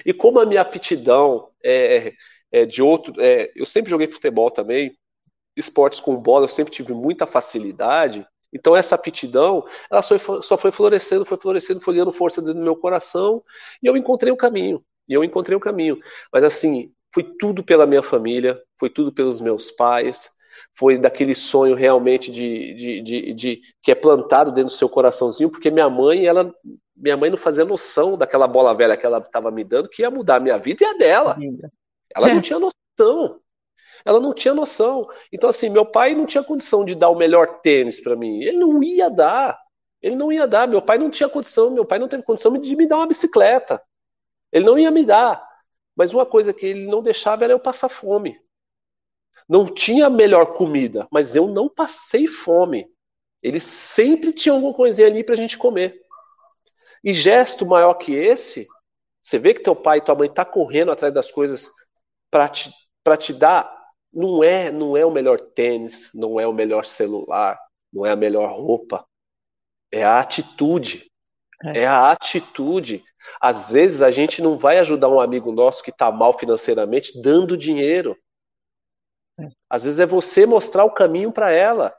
E 0.06 0.12
como 0.14 0.40
a 0.40 0.46
minha 0.46 0.62
aptidão 0.62 1.50
é, 1.62 2.14
é 2.50 2.64
de 2.64 2.82
outro, 2.82 3.20
é, 3.20 3.52
eu 3.54 3.66
sempre 3.66 3.90
joguei 3.90 4.06
futebol 4.06 4.50
também, 4.50 4.96
esportes 5.56 6.00
com 6.00 6.20
bola, 6.20 6.44
eu 6.44 6.48
sempre 6.48 6.72
tive 6.72 6.94
muita 6.94 7.26
facilidade. 7.26 8.26
Então 8.54 8.76
essa 8.76 8.94
aptidão, 8.94 9.66
ela 9.90 10.00
só 10.00 10.18
foi, 10.18 10.42
só 10.42 10.56
foi 10.56 10.70
florescendo, 10.70 11.24
foi 11.24 11.36
florescendo, 11.36 11.80
foi 11.80 11.94
ganhando 11.94 12.12
força 12.12 12.40
dentro 12.40 12.60
do 12.60 12.64
meu 12.64 12.76
coração, 12.76 13.42
e 13.82 13.86
eu 13.86 13.96
encontrei 13.96 14.32
o 14.32 14.36
caminho. 14.36 14.82
E 15.08 15.12
eu 15.12 15.24
encontrei 15.24 15.56
o 15.56 15.60
caminho. 15.60 15.98
Mas 16.32 16.44
assim, 16.44 16.92
foi 17.12 17.24
tudo 17.38 17.64
pela 17.64 17.86
minha 17.86 18.02
família, 18.02 18.60
foi 18.78 18.88
tudo 18.88 19.12
pelos 19.12 19.40
meus 19.40 19.70
pais, 19.70 20.30
foi 20.76 20.98
daquele 20.98 21.34
sonho 21.34 21.74
realmente 21.74 22.30
de, 22.30 22.74
de, 22.74 23.00
de, 23.00 23.32
de, 23.34 23.60
que 23.82 23.90
é 23.90 23.94
plantado 23.94 24.52
dentro 24.52 24.72
do 24.72 24.76
seu 24.76 24.88
coraçãozinho, 24.88 25.50
porque 25.50 25.70
minha 25.70 25.90
mãe, 25.90 26.26
ela, 26.26 26.52
minha 26.96 27.16
mãe 27.16 27.30
não 27.30 27.36
fazia 27.36 27.64
noção 27.64 28.16
daquela 28.16 28.46
bola 28.46 28.74
velha 28.74 28.96
que 28.96 29.04
ela 29.04 29.18
estava 29.18 29.50
me 29.50 29.64
dando, 29.64 29.88
que 29.88 30.02
ia 30.02 30.10
mudar 30.10 30.36
a 30.36 30.40
minha 30.40 30.58
vida 30.58 30.84
e 30.84 30.86
a 30.86 30.92
dela. 30.94 31.36
Ela 32.16 32.28
não 32.28 32.40
tinha 32.40 32.58
noção. 32.58 33.40
Ela 34.04 34.20
não 34.20 34.34
tinha 34.34 34.54
noção. 34.54 35.08
Então, 35.32 35.48
assim, 35.48 35.68
meu 35.70 35.86
pai 35.86 36.14
não 36.14 36.26
tinha 36.26 36.44
condição 36.44 36.84
de 36.84 36.94
dar 36.94 37.08
o 37.08 37.16
melhor 37.16 37.60
tênis 37.60 38.00
para 38.00 38.14
mim. 38.14 38.42
Ele 38.42 38.58
não 38.58 38.82
ia 38.82 39.08
dar. 39.08 39.58
Ele 40.02 40.14
não 40.14 40.30
ia 40.30 40.46
dar. 40.46 40.68
Meu 40.68 40.82
pai 40.82 40.98
não 40.98 41.10
tinha 41.10 41.28
condição. 41.28 41.70
Meu 41.70 41.84
pai 41.84 41.98
não 41.98 42.08
teve 42.08 42.22
condição 42.22 42.52
de 42.58 42.76
me 42.76 42.86
dar 42.86 42.96
uma 42.96 43.06
bicicleta. 43.06 43.82
Ele 44.52 44.64
não 44.64 44.78
ia 44.78 44.90
me 44.90 45.04
dar. 45.04 45.42
Mas 45.96 46.12
uma 46.12 46.26
coisa 46.26 46.52
que 46.52 46.66
ele 46.66 46.86
não 46.86 47.02
deixava 47.02 47.44
era 47.44 47.52
eu 47.52 47.60
passar 47.60 47.88
fome. 47.88 48.38
Não 49.48 49.66
tinha 49.66 50.08
melhor 50.10 50.54
comida, 50.54 51.06
mas 51.10 51.36
eu 51.36 51.46
não 51.46 51.68
passei 51.68 52.26
fome. 52.26 52.86
Ele 53.42 53.60
sempre 53.60 54.32
tinha 54.32 54.54
alguma 54.54 54.72
coisinha 54.72 55.06
ali 55.06 55.22
para 55.22 55.34
a 55.34 55.36
gente 55.36 55.58
comer. 55.58 56.00
E 57.02 57.12
gesto 57.12 57.66
maior 57.66 57.94
que 57.94 58.14
esse, 58.14 58.66
você 59.22 59.38
vê 59.38 59.52
que 59.52 59.62
teu 59.62 59.76
pai 59.76 59.98
e 59.98 60.00
tua 60.00 60.14
mãe 60.14 60.30
tá 60.30 60.44
correndo 60.44 60.90
atrás 60.90 61.12
das 61.12 61.30
coisas 61.30 61.70
para 62.30 62.48
te, 62.48 62.70
pra 63.02 63.16
te 63.16 63.34
dar, 63.34 63.73
não 64.14 64.44
é, 64.44 64.70
não 64.70 64.96
é 64.96 65.04
o 65.04 65.10
melhor 65.10 65.40
tênis, 65.40 66.08
não 66.14 66.38
é 66.38 66.46
o 66.46 66.52
melhor 66.52 66.84
celular, 66.84 67.58
não 67.92 68.06
é 68.06 68.12
a 68.12 68.16
melhor 68.16 68.50
roupa. 68.50 69.04
É 69.92 70.04
a 70.04 70.20
atitude. 70.20 71.10
É, 71.64 71.80
é 71.80 71.86
a 71.86 72.12
atitude. 72.12 73.02
Às 73.40 73.72
vezes 73.72 74.02
a 74.02 74.10
gente 74.10 74.40
não 74.40 74.56
vai 74.56 74.78
ajudar 74.78 75.08
um 75.08 75.20
amigo 75.20 75.50
nosso 75.50 75.82
que 75.82 75.90
está 75.90 76.10
mal 76.10 76.38
financeiramente 76.38 77.20
dando 77.20 77.56
dinheiro. 77.56 78.16
Às 79.68 79.84
vezes 79.84 79.98
é 79.98 80.06
você 80.06 80.46
mostrar 80.46 80.84
o 80.84 80.92
caminho 80.92 81.32
para 81.32 81.50
ela. 81.50 81.94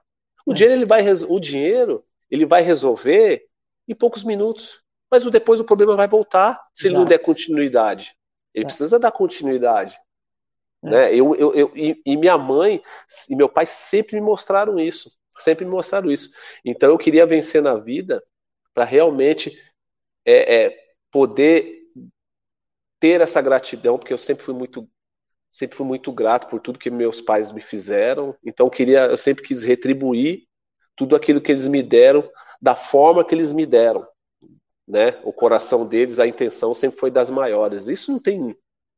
O, 0.46 0.52
é. 0.52 0.56
dinheiro, 0.56 0.78
ele 0.78 0.86
vai, 0.86 1.04
o 1.28 1.40
dinheiro 1.40 2.06
ele 2.30 2.46
vai 2.46 2.62
resolver 2.62 3.46
em 3.88 3.96
poucos 3.96 4.24
minutos. 4.24 4.82
Mas 5.12 5.24
depois 5.24 5.60
o 5.60 5.66
problema 5.66 5.96
vai 5.96 6.08
voltar 6.08 6.66
se 6.74 6.88
ele 6.88 6.96
não 6.96 7.06
der 7.06 7.20
continuidade. 7.20 8.16
Ele 8.54 8.66
é. 8.66 8.68
precisa 8.68 8.98
dar 8.98 9.12
continuidade. 9.12 9.98
É. 10.86 10.90
Né? 10.90 11.16
Eu, 11.16 11.36
eu, 11.36 11.54
eu, 11.54 11.72
e, 11.76 12.02
e 12.06 12.18
minha 12.18 12.38
mãe 12.38 12.82
e 13.30 13.36
meu 13.36 13.50
pai 13.50 13.66
sempre 13.66 14.16
me 14.16 14.22
mostraram 14.22 14.80
isso. 14.80 15.12
Sempre 15.38 15.66
me 15.66 15.72
mostraram 15.72 16.10
isso. 16.10 16.32
Então 16.64 16.90
eu 16.90 16.98
queria 16.98 17.26
vencer 17.26 17.62
na 17.62 17.76
vida 17.76 18.24
para 18.74 18.86
realmente 18.86 19.58
é, 20.26 20.56
é, 20.56 20.86
poder 21.12 21.84
ter 23.00 23.22
essa 23.22 23.42
gratidão, 23.42 23.98
porque 23.98 24.14
eu 24.14 24.18
sempre 24.18 24.44
fui 24.44 24.54
muito 24.54 24.90
sempre 25.52 25.78
fui 25.78 25.86
muito 25.86 26.12
grato 26.12 26.50
por 26.50 26.60
tudo 26.60 26.78
que 26.78 26.90
meus 26.92 27.22
pais 27.22 27.52
me 27.54 27.62
fizeram. 27.62 28.36
Então 28.44 28.66
eu 28.66 28.70
queria, 28.70 29.06
eu 29.06 29.16
sempre 29.16 29.42
quis 29.42 29.64
retribuir 29.64 30.46
tudo 30.98 31.16
aquilo 31.16 31.40
que 31.40 31.50
eles 31.50 31.66
me 31.68 31.82
deram 31.82 32.30
da 32.62 32.76
forma 32.76 33.24
que 33.24 33.34
eles 33.34 33.54
me 33.54 33.66
deram, 33.66 34.06
né? 34.86 35.22
O 35.24 35.32
coração 35.32 35.88
deles, 35.88 36.20
a 36.20 36.28
intenção 36.28 36.74
sempre 36.74 37.00
foi 37.00 37.10
das 37.10 37.30
maiores. 37.30 37.88
Isso 37.88 38.12
não 38.12 38.20
tem, 38.20 38.50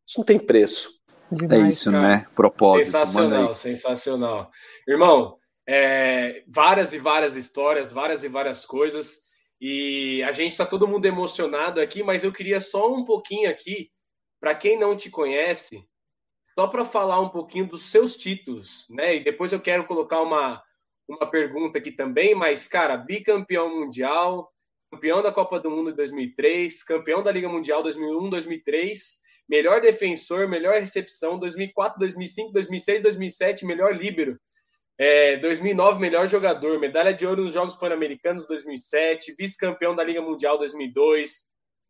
isso 0.08 0.18
não 0.18 0.24
tem 0.26 0.40
preço. 0.40 0.97
Demais, 1.32 1.66
é 1.66 1.70
isso, 1.70 1.92
cara. 1.92 2.08
né? 2.08 2.28
Propósito. 2.36 2.86
Sensacional, 2.86 3.54
sensacional. 3.54 4.52
Irmão, 4.88 5.38
é, 5.68 6.44
várias 6.48 6.94
e 6.94 7.00
várias 7.00 7.36
histórias, 7.36 7.92
várias 7.92 8.24
e 8.24 8.28
várias 8.28 8.66
coisas. 8.66 9.18
E 9.60 10.24
a 10.24 10.32
gente 10.32 10.52
está 10.52 10.66
todo 10.66 10.88
mundo 10.88 11.06
emocionado 11.06 11.82
aqui, 11.82 12.04
mas 12.04 12.24
eu 12.24 12.32
queria 12.32 12.62
só 12.62 12.92
um 12.92 13.04
pouquinho 13.04 13.50
aqui, 13.50 13.90
para 14.40 14.56
quem 14.56 14.80
não 14.80 14.96
te 14.96 15.10
conhece, 15.10 15.84
só 16.58 16.68
para 16.68 16.86
falar 16.86 17.20
um 17.20 17.30
pouquinho 17.30 17.68
dos 17.68 17.90
seus 17.92 18.16
títulos, 18.16 18.86
né? 18.90 19.16
E 19.16 19.24
depois 19.24 19.52
eu 19.52 19.60
quero 19.60 19.86
colocar 19.86 20.22
uma, 20.22 20.62
uma 21.08 21.30
pergunta 21.30 21.80
aqui 21.80 21.92
também, 21.92 22.36
mas, 22.36 22.68
cara, 22.68 22.98
bicampeão 22.98 23.80
mundial, 23.80 24.52
campeão 24.92 25.22
da 25.22 25.32
Copa 25.32 25.60
do 25.60 25.72
Mundo 25.72 25.92
de 25.92 25.98
2003, 25.98 26.84
campeão 26.84 27.24
da 27.24 27.32
Liga 27.32 27.50
Mundial 27.50 27.82
2001, 27.84 28.30
2003, 28.30 29.18
melhor 29.48 29.82
defensor, 29.82 30.48
melhor 30.48 30.80
recepção, 30.80 31.40
2004, 31.40 32.00
2005, 32.00 32.52
2006, 32.52 33.02
2007, 33.02 33.66
melhor 33.66 33.96
líbero, 33.96 34.38
é, 34.98 35.38
2009, 35.38 36.00
melhor 36.00 36.28
jogador, 36.28 36.80
medalha 36.80 37.14
de 37.14 37.26
ouro 37.26 37.44
nos 37.44 37.54
Jogos 37.54 37.76
Pan-Americanos 37.76 38.48
2007, 38.48 39.36
vice-campeão 39.38 39.94
da 39.94 40.04
Liga 40.04 40.22
Mundial 40.22 40.58
2002, 40.58 41.46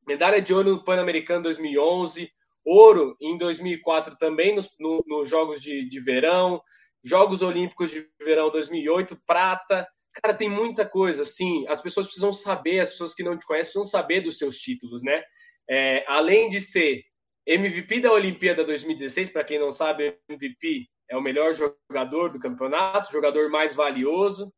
medalha 0.05 0.41
de 0.41 0.53
ouro 0.53 0.71
no 0.71 0.83
Pan-Americano 0.83 1.43
2011, 1.43 2.29
ouro 2.65 3.15
em 3.21 3.37
2004 3.37 4.17
também 4.17 4.53
nos, 4.53 4.75
no, 4.77 5.01
nos 5.07 5.29
Jogos 5.29 5.61
de, 5.61 5.87
de 5.87 5.99
Verão, 6.01 6.61
Jogos 7.03 7.41
Olímpicos 7.41 7.91
de 7.91 8.05
Verão 8.21 8.51
2008, 8.51 9.17
prata. 9.25 9.87
Cara, 10.21 10.33
tem 10.33 10.49
muita 10.49 10.85
coisa, 10.85 11.21
assim, 11.21 11.65
as 11.69 11.81
pessoas 11.81 12.07
precisam 12.07 12.33
saber, 12.33 12.81
as 12.81 12.91
pessoas 12.91 13.13
que 13.13 13.23
não 13.23 13.37
te 13.37 13.45
conhecem 13.45 13.71
precisam 13.71 13.85
saber 13.85 14.21
dos 14.21 14.37
seus 14.37 14.57
títulos, 14.57 15.03
né? 15.03 15.23
É, 15.69 16.03
além 16.07 16.49
de 16.49 16.59
ser 16.59 17.03
MVP 17.47 18.01
da 18.01 18.11
Olimpíada 18.11 18.65
2016, 18.65 19.29
para 19.29 19.43
quem 19.43 19.57
não 19.57 19.71
sabe, 19.71 20.19
MVP 20.27 20.85
é 21.09 21.15
o 21.15 21.21
melhor 21.21 21.53
jogador 21.53 22.29
do 22.29 22.39
campeonato, 22.39 23.13
jogador 23.13 23.49
mais 23.49 23.73
valioso. 23.73 24.53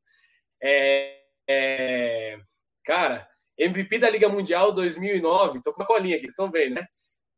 É, 0.62 1.20
é, 1.48 2.40
cara, 2.84 3.30
MVP 3.56 4.00
da 4.00 4.10
Liga 4.10 4.28
Mundial 4.28 4.72
2009, 4.72 5.62
tô 5.62 5.72
com 5.72 5.82
uma 5.82 5.88
colinha 5.88 6.16
aqui, 6.16 6.26
vocês 6.26 6.32
estão 6.32 6.50
vendo, 6.50 6.76
né? 6.76 6.86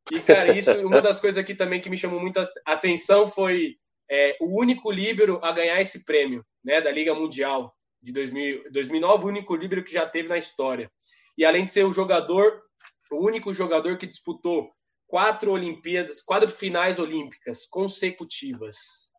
E, 0.10 0.22
cara, 0.22 0.58
isso, 0.58 0.72
uma 0.88 1.02
das 1.02 1.20
coisas 1.20 1.38
aqui 1.38 1.54
também 1.54 1.82
que 1.82 1.90
me 1.90 1.98
chamou 1.98 2.22
muita 2.22 2.44
atenção 2.66 3.30
foi 3.30 3.76
é, 4.10 4.38
o 4.40 4.58
único 4.58 4.90
líbero 4.90 5.38
a 5.44 5.52
ganhar 5.52 5.82
esse 5.82 6.06
prêmio, 6.06 6.46
né, 6.64 6.80
da 6.80 6.92
Liga 6.92 7.14
Mundial 7.14 7.76
de 8.02 8.14
2000, 8.14 8.72
2009, 8.72 9.26
o 9.26 9.28
único 9.28 9.56
líbero 9.56 9.84
que 9.84 9.94
já 9.94 10.06
teve 10.06 10.30
na 10.30 10.38
história. 10.38 10.90
E 11.38 11.44
além 11.44 11.66
de 11.66 11.72
ser 11.72 11.84
o 11.84 11.92
jogador, 11.92 12.62
o 13.12 13.26
único 13.26 13.54
jogador 13.54 13.98
que 13.98 14.08
disputou 14.08 14.72
quatro 15.12 15.52
Olimpíadas, 15.52 16.22
quatro 16.22 16.48
finais 16.48 16.98
olímpicas 16.98 17.66
consecutivas. 17.66 19.12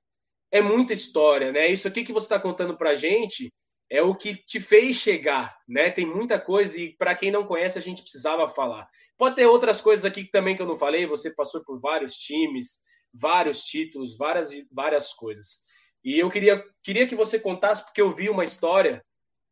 É 0.50 0.62
muita 0.62 0.94
história, 0.94 1.52
né? 1.52 1.68
Isso 1.68 1.86
aqui 1.86 2.02
que 2.02 2.14
você 2.14 2.24
está 2.24 2.40
contando 2.40 2.78
para 2.78 2.94
gente 2.94 3.52
é 3.90 4.00
o 4.00 4.14
que 4.14 4.34
te 4.34 4.58
fez 4.58 4.96
chegar, 4.96 5.54
né? 5.68 5.90
Tem 5.90 6.06
muita 6.06 6.40
coisa 6.40 6.80
e 6.80 6.96
para 6.96 7.14
quem 7.14 7.30
não 7.30 7.44
conhece 7.44 7.76
a 7.76 7.80
gente 7.82 8.00
precisava 8.00 8.48
falar. 8.48 8.88
Pode 9.18 9.36
ter 9.36 9.44
outras 9.44 9.82
coisas 9.82 10.06
aqui 10.06 10.24
também 10.24 10.56
que 10.56 10.62
eu 10.62 10.66
não 10.66 10.76
falei. 10.76 11.04
Você 11.06 11.30
passou 11.30 11.62
por 11.62 11.78
vários 11.78 12.14
times, 12.14 12.78
vários 13.12 13.62
títulos, 13.62 14.16
várias 14.16 14.48
várias 14.70 15.12
coisas. 15.12 15.60
E 16.02 16.18
eu 16.18 16.30
queria 16.30 16.64
queria 16.82 17.06
que 17.06 17.14
você 17.14 17.38
contasse 17.38 17.84
porque 17.84 18.00
eu 18.00 18.10
vi 18.10 18.30
uma 18.30 18.44
história 18.44 19.04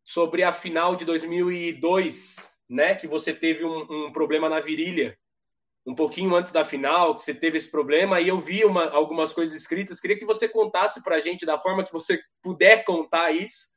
sobre 0.03 0.43
a 0.43 0.53
final 0.53 0.97
de 0.97 1.05
2002, 1.05 2.59
né? 2.67 2.95
Que 2.95 3.07
você 3.07 3.35
teve 3.35 3.63
um, 3.63 4.07
um 4.07 4.11
problema 4.11 4.49
na 4.49 4.59
virilha 4.59 5.15
um 5.87 5.95
pouquinho 5.95 6.35
antes 6.35 6.53
da 6.53 6.65
final, 6.65 7.17
que 7.17 7.23
você 7.23 7.35
teve 7.35 7.57
esse 7.57 7.71
problema, 7.71 8.21
e 8.21 8.29
eu 8.29 8.39
vi 8.39 8.65
uma, 8.65 8.91
algumas 8.91 9.33
coisas 9.33 9.59
escritas. 9.59 10.01
Queria 10.01 10.19
que 10.19 10.27
você 10.27 10.49
contasse 10.49 11.03
para 11.03 11.17
a 11.17 11.21
gente 11.21 11.47
da 11.47 11.59
forma 11.59 11.85
que 11.85 11.93
você 11.93 12.21
puder 12.43 12.85
contar 12.85 13.31
isso, 13.31 13.71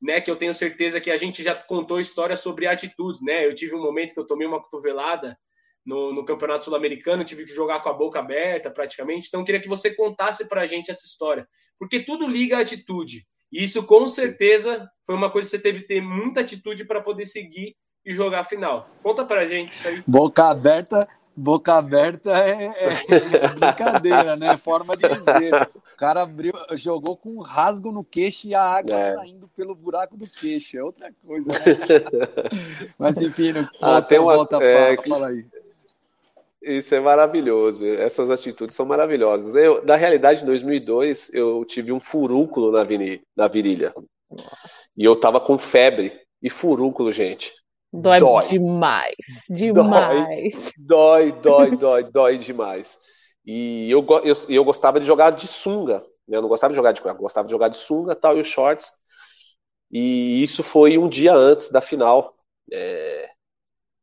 né, 0.00 0.20
que 0.20 0.30
eu 0.30 0.36
tenho 0.36 0.52
certeza 0.52 1.00
que 1.00 1.10
a 1.10 1.16
gente 1.16 1.42
já 1.42 1.54
contou 1.54 2.00
histórias 2.00 2.40
sobre 2.40 2.66
atitudes, 2.66 3.22
né? 3.22 3.46
Eu 3.46 3.54
tive 3.54 3.76
um 3.76 3.82
momento 3.82 4.12
que 4.12 4.18
eu 4.18 4.26
tomei 4.26 4.48
uma 4.48 4.60
cotovelada 4.60 5.38
no, 5.86 6.12
no 6.12 6.24
Campeonato 6.24 6.64
Sul-Americano, 6.64 7.24
tive 7.24 7.44
que 7.44 7.54
jogar 7.54 7.80
com 7.80 7.88
a 7.88 7.92
boca 7.92 8.18
aberta 8.18 8.68
praticamente. 8.70 9.28
Então, 9.28 9.44
queria 9.44 9.60
que 9.60 9.68
você 9.68 9.94
contasse 9.94 10.48
para 10.48 10.62
a 10.62 10.66
gente 10.66 10.90
essa 10.90 11.06
história, 11.06 11.46
porque 11.78 12.00
tudo 12.00 12.26
liga 12.26 12.58
à 12.58 12.60
atitude. 12.60 13.24
E 13.52 13.62
isso, 13.62 13.84
com 13.84 14.06
certeza, 14.08 14.88
foi 15.04 15.14
uma 15.14 15.30
coisa 15.30 15.48
que 15.48 15.56
você 15.56 15.62
teve 15.62 15.82
que 15.82 15.88
ter 15.88 16.00
muita 16.00 16.40
atitude 16.40 16.84
para 16.84 17.02
poder 17.02 17.26
seguir 17.26 17.76
e 18.04 18.12
jogar 18.12 18.40
a 18.40 18.44
final. 18.44 18.88
Conta 19.02 19.24
para 19.24 19.42
a 19.42 19.46
gente 19.46 19.72
isso 19.72 19.86
aí. 19.86 20.02
Boca 20.06 20.48
aberta 20.48 21.08
Boca 21.34 21.74
aberta 21.74 22.36
é, 22.36 22.66
é, 22.66 23.48
brincadeira, 23.48 24.36
né? 24.36 24.56
Forma 24.56 24.96
de 24.96 25.08
dizer. 25.08 25.54
O 25.94 25.96
cara 25.96 26.22
abriu, 26.22 26.52
jogou 26.72 27.16
com 27.16 27.30
um 27.30 27.40
rasgo 27.40 27.90
no 27.90 28.04
queixo 28.04 28.46
e 28.46 28.54
a 28.54 28.62
água 28.62 28.98
é. 28.98 29.12
saindo 29.12 29.48
pelo 29.56 29.74
buraco 29.74 30.16
do 30.16 30.26
queixo. 30.26 30.76
É 30.76 30.82
outra 30.82 31.10
coisa, 31.26 31.48
né? 31.48 31.58
Mas 32.98 33.16
enfim, 33.22 33.52
no, 33.52 33.68
ah, 33.80 34.02
tem 34.02 34.18
umas, 34.18 34.36
volta, 34.36 34.62
é, 34.62 34.96
fala, 34.96 35.08
fala 35.08 35.28
aí. 35.28 35.46
Isso 36.62 36.94
é 36.94 37.00
maravilhoso. 37.00 37.84
Essas 37.84 38.30
atitudes 38.30 38.76
são 38.76 38.86
maravilhosas. 38.86 39.54
Eu, 39.54 39.84
na 39.84 39.96
realidade, 39.96 40.42
em 40.42 40.46
2002, 40.46 41.30
eu 41.32 41.64
tive 41.64 41.92
um 41.92 42.00
furúnculo 42.00 42.70
na, 42.70 42.86
na 43.36 43.48
virilha. 43.48 43.94
E 44.96 45.04
eu 45.04 45.16
tava 45.16 45.40
com 45.40 45.58
febre 45.58 46.12
e 46.42 46.48
furúnculo, 46.48 47.10
gente. 47.12 47.52
Dói, 47.92 48.20
dói. 48.20 48.48
demais, 48.48 49.16
demais. 49.50 50.72
Dói, 50.78 51.32
dói, 51.32 51.70
dói, 51.76 52.04
dói, 52.04 52.38
demais. 52.38 52.98
E 53.44 53.90
eu, 53.90 54.06
eu, 54.24 54.34
eu 54.48 54.64
gostava 54.64 54.98
de 54.98 55.06
jogar 55.06 55.30
de 55.30 55.46
sunga. 55.46 55.98
Né? 56.26 56.38
Eu 56.38 56.42
não 56.42 56.48
gostava 56.48 56.72
de 56.72 56.76
jogar 56.76 56.92
de 56.92 57.04
eu 57.04 57.14
gostava 57.14 57.46
de 57.46 57.50
jogar 57.50 57.68
de 57.68 57.76
sunga 57.76 58.14
tal, 58.14 58.38
e 58.38 58.40
os 58.40 58.48
shorts. 58.48 58.90
E 59.90 60.42
isso 60.42 60.62
foi 60.62 60.96
um 60.96 61.08
dia 61.08 61.34
antes 61.34 61.70
da 61.70 61.82
final. 61.82 62.34
É... 62.72 63.28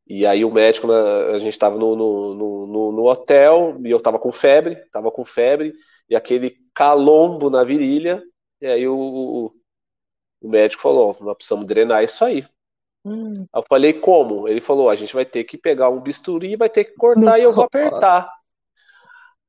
E 0.06 0.26
aí 0.26 0.44
o 0.44 0.52
médico, 0.52 0.90
a 0.90 1.38
gente 1.38 1.52
estava 1.52 1.76
no, 1.76 1.96
no, 1.96 2.34
no, 2.34 2.92
no, 2.92 3.04
hotel 3.06 3.76
e 3.84 3.90
eu 3.90 3.98
estava 3.98 4.18
com 4.18 4.32
febre, 4.32 4.74
estava 4.74 5.10
com 5.10 5.24
febre, 5.24 5.72
e 6.08 6.16
aquele 6.16 6.56
calombo 6.74 7.48
na 7.48 7.62
virilha, 7.62 8.20
e 8.60 8.66
aí 8.66 8.88
o, 8.88 9.52
o 10.40 10.48
médico 10.48 10.82
falou, 10.82 11.16
nós 11.20 11.36
precisamos 11.36 11.64
drenar 11.64 12.02
isso 12.02 12.24
aí. 12.24 12.44
Hum. 13.04 13.32
Eu 13.54 13.62
falei, 13.68 13.92
como? 13.94 14.46
Ele 14.46 14.60
falou, 14.60 14.90
a 14.90 14.94
gente 14.94 15.14
vai 15.14 15.24
ter 15.24 15.44
que 15.44 15.56
pegar 15.56 15.88
um 15.88 16.00
bisturi, 16.00 16.56
vai 16.56 16.68
ter 16.68 16.84
que 16.84 16.94
cortar 16.94 17.38
e 17.38 17.42
eu 17.42 17.52
vou 17.52 17.64
apertar. 17.64 18.30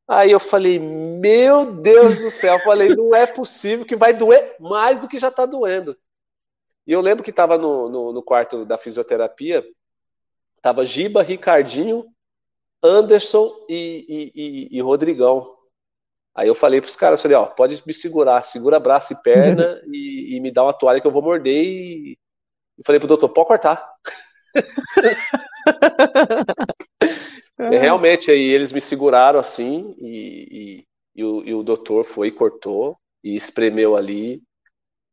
Aí 0.07 0.31
eu 0.31 0.39
falei, 0.39 0.77
meu 0.77 1.65
Deus 1.65 2.19
do 2.19 2.29
céu, 2.29 2.55
eu 2.55 2.63
falei, 2.63 2.95
não 2.95 3.15
é 3.15 3.25
possível 3.25 3.85
que 3.85 3.95
vai 3.95 4.13
doer 4.13 4.55
mais 4.59 4.99
do 4.99 5.07
que 5.07 5.19
já 5.19 5.29
está 5.29 5.45
doendo. 5.45 5.97
E 6.85 6.91
eu 6.91 7.01
lembro 7.01 7.23
que 7.23 7.29
estava 7.29 7.57
no, 7.57 7.87
no, 7.87 8.11
no, 8.11 8.23
quarto 8.23 8.65
da 8.65 8.77
fisioterapia, 8.77 9.63
tava 10.61 10.85
Giba, 10.85 11.21
Ricardinho, 11.21 12.05
Anderson 12.83 13.53
e, 13.69 14.05
e, 14.09 14.31
e, 14.35 14.77
e 14.77 14.81
Rodrigão. 14.81 15.55
Aí 16.33 16.47
eu 16.47 16.55
falei 16.55 16.81
para 16.81 16.89
os 16.89 16.95
caras, 16.95 17.21
falei, 17.21 17.37
ó, 17.37 17.45
pode 17.45 17.81
me 17.85 17.93
segurar, 17.93 18.43
segura 18.43 18.79
braço 18.79 19.13
e 19.13 19.21
perna 19.21 19.81
e, 19.87 20.35
e, 20.35 20.39
me 20.39 20.51
dá 20.51 20.63
uma 20.63 20.73
toalha 20.73 20.99
que 20.99 21.07
eu 21.07 21.11
vou 21.11 21.21
morder 21.21 21.63
e, 21.63 22.17
e 22.81 22.83
falei 22.83 22.99
pro 22.99 23.07
doutor, 23.07 23.29
pode 23.29 23.47
cortar. 23.47 23.87
e, 27.59 27.77
realmente, 27.77 28.31
aí 28.31 28.41
eles 28.41 28.73
me 28.73 28.81
seguraram 28.81 29.39
assim 29.39 29.95
e, 29.99 30.85
e, 31.15 31.23
o, 31.23 31.43
e 31.43 31.53
o 31.53 31.61
doutor 31.61 32.03
foi 32.03 32.29
e 32.29 32.31
cortou 32.31 32.97
e 33.23 33.35
espremeu 33.35 33.95
ali. 33.95 34.41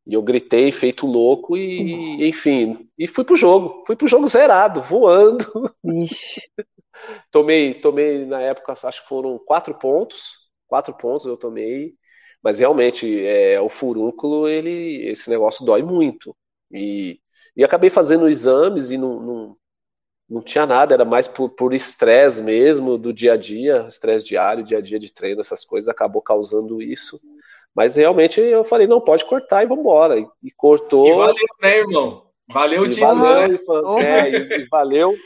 E 0.06 0.14
eu 0.14 0.22
gritei, 0.22 0.72
feito 0.72 1.06
louco, 1.06 1.54
e 1.54 2.26
enfim, 2.26 2.88
e 2.98 3.06
fui 3.06 3.24
pro 3.24 3.36
jogo. 3.36 3.84
Fui 3.86 3.94
pro 3.94 4.08
jogo 4.08 4.26
zerado, 4.26 4.80
voando. 4.80 5.44
tomei, 7.30 7.74
tomei, 7.74 8.24
na 8.24 8.40
época, 8.40 8.72
acho 8.72 9.02
que 9.02 9.08
foram 9.08 9.38
quatro 9.38 9.74
pontos. 9.78 10.48
Quatro 10.66 10.94
pontos 10.94 11.26
eu 11.26 11.36
tomei. 11.36 11.94
Mas 12.42 12.58
realmente, 12.58 13.22
é, 13.26 13.60
o 13.60 13.68
furúnculo, 13.68 14.48
ele, 14.48 15.04
esse 15.10 15.28
negócio 15.28 15.66
dói 15.66 15.82
muito. 15.82 16.34
E 16.72 17.20
e 17.58 17.64
acabei 17.64 17.90
fazendo 17.90 18.28
exames 18.28 18.92
e 18.92 18.96
não, 18.96 19.18
não, 19.18 19.56
não 20.30 20.40
tinha 20.40 20.64
nada, 20.64 20.94
era 20.94 21.04
mais 21.04 21.26
por 21.26 21.74
estresse 21.74 22.40
mesmo 22.40 22.96
do 22.96 23.12
dia 23.12 23.32
a 23.32 23.36
dia, 23.36 23.84
estresse 23.88 24.24
diário, 24.24 24.62
dia 24.62 24.78
a 24.78 24.80
dia 24.80 24.96
de 24.96 25.12
treino, 25.12 25.40
essas 25.40 25.64
coisas, 25.64 25.88
acabou 25.88 26.22
causando 26.22 26.80
isso. 26.80 27.20
Mas 27.74 27.96
realmente 27.96 28.40
eu 28.40 28.62
falei, 28.62 28.86
não, 28.86 29.00
pode 29.00 29.24
cortar 29.24 29.64
e 29.64 29.66
vambora. 29.66 30.20
E, 30.20 30.26
e 30.40 30.52
cortou. 30.52 31.08
E 31.08 31.16
valeu, 31.16 31.46
né, 31.60 31.78
irmão? 31.78 32.26
Valeu 32.48 32.82
o 32.82 32.88
título, 32.88 33.16
valeu, 33.16 33.48
né? 33.48 34.04
É, 34.04 34.30
e, 34.30 34.60
e 34.60 34.68
valeu. 34.68 35.16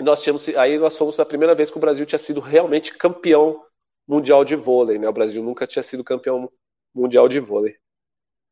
E 0.00 0.04
nós 0.04 0.22
tínhamos, 0.22 0.48
aí 0.50 0.78
nós 0.78 0.96
fomos 0.96 1.18
a 1.18 1.26
primeira 1.26 1.56
vez 1.56 1.70
que 1.70 1.76
o 1.76 1.80
Brasil 1.80 2.06
tinha 2.06 2.20
sido 2.20 2.38
realmente 2.38 2.94
campeão 2.94 3.60
mundial 4.06 4.44
de 4.44 4.54
vôlei, 4.54 4.96
né? 4.96 5.08
O 5.08 5.12
Brasil 5.12 5.42
nunca 5.42 5.66
tinha 5.66 5.82
sido 5.82 6.04
campeão 6.04 6.48
mundial 6.94 7.28
de 7.28 7.40
vôlei. 7.40 7.74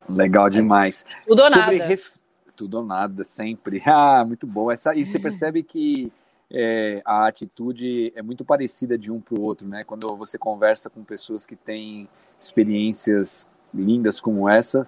Legal 0.09 0.51
demais. 0.51 1.05
Tudo 1.27 1.45
ou 1.45 1.51
nada. 1.51 1.85
Ref 1.85 2.17
tudo 2.57 2.79
ou 2.79 2.85
nada, 2.85 3.23
sempre. 3.25 3.83
Ah, 3.87 4.25
muito 4.25 4.47
bom. 4.47 4.71
Essa, 4.71 4.95
e 4.95 5.05
você 5.05 5.19
percebe 5.19 5.63
que 5.63 6.13
é, 6.51 7.03
a 7.05 7.27
atitude 7.27 8.13
é 8.15 8.23
muito 8.23 8.45
parecida 8.45 8.97
de 8.97 9.11
um 9.11 9.21
para 9.21 9.39
o 9.39 9.43
outro, 9.43 9.69
né? 9.69 9.85
Quando 9.85 10.15
você 10.17 10.39
conversa 10.39 10.89
com 10.89 11.03
pessoas 11.05 11.45
que 11.47 11.57
têm 11.57 12.09
experiências 12.41 13.49
lindas 13.75 14.21
como 14.21 14.49
essa, 14.49 14.87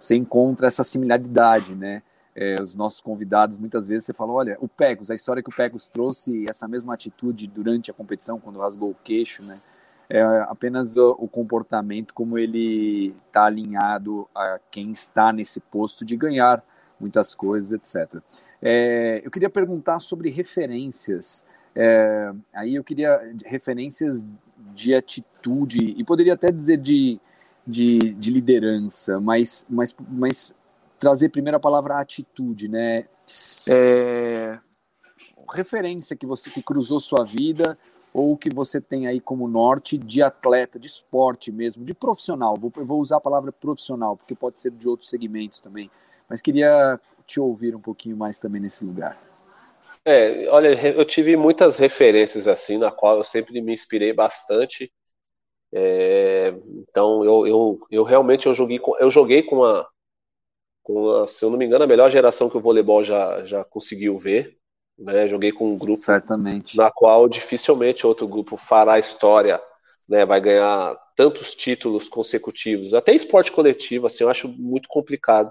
você 0.00 0.16
encontra 0.16 0.66
essa 0.66 0.84
similaridade, 0.84 1.74
né? 1.74 2.02
É, 2.34 2.60
os 2.60 2.74
nossos 2.74 3.00
convidados, 3.00 3.56
muitas 3.56 3.88
vezes 3.88 4.04
você 4.04 4.12
fala, 4.12 4.32
olha, 4.32 4.58
o 4.60 4.68
Pecos, 4.68 5.10
a 5.10 5.14
história 5.14 5.42
que 5.42 5.48
o 5.48 5.56
Pecos 5.56 5.88
trouxe, 5.88 6.44
essa 6.48 6.68
mesma 6.68 6.92
atitude 6.92 7.46
durante 7.46 7.90
a 7.90 7.94
competição, 7.94 8.38
quando 8.38 8.60
rasgou 8.60 8.90
o 8.90 8.96
queixo, 9.02 9.42
né? 9.42 9.58
É 10.08 10.22
apenas 10.42 10.96
o, 10.96 11.16
o 11.18 11.28
comportamento, 11.28 12.14
como 12.14 12.38
ele 12.38 13.08
está 13.26 13.46
alinhado 13.46 14.28
a 14.34 14.60
quem 14.70 14.92
está 14.92 15.32
nesse 15.32 15.60
posto 15.60 16.04
de 16.04 16.16
ganhar 16.16 16.62
muitas 16.98 17.34
coisas, 17.34 17.72
etc. 17.72 18.20
É, 18.60 19.20
eu 19.24 19.30
queria 19.30 19.50
perguntar 19.50 19.98
sobre 19.98 20.30
referências. 20.30 21.44
É, 21.74 22.32
aí 22.54 22.74
eu 22.74 22.84
queria 22.84 23.34
referências 23.44 24.24
de 24.74 24.94
atitude, 24.94 25.94
e 25.96 26.04
poderia 26.04 26.34
até 26.34 26.50
dizer 26.50 26.78
de, 26.78 27.18
de, 27.66 27.98
de 27.98 28.30
liderança, 28.30 29.20
mas, 29.20 29.66
mas, 29.68 29.94
mas 30.08 30.54
trazer 30.98 31.28
primeiro 31.30 31.56
a 31.56 31.60
palavra 31.60 31.98
atitude, 31.98 32.68
né? 32.68 33.06
É, 33.68 34.58
referência 35.52 36.16
que 36.16 36.26
você 36.26 36.50
que 36.50 36.62
cruzou 36.62 37.00
sua 37.00 37.24
vida 37.24 37.78
ou 38.12 38.36
que 38.36 38.48
você 38.48 38.80
tem 38.80 39.06
aí 39.06 39.20
como 39.20 39.46
norte 39.46 39.98
de 39.98 40.22
atleta, 40.22 40.78
de 40.78 40.86
esporte 40.86 41.52
mesmo, 41.52 41.84
de 41.84 41.92
profissional. 41.92 42.56
Vou, 42.56 42.72
vou 42.74 43.00
usar 43.00 43.18
a 43.18 43.20
palavra 43.20 43.52
profissional, 43.52 44.16
porque 44.16 44.34
pode 44.34 44.58
ser 44.58 44.70
de 44.70 44.88
outros 44.88 45.10
segmentos 45.10 45.60
também 45.60 45.90
mas 46.28 46.40
queria 46.40 47.00
te 47.26 47.40
ouvir 47.40 47.74
um 47.74 47.80
pouquinho 47.80 48.16
mais 48.16 48.38
também 48.38 48.60
nesse 48.60 48.84
lugar. 48.84 49.18
É, 50.04 50.48
olha, 50.50 50.68
eu 50.88 51.04
tive 51.04 51.36
muitas 51.36 51.78
referências 51.78 52.46
assim, 52.46 52.78
na 52.78 52.92
qual 52.92 53.18
eu 53.18 53.24
sempre 53.24 53.60
me 53.60 53.72
inspirei 53.72 54.12
bastante. 54.12 54.92
É, 55.72 56.54
então, 56.88 57.24
eu, 57.24 57.46
eu, 57.46 57.80
eu 57.90 58.02
realmente 58.04 58.46
eu 58.46 58.54
joguei 58.54 58.78
com, 58.78 58.96
eu 58.98 59.10
joguei 59.10 59.42
com 59.42 59.64
a, 59.64 59.86
com 60.82 61.10
a, 61.10 61.26
se 61.28 61.44
eu 61.44 61.50
não 61.50 61.58
me 61.58 61.64
engano, 61.64 61.82
a 61.82 61.88
melhor 61.88 62.08
geração 62.08 62.48
que 62.48 62.56
o 62.56 62.60
voleibol 62.60 63.02
já, 63.02 63.42
já 63.44 63.64
conseguiu 63.64 64.16
ver. 64.16 64.56
Né? 64.96 65.28
Joguei 65.28 65.52
com 65.52 65.72
um 65.72 65.76
grupo 65.76 65.98
Certamente. 65.98 66.76
na 66.76 66.90
qual 66.90 67.28
dificilmente 67.28 68.06
outro 68.06 68.26
grupo 68.26 68.56
fará 68.56 68.98
história, 68.98 69.60
né? 70.08 70.24
vai 70.24 70.40
ganhar 70.40 70.96
tantos 71.16 71.54
títulos 71.54 72.08
consecutivos. 72.08 72.94
Até 72.94 73.12
esporte 73.12 73.50
coletivo, 73.50 74.06
assim, 74.06 74.22
eu 74.22 74.30
acho 74.30 74.48
muito 74.48 74.88
complicado. 74.88 75.50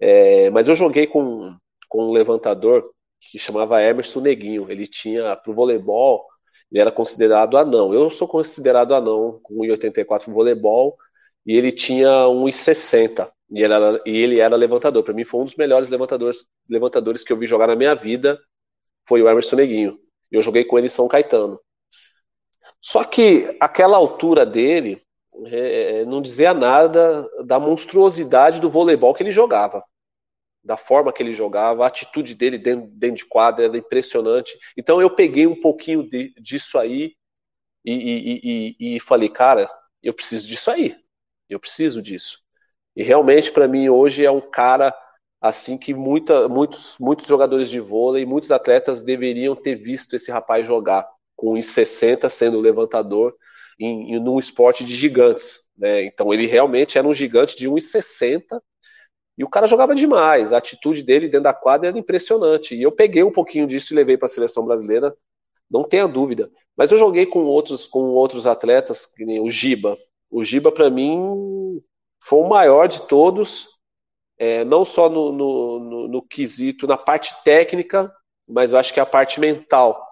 É, 0.00 0.50
mas 0.50 0.68
eu 0.68 0.74
joguei 0.74 1.06
com, 1.06 1.56
com 1.88 2.08
um 2.08 2.12
levantador 2.12 2.90
que 3.20 3.38
chamava 3.38 3.82
Emerson 3.82 4.20
Neguinho. 4.20 4.70
Ele 4.70 4.86
tinha, 4.86 5.36
para 5.36 5.50
o 5.50 5.54
voleibol, 5.54 6.24
ele 6.70 6.80
era 6.80 6.92
considerado 6.92 7.56
anão. 7.56 7.92
Eu 7.92 8.10
sou 8.10 8.28
considerado 8.28 8.94
anão 8.94 9.40
com 9.42 9.54
1,84 9.54 10.28
no 10.28 10.34
voleibol 10.34 10.96
e 11.46 11.56
ele 11.56 11.72
tinha 11.72 12.08
1,60 12.08 13.30
e 13.50 13.62
ele 13.62 13.72
era, 13.72 14.02
e 14.04 14.16
ele 14.18 14.40
era 14.40 14.56
levantador. 14.56 15.02
Para 15.02 15.14
mim 15.14 15.24
foi 15.24 15.40
um 15.40 15.44
dos 15.44 15.56
melhores 15.56 15.88
levantadores, 15.88 16.46
levantadores 16.68 17.24
que 17.24 17.32
eu 17.32 17.36
vi 17.36 17.46
jogar 17.46 17.66
na 17.66 17.76
minha 17.76 17.94
vida, 17.94 18.38
foi 19.06 19.22
o 19.22 19.28
Emerson 19.28 19.56
Neguinho. 19.56 19.98
Eu 20.30 20.42
joguei 20.42 20.64
com 20.64 20.76
ele 20.78 20.86
em 20.88 20.90
São 20.90 21.08
Caetano. 21.08 21.58
Só 22.80 23.02
que 23.04 23.56
aquela 23.60 23.96
altura 23.96 24.44
dele, 24.44 25.02
é, 25.46 26.00
é, 26.00 26.04
não 26.04 26.20
dizia 26.20 26.52
nada 26.52 27.28
da 27.44 27.60
monstruosidade 27.60 28.60
do 28.60 28.70
voleibol 28.70 29.14
que 29.14 29.22
ele 29.22 29.30
jogava, 29.30 29.84
da 30.62 30.76
forma 30.76 31.12
que 31.12 31.22
ele 31.22 31.32
jogava, 31.32 31.84
a 31.84 31.86
atitude 31.86 32.34
dele 32.34 32.58
dentro, 32.58 32.88
dentro 32.92 33.16
de 33.16 33.26
quadra 33.26 33.66
era 33.66 33.76
impressionante. 33.76 34.58
Então 34.76 35.00
eu 35.00 35.10
peguei 35.10 35.46
um 35.46 35.60
pouquinho 35.60 36.08
de, 36.08 36.32
disso 36.40 36.78
aí 36.78 37.14
e, 37.84 37.92
e, 37.92 38.76
e, 38.78 38.96
e, 38.96 39.00
falei, 39.00 39.28
cara, 39.28 39.70
eu 40.02 40.12
preciso 40.12 40.46
disso 40.46 40.70
aí, 40.70 40.96
eu 41.48 41.60
preciso 41.60 42.02
disso. 42.02 42.40
E 42.96 43.02
realmente 43.02 43.52
para 43.52 43.68
mim 43.68 43.88
hoje 43.88 44.24
é 44.24 44.30
um 44.30 44.40
cara 44.40 44.94
assim 45.40 45.78
que 45.78 45.94
muita, 45.94 46.48
muitos, 46.48 46.96
muitos 46.98 47.26
jogadores 47.26 47.70
de 47.70 47.78
vôlei, 47.78 48.26
muitos 48.26 48.50
atletas 48.50 49.02
deveriam 49.02 49.54
ter 49.54 49.76
visto 49.76 50.16
esse 50.16 50.32
rapaz 50.32 50.66
jogar 50.66 51.08
com 51.36 51.54
1,60 51.54 52.28
sendo 52.28 52.60
levantador 52.60 53.36
em, 53.78 54.14
em 54.14 54.38
esporte 54.38 54.84
de 54.84 54.94
gigantes. 54.94 55.68
Né? 55.76 56.04
Então 56.04 56.32
ele 56.32 56.46
realmente 56.46 56.98
era 56.98 57.06
um 57.06 57.14
gigante 57.14 57.56
de 57.56 57.68
1,60 57.68 58.60
e 59.36 59.44
o 59.44 59.48
cara 59.48 59.66
jogava 59.66 59.94
demais. 59.94 60.52
A 60.52 60.58
atitude 60.58 61.02
dele 61.02 61.28
dentro 61.28 61.44
da 61.44 61.54
quadra 61.54 61.88
era 61.88 61.98
impressionante. 61.98 62.74
E 62.74 62.82
eu 62.82 62.90
peguei 62.90 63.22
um 63.22 63.30
pouquinho 63.30 63.66
disso 63.66 63.92
e 63.92 63.96
levei 63.96 64.16
para 64.16 64.26
a 64.26 64.28
seleção 64.28 64.64
brasileira, 64.64 65.16
não 65.70 65.84
tenha 65.84 66.08
dúvida. 66.08 66.50
Mas 66.76 66.90
eu 66.90 66.98
joguei 66.98 67.24
com 67.24 67.44
outros, 67.44 67.86
com 67.86 68.00
outros 68.10 68.46
atletas, 68.46 69.06
que 69.06 69.24
nem 69.24 69.40
o 69.40 69.50
Giba. 69.50 69.96
O 70.30 70.44
Giba, 70.44 70.72
para 70.72 70.90
mim, 70.90 71.80
foi 72.20 72.40
o 72.40 72.48
maior 72.48 72.88
de 72.88 73.06
todos, 73.06 73.68
é, 74.38 74.64
não 74.64 74.84
só 74.84 75.08
no, 75.08 75.32
no, 75.32 75.78
no, 75.78 76.08
no 76.08 76.22
quesito, 76.22 76.86
na 76.86 76.96
parte 76.96 77.32
técnica, 77.44 78.12
mas 78.46 78.72
eu 78.72 78.78
acho 78.78 78.92
que 78.92 79.00
a 79.00 79.06
parte 79.06 79.40
mental 79.40 80.07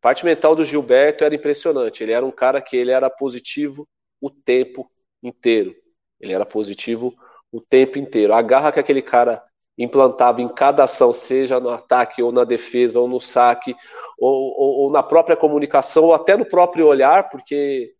parte 0.00 0.24
mental 0.24 0.54
do 0.56 0.64
Gilberto 0.64 1.24
era 1.24 1.34
impressionante. 1.34 2.02
Ele 2.02 2.12
era 2.12 2.24
um 2.24 2.30
cara 2.30 2.60
que 2.60 2.76
ele 2.76 2.90
era 2.90 3.10
positivo 3.10 3.88
o 4.20 4.30
tempo 4.30 4.90
inteiro. 5.22 5.74
Ele 6.20 6.32
era 6.32 6.46
positivo 6.46 7.14
o 7.52 7.60
tempo 7.60 7.98
inteiro. 7.98 8.32
A 8.32 8.42
garra 8.42 8.72
que 8.72 8.80
aquele 8.80 9.02
cara 9.02 9.42
implantava 9.76 10.42
em 10.42 10.48
cada 10.48 10.84
ação, 10.84 11.12
seja 11.12 11.58
no 11.58 11.70
ataque 11.70 12.22
ou 12.22 12.30
na 12.30 12.44
defesa 12.44 13.00
ou 13.00 13.08
no 13.08 13.20
saque 13.20 13.74
ou, 14.18 14.54
ou, 14.58 14.70
ou 14.82 14.92
na 14.92 15.02
própria 15.02 15.36
comunicação 15.36 16.04
ou 16.04 16.14
até 16.14 16.36
no 16.36 16.44
próprio 16.44 16.86
olhar, 16.86 17.30
porque 17.30 17.94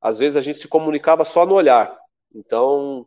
às 0.00 0.18
vezes 0.18 0.36
a 0.36 0.40
gente 0.40 0.58
se 0.58 0.68
comunicava 0.68 1.24
só 1.24 1.44
no 1.44 1.54
olhar. 1.54 1.96
Então, 2.34 3.06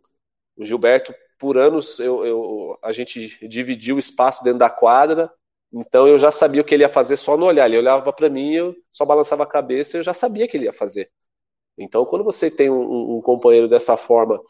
o 0.56 0.64
Gilberto, 0.64 1.14
por 1.40 1.58
anos, 1.58 2.00
eu, 2.00 2.26
eu, 2.26 2.80
a 2.82 2.92
gente 2.92 3.48
dividiu 3.48 3.96
o 3.96 4.00
espaço 4.00 4.44
dentro 4.44 4.60
da 4.60 4.70
quadra, 4.70 5.32
então 5.76 6.08
eu 6.08 6.18
já 6.18 6.32
sabia 6.32 6.62
o 6.62 6.66
que 6.66 6.74
ele 6.74 6.84
ia 6.84 6.90
fazer 6.90 7.18
só 7.18 7.38
no 7.38 7.46
olhar. 7.46 7.68
Ele 7.68 7.78
olhava 7.78 8.14
para 8.14 8.30
mim, 8.30 8.54
eu 8.54 8.76
só 8.92 9.06
balançava 9.06 9.44
a 9.44 9.48
cabeça 9.48 9.98
eu 9.98 10.04
já 10.04 10.14
sabia 10.14 10.46
o 10.46 10.48
que 10.48 10.58
ele 10.58 10.66
ia 10.66 10.74
fazer. 10.74 11.12
Então, 11.78 12.06
quando 12.06 12.24
você 12.24 12.50
tem 12.50 12.70
um, 12.70 13.18
um 13.18 13.22
companheiro 13.22 13.68
dessa 13.68 13.98
forma, 13.98 14.42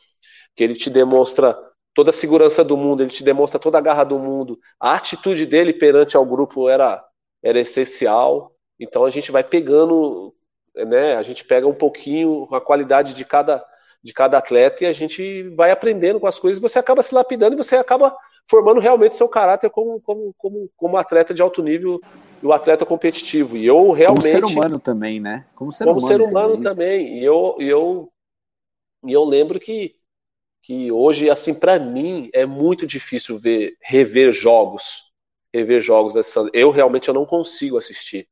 que 0.56 0.64
ele 0.64 0.76
te 0.76 0.90
demonstra 0.90 1.58
toda 1.94 2.12
a 2.12 2.14
segurança 2.14 2.64
do 2.64 2.78
mundo, 2.78 3.02
ele 3.04 3.10
te 3.10 3.24
demonstra 3.24 3.60
toda 3.60 3.78
a 3.78 3.82
garra 3.82 4.04
do 4.04 4.20
mundo, 4.20 4.60
a 4.80 4.94
atitude 4.96 5.46
dele 5.46 5.74
perante 5.74 6.16
ao 6.16 6.26
grupo 6.26 6.70
era, 6.70 7.04
era 7.44 7.60
essencial. 7.60 8.56
Então 8.80 9.06
a 9.06 9.10
gente 9.10 9.32
vai 9.32 9.44
pegando 9.44 10.36
né? 10.84 11.16
A 11.16 11.22
gente 11.22 11.46
pega 11.46 11.68
um 11.68 11.74
pouquinho 11.74 12.48
a 12.52 12.60
qualidade 12.60 13.14
de 13.14 13.24
cada 13.24 13.64
de 14.04 14.14
cada 14.14 14.38
atleta 14.38 14.84
e 14.84 14.88
a 14.88 14.94
gente 14.94 15.50
vai 15.56 15.72
aprendendo 15.72 16.20
com 16.20 16.28
as 16.28 16.38
coisas, 16.38 16.62
você 16.62 16.78
acaba 16.78 17.02
se 17.02 17.16
lapidando 17.16 17.56
e 17.56 17.58
você 17.58 17.76
acaba 17.76 18.16
formando 18.48 18.80
realmente 18.80 19.16
seu 19.16 19.28
caráter 19.28 19.70
como, 19.70 20.00
como, 20.02 20.34
como, 20.38 20.70
como 20.76 20.98
atleta 20.98 21.34
de 21.34 21.42
alto 21.42 21.64
nível 21.64 22.00
e 22.42 22.46
o 22.46 22.54
atleta 22.54 22.86
competitivo. 22.86 23.58
E 23.58 23.66
eu 23.66 23.92
realmente. 23.92 24.32
Como 24.32 24.48
ser 24.48 24.58
humano 24.58 24.80
também, 24.80 25.20
né? 25.20 25.46
Como 25.56 25.72
ser 25.72 25.86
como 25.86 26.00
humano, 26.00 26.14
ser 26.14 26.22
humano 26.22 26.62
também. 26.62 27.06
também. 27.06 27.20
E 27.20 27.26
eu, 27.26 27.56
e 27.60 27.68
eu, 27.68 28.12
e 29.04 29.14
eu 29.14 29.24
lembro 29.24 29.60
que, 29.60 29.96
que 30.62 30.92
hoje, 30.92 31.30
assim, 31.30 31.54
para 31.54 31.80
mim, 31.80 32.30
é 32.34 32.46
muito 32.46 32.86
difícil 32.86 33.38
ver, 33.38 33.76
rever 33.82 34.32
jogos. 34.32 35.04
Rever 35.54 35.82
jogos 35.82 36.14
dessa. 36.14 36.48
Eu 36.54 36.70
realmente 36.70 37.08
eu 37.08 37.14
não 37.14 37.26
consigo 37.26 37.78
assistir. 37.78 38.28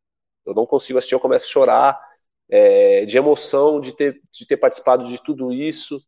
Eu 0.46 0.54
não 0.54 0.66
consigo 0.66 1.00
assistir, 1.00 1.16
eu 1.16 1.22
começo 1.22 1.46
a 1.46 1.50
chorar 1.50 2.14
é, 2.50 3.06
de 3.06 3.18
emoção 3.18 3.80
de 3.80 3.94
ter, 3.94 4.22
de 4.32 4.46
ter 4.46 4.58
participado 4.58 5.08
de 5.08 5.22
tudo 5.24 5.54
isso. 5.54 6.04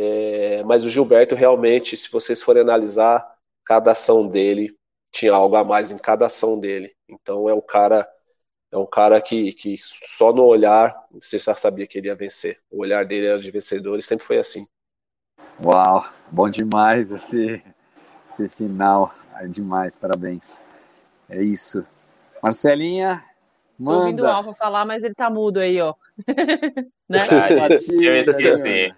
É, 0.00 0.62
mas 0.62 0.86
o 0.86 0.90
Gilberto 0.90 1.34
realmente, 1.34 1.96
se 1.96 2.08
vocês 2.08 2.40
forem 2.40 2.62
analisar, 2.62 3.28
cada 3.64 3.90
ação 3.90 4.28
dele 4.28 4.76
tinha 5.10 5.32
algo 5.32 5.56
a 5.56 5.64
mais 5.64 5.90
em 5.90 5.98
cada 5.98 6.26
ação 6.26 6.58
dele. 6.58 6.94
Então 7.08 7.48
é 7.48 7.54
um 7.54 7.60
cara 7.60 8.08
é 8.70 8.76
um 8.76 8.86
cara 8.86 9.20
que, 9.20 9.52
que 9.54 9.76
só 9.80 10.32
no 10.32 10.44
olhar 10.44 10.94
você 11.10 11.38
já 11.38 11.54
sabia 11.54 11.86
que 11.86 11.98
ele 11.98 12.06
ia 12.08 12.14
vencer. 12.14 12.60
O 12.70 12.82
olhar 12.82 13.04
dele 13.04 13.26
era 13.26 13.38
de 13.38 13.50
vencedor 13.50 13.98
e 13.98 14.02
sempre 14.02 14.24
foi 14.24 14.38
assim. 14.38 14.66
Uau, 15.64 16.06
bom 16.30 16.48
demais 16.48 17.10
esse, 17.10 17.64
esse 18.28 18.48
final. 18.48 19.12
É 19.40 19.46
demais, 19.48 19.96
parabéns. 19.96 20.62
É 21.28 21.42
isso. 21.42 21.84
Marcelinha, 22.42 23.24
Manda. 23.78 23.98
Tô 23.98 24.04
ouvindo 24.04 24.22
o 24.22 24.26
Alfa 24.26 24.54
falar, 24.54 24.84
mas 24.84 25.04
ele 25.04 25.14
tá 25.14 25.30
mudo 25.30 25.60
aí, 25.60 25.80
ó. 25.80 25.94
né? 27.08 27.20
Eu 27.88 28.16
esqueci. 28.16 28.92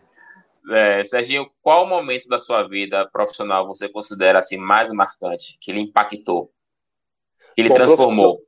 É, 0.71 1.05
Serginho, 1.05 1.51
qual 1.63 1.87
momento 1.87 2.29
da 2.29 2.39
sua 2.39 2.63
vida 2.63 3.09
profissional 3.11 3.67
você 3.67 3.89
considera 3.89 4.39
assim 4.39 4.57
mais 4.57 4.91
marcante, 4.93 5.57
que 5.61 5.71
ele 5.71 5.81
impactou, 5.81 6.53
que 7.55 7.63
ele 7.63 7.69
Bom, 7.69 7.75
transformou? 7.77 8.41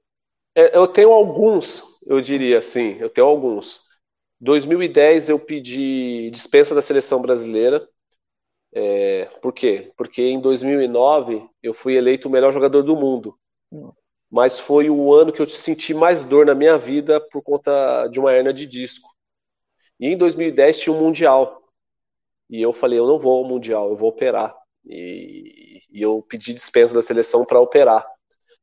É, 0.54 0.76
eu 0.76 0.86
tenho 0.86 1.10
alguns, 1.10 1.82
eu 2.06 2.20
diria 2.20 2.58
assim, 2.58 2.96
eu 2.98 3.08
tenho 3.08 3.26
alguns. 3.26 3.82
2010 4.40 5.28
eu 5.28 5.38
pedi 5.38 6.30
dispensa 6.30 6.74
da 6.74 6.82
seleção 6.82 7.22
brasileira. 7.22 7.88
É, 8.74 9.26
por 9.40 9.52
quê? 9.52 9.92
Porque 9.96 10.22
em 10.22 10.40
2009 10.40 11.46
eu 11.62 11.74
fui 11.74 11.94
eleito 11.94 12.28
o 12.28 12.30
melhor 12.30 12.52
jogador 12.52 12.82
do 12.82 12.96
mundo 12.96 13.38
mas 14.32 14.58
foi 14.58 14.88
o 14.88 15.12
ano 15.12 15.30
que 15.30 15.42
eu 15.42 15.48
senti 15.48 15.92
mais 15.92 16.24
dor 16.24 16.46
na 16.46 16.54
minha 16.54 16.78
vida 16.78 17.20
por 17.20 17.42
conta 17.42 18.06
de 18.08 18.18
uma 18.18 18.32
hernia 18.32 18.54
de 18.54 18.64
disco. 18.64 19.10
E 20.00 20.06
em 20.06 20.16
2010 20.16 20.80
tinha 20.80 20.96
um 20.96 20.98
Mundial. 20.98 21.61
E 22.53 22.62
eu 22.62 22.72
falei, 22.72 22.98
eu 22.98 23.07
não 23.07 23.18
vou 23.18 23.38
ao 23.38 23.48
Mundial, 23.48 23.88
eu 23.88 23.96
vou 23.96 24.11
operar. 24.11 24.55
E, 24.84 25.80
e 25.90 26.03
eu 26.03 26.24
pedi 26.28 26.55
dispensa 26.55 26.94
da 26.94 27.03
seleção 27.03 27.44
para 27.44 27.59
operar. 27.59 28.07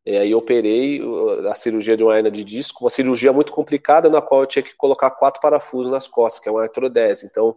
E 0.06 0.16
aí 0.18 0.32
eu 0.32 0.38
operei 0.38 1.02
a 1.50 1.56
cirurgia 1.56 1.98
de 1.98 2.04
uma 2.04 2.16
hernia 2.16 2.32
de 2.32 2.44
disco, 2.44 2.84
uma 2.86 2.90
cirurgia 2.90 3.34
muito 3.34 3.52
complicada 3.52 4.10
na 4.10 4.22
qual 4.22 4.42
eu 4.42 4.48
tinha 4.48 4.64
que 4.64 4.76
colocar 4.76 5.12
quatro 5.12 5.42
parafusos 5.42 5.92
nas 5.92 6.08
costas, 6.08 6.42
que 6.42 6.48
é 6.48 6.52
uma 6.52 6.64
artrodese. 6.64 7.26
Então, 7.26 7.56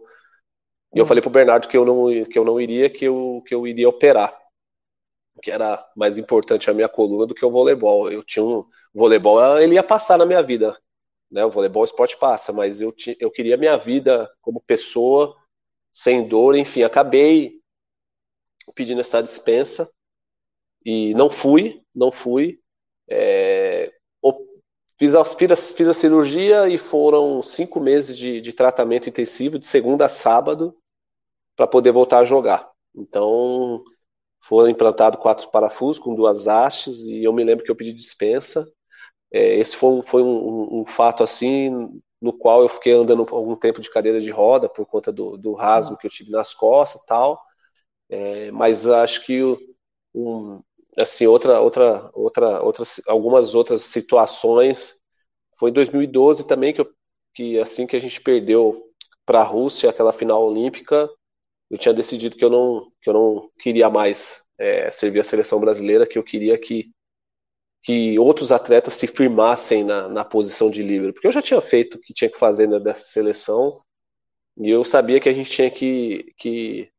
eu 0.93 1.05
falei 1.05 1.21
pro 1.21 1.29
Bernardo 1.29 1.67
que 1.67 1.77
eu 1.77 1.85
não 1.85 2.25
que 2.25 2.37
eu 2.37 2.45
não 2.45 2.59
iria, 2.59 2.89
que 2.89 3.05
eu 3.05 3.43
que 3.47 3.55
eu 3.55 3.67
iria 3.67 3.87
operar 3.89 4.37
que 5.41 5.51
era 5.51 5.85
mais 5.95 6.17
importante 6.17 6.69
a 6.69 6.73
minha 6.73 6.89
coluna 6.89 7.25
do 7.25 7.33
que 7.33 7.45
o 7.45 7.51
voleibol. 7.51 8.11
Eu 8.11 8.23
tinha 8.23 8.43
um 8.43 8.65
o 8.93 8.99
voleibol, 8.99 9.59
ele 9.59 9.73
ia 9.73 9.83
passar 9.83 10.19
na 10.19 10.25
minha 10.25 10.43
vida, 10.43 10.77
né? 11.31 11.43
O 11.43 11.49
voleibol 11.49 11.81
o 11.81 11.85
esporte 11.85 12.15
passa, 12.17 12.53
mas 12.53 12.79
eu 12.79 12.91
tinha, 12.91 13.15
eu 13.19 13.31
queria 13.31 13.57
minha 13.57 13.75
vida 13.75 14.29
como 14.39 14.61
pessoa 14.61 15.35
sem 15.93 16.27
dor, 16.27 16.55
enfim, 16.55 16.83
acabei 16.83 17.61
pedindo 18.75 18.99
essa 18.99 19.21
dispensa 19.21 19.89
e 20.83 21.13
não 21.13 21.29
fui, 21.29 21.81
não 21.95 22.11
fui. 22.11 22.59
É, 23.07 23.93
fiz, 24.97 25.15
a, 25.15 25.25
fiz 25.25 25.87
a 25.87 25.93
cirurgia 25.93 26.67
e 26.69 26.77
foram 26.77 27.43
cinco 27.43 27.79
meses 27.79 28.17
de, 28.17 28.41
de 28.41 28.53
tratamento 28.53 29.09
intensivo, 29.09 29.59
de 29.59 29.65
segunda 29.65 30.05
a 30.05 30.09
sábado, 30.09 30.75
para 31.55 31.67
poder 31.67 31.91
voltar 31.91 32.19
a 32.19 32.25
jogar. 32.25 32.71
Então, 32.95 33.83
foram 34.39 34.69
implantados 34.69 35.19
quatro 35.21 35.49
parafusos 35.49 35.99
com 36.01 36.15
duas 36.15 36.47
hastes 36.47 37.05
e 37.05 37.23
eu 37.23 37.33
me 37.33 37.43
lembro 37.43 37.63
que 37.63 37.71
eu 37.71 37.75
pedi 37.75 37.93
dispensa. 37.93 38.69
É, 39.31 39.55
esse 39.55 39.75
foi, 39.75 39.89
um, 39.91 40.01
foi 40.01 40.21
um, 40.21 40.81
um, 40.81 40.85
fato 40.85 41.23
assim 41.23 42.01
no 42.23 42.33
qual 42.33 42.61
eu 42.61 42.69
fiquei 42.69 42.93
andando 42.93 43.25
algum 43.31 43.55
tempo 43.55 43.81
de 43.81 43.89
cadeira 43.89 44.19
de 44.19 44.31
roda 44.31 44.69
por 44.69 44.85
conta 44.85 45.11
do, 45.11 45.37
do 45.37 45.53
rasgo 45.53 45.97
que 45.97 46.07
eu 46.07 46.11
tive 46.11 46.31
nas 46.31 46.53
costas 46.53 47.01
e 47.01 47.05
tal. 47.05 47.41
É, 48.09 48.51
mas 48.51 48.87
acho 48.87 49.25
que 49.25 49.41
um, 50.13 50.61
assim 50.99 51.25
outra 51.27 51.59
outra 51.61 52.11
outra 52.13 52.63
outras 52.63 53.01
algumas 53.07 53.55
outras 53.55 53.81
situações 53.81 54.95
foi 55.59 55.71
em 55.71 55.73
2012 55.73 56.45
também 56.47 56.73
que, 56.73 56.81
eu, 56.81 56.89
que 57.33 57.59
assim 57.59 57.87
que 57.87 57.95
a 57.95 57.99
gente 57.99 58.21
perdeu 58.21 58.83
para 59.25 59.39
a 59.41 59.43
Rússia 59.43 59.89
aquela 59.89 60.13
final 60.13 60.43
olímpica 60.45 61.09
eu 61.73 61.77
tinha 61.77 61.93
decidido 61.93 62.35
que 62.35 62.45
eu 62.45 62.51
não, 62.51 62.91
que 63.01 63.09
eu 63.09 63.13
não 63.13 63.49
queria 63.59 63.89
mais 63.89 64.43
é, 64.59 64.91
servir 64.91 65.19
a 65.21 65.23
seleção 65.23 65.59
brasileira, 65.59 66.05
que 66.05 66.19
eu 66.19 66.23
queria 66.23 66.55
que, 66.55 66.91
que 67.83 68.17
outros 68.17 68.51
atletas 68.53 68.93
se 68.93 69.05
firmassem 69.05 69.83
na, 69.83 70.07
na 70.07 70.23
posição 70.23 70.71
de 70.71 70.81
líbero, 70.81 71.13
porque 71.13 71.27
eu 71.27 71.31
já 71.31 71.41
tinha 71.41 71.59
feito 71.59 71.95
o 71.95 71.99
que 71.99 72.13
tinha 72.13 72.29
que 72.29 72.39
fazer 72.39 72.67
dessa 72.79 73.05
seleção, 73.05 73.81
e 74.57 74.69
eu 74.69 74.85
sabia 74.85 75.19
que 75.19 75.27
a 75.27 75.33
gente 75.33 75.51
tinha 75.51 75.69
que, 75.69 76.33
que, 76.37 76.89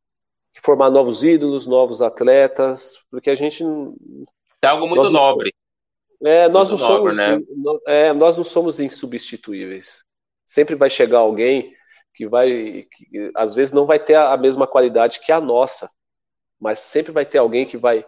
que 0.53 0.61
formar 0.61 0.91
novos 0.91 1.25
ídolos, 1.25 1.67
novos 1.67 2.03
atletas, 2.03 2.99
porque 3.11 3.31
a 3.31 3.35
gente... 3.35 3.65
É 4.63 4.67
algo 4.67 4.87
muito 4.87 5.09
nobre. 5.09 5.55
É, 6.23 6.49
nós 6.49 6.71
muito 6.71 6.83
não 6.83 6.89
somos, 6.89 7.17
né? 7.17 7.39
é, 7.87 8.13
nós 8.13 8.37
não 8.37 8.45
somos 8.45 8.79
insubstituíveis. 8.79 10.05
Sempre 10.45 10.75
vai 10.75 10.91
chegar 10.91 11.19
alguém 11.19 11.75
que 12.15 12.29
vai, 12.29 12.87
que, 12.93 13.33
às 13.35 13.55
vezes 13.55 13.73
não 13.73 13.87
vai 13.87 13.99
ter 13.99 14.17
a 14.17 14.37
mesma 14.37 14.67
qualidade 14.67 15.21
que 15.21 15.33
a 15.33 15.41
nossa, 15.41 15.91
mas 16.61 16.79
sempre 16.79 17.11
vai 17.11 17.25
ter 17.25 17.39
alguém 17.39 17.67
que 17.67 17.77
vai 17.77 18.05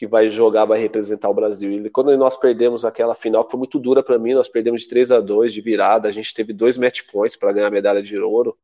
que 0.00 0.06
vai 0.06 0.30
jogar, 0.30 0.64
vai 0.64 0.80
representar 0.80 1.28
o 1.28 1.34
Brasil. 1.34 1.70
E 1.72 1.90
quando 1.90 2.16
nós 2.16 2.34
perdemos 2.34 2.86
aquela 2.86 3.14
final, 3.14 3.44
que 3.44 3.50
foi 3.50 3.58
muito 3.58 3.78
dura 3.78 4.02
para 4.02 4.18
mim, 4.18 4.32
nós 4.32 4.48
perdemos 4.48 4.80
de 4.80 4.88
3 4.88 5.12
a 5.12 5.20
2 5.20 5.52
de 5.52 5.60
virada, 5.60 6.08
a 6.08 6.10
gente 6.10 6.32
teve 6.32 6.54
dois 6.54 6.78
match 6.78 7.02
points 7.12 7.36
para 7.36 7.52
ganhar 7.52 7.66
a 7.66 7.70
medalha 7.70 8.00
de 8.00 8.18
ouro, 8.18 8.56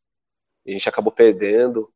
a 0.66 0.70
gente 0.70 0.88
acabou 0.88 1.12
perdendo. 1.12 1.92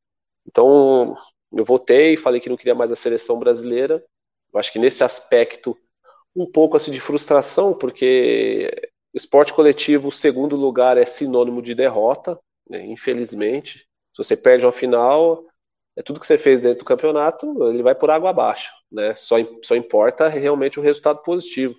Então, 0.47 1.17
eu 1.51 1.65
voltei, 1.65 2.19
falei 2.19 2.39
que 2.39 2.51
não 2.51 2.57
queria 2.59 2.75
mais 2.75 2.93
a 2.93 2.95
seleção 2.95 3.39
brasileira. 3.39 4.05
Eu 4.53 4.61
acho 4.61 4.71
que 4.71 4.79
nesse 4.79 5.03
aspecto 5.03 5.75
um 6.37 6.45
pouco 6.45 6.77
assim 6.77 6.93
de 6.93 7.01
frustração, 7.01 7.73
porque 7.73 8.91
esporte 9.15 9.55
coletivo, 9.55 10.13
segundo 10.13 10.55
lugar 10.55 10.99
é 10.99 11.07
sinônimo 11.07 11.63
de 11.63 11.75
derrota. 11.75 12.39
Né? 12.69 12.85
Infelizmente, 12.85 13.89
se 14.13 14.23
você 14.23 14.37
perde 14.37 14.67
uma 14.67 14.73
final, 14.73 15.47
é 16.01 16.03
tudo 16.03 16.19
que 16.19 16.27
você 16.27 16.39
fez 16.39 16.63
dentro 16.63 16.79
do 16.79 16.85
campeonato, 16.87 17.47
ele 17.69 17.83
vai 17.83 17.95
por 17.95 18.11
água 18.11 18.31
abaixo, 18.31 18.73
né? 18.91 19.15
Só, 19.15 19.37
só 19.63 19.77
importa 19.77 20.29
realmente 20.29 20.81
o 20.81 20.83
resultado 20.83 21.21
positivo. 21.23 21.77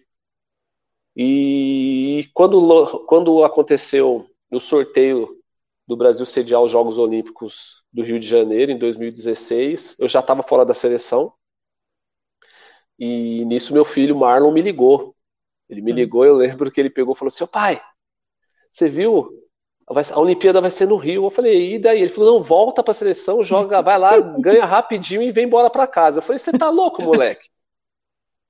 E 1.15 2.29
quando, 2.31 3.03
quando 3.07 3.43
aconteceu 3.43 4.29
o 4.51 4.59
sorteio 4.59 5.41
do 5.87 5.97
Brasil 5.97 6.23
sediar 6.23 6.61
os 6.61 6.71
Jogos 6.71 6.99
Olímpicos 6.99 7.83
do 7.91 8.03
Rio 8.03 8.19
de 8.19 8.27
Janeiro 8.27 8.71
em 8.71 8.77
2016, 8.77 9.95
eu 9.97 10.07
já 10.07 10.19
estava 10.19 10.43
fora 10.43 10.63
da 10.63 10.75
seleção. 10.75 11.33
E 12.99 13.43
nisso 13.45 13.73
meu 13.73 13.83
filho 13.83 14.15
Marlon 14.15 14.51
me 14.51 14.61
ligou. 14.61 15.15
Ele 15.67 15.81
me 15.81 15.91
ligou, 15.91 16.25
eu 16.25 16.35
lembro 16.35 16.71
que 16.71 16.79
ele 16.79 16.91
pegou 16.91 17.15
e 17.15 17.17
falou 17.17 17.29
assim: 17.29 17.47
pai, 17.47 17.81
você 18.69 18.87
viu? 18.87 19.31
A 19.87 20.19
Olimpíada 20.19 20.61
vai 20.61 20.71
ser 20.71 20.87
no 20.87 20.95
Rio. 20.95 21.25
Eu 21.25 21.31
falei, 21.31 21.75
e 21.75 21.79
daí? 21.79 22.01
Ele 22.01 22.09
falou: 22.09 22.35
não, 22.35 22.43
volta 22.43 22.83
pra 22.83 22.93
seleção, 22.93 23.43
joga, 23.43 23.81
vai 23.81 23.97
lá, 23.97 24.11
ganha 24.39 24.65
rapidinho 24.65 25.21
e 25.21 25.31
vem 25.31 25.45
embora 25.45 25.69
pra 25.69 25.87
casa. 25.87 26.19
Eu 26.19 26.23
falei: 26.23 26.39
você 26.39 26.51
tá 26.51 26.69
louco, 26.69 27.01
moleque? 27.01 27.49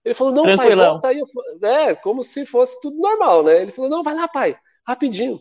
Ele 0.04 0.14
falou: 0.14 0.34
não, 0.34 0.56
pai, 0.56 0.76
volta 0.76 1.08
aí. 1.10 1.22
é, 1.64 1.96
como 1.96 2.24
se 2.24 2.46
fosse 2.46 2.80
tudo 2.82 2.98
normal, 2.98 3.44
né? 3.44 3.62
Ele 3.62 3.72
falou: 3.72 3.90
não, 3.90 4.04
vai 4.04 4.14
lá, 4.14 4.28
pai, 4.28 4.56
rapidinho. 4.86 5.40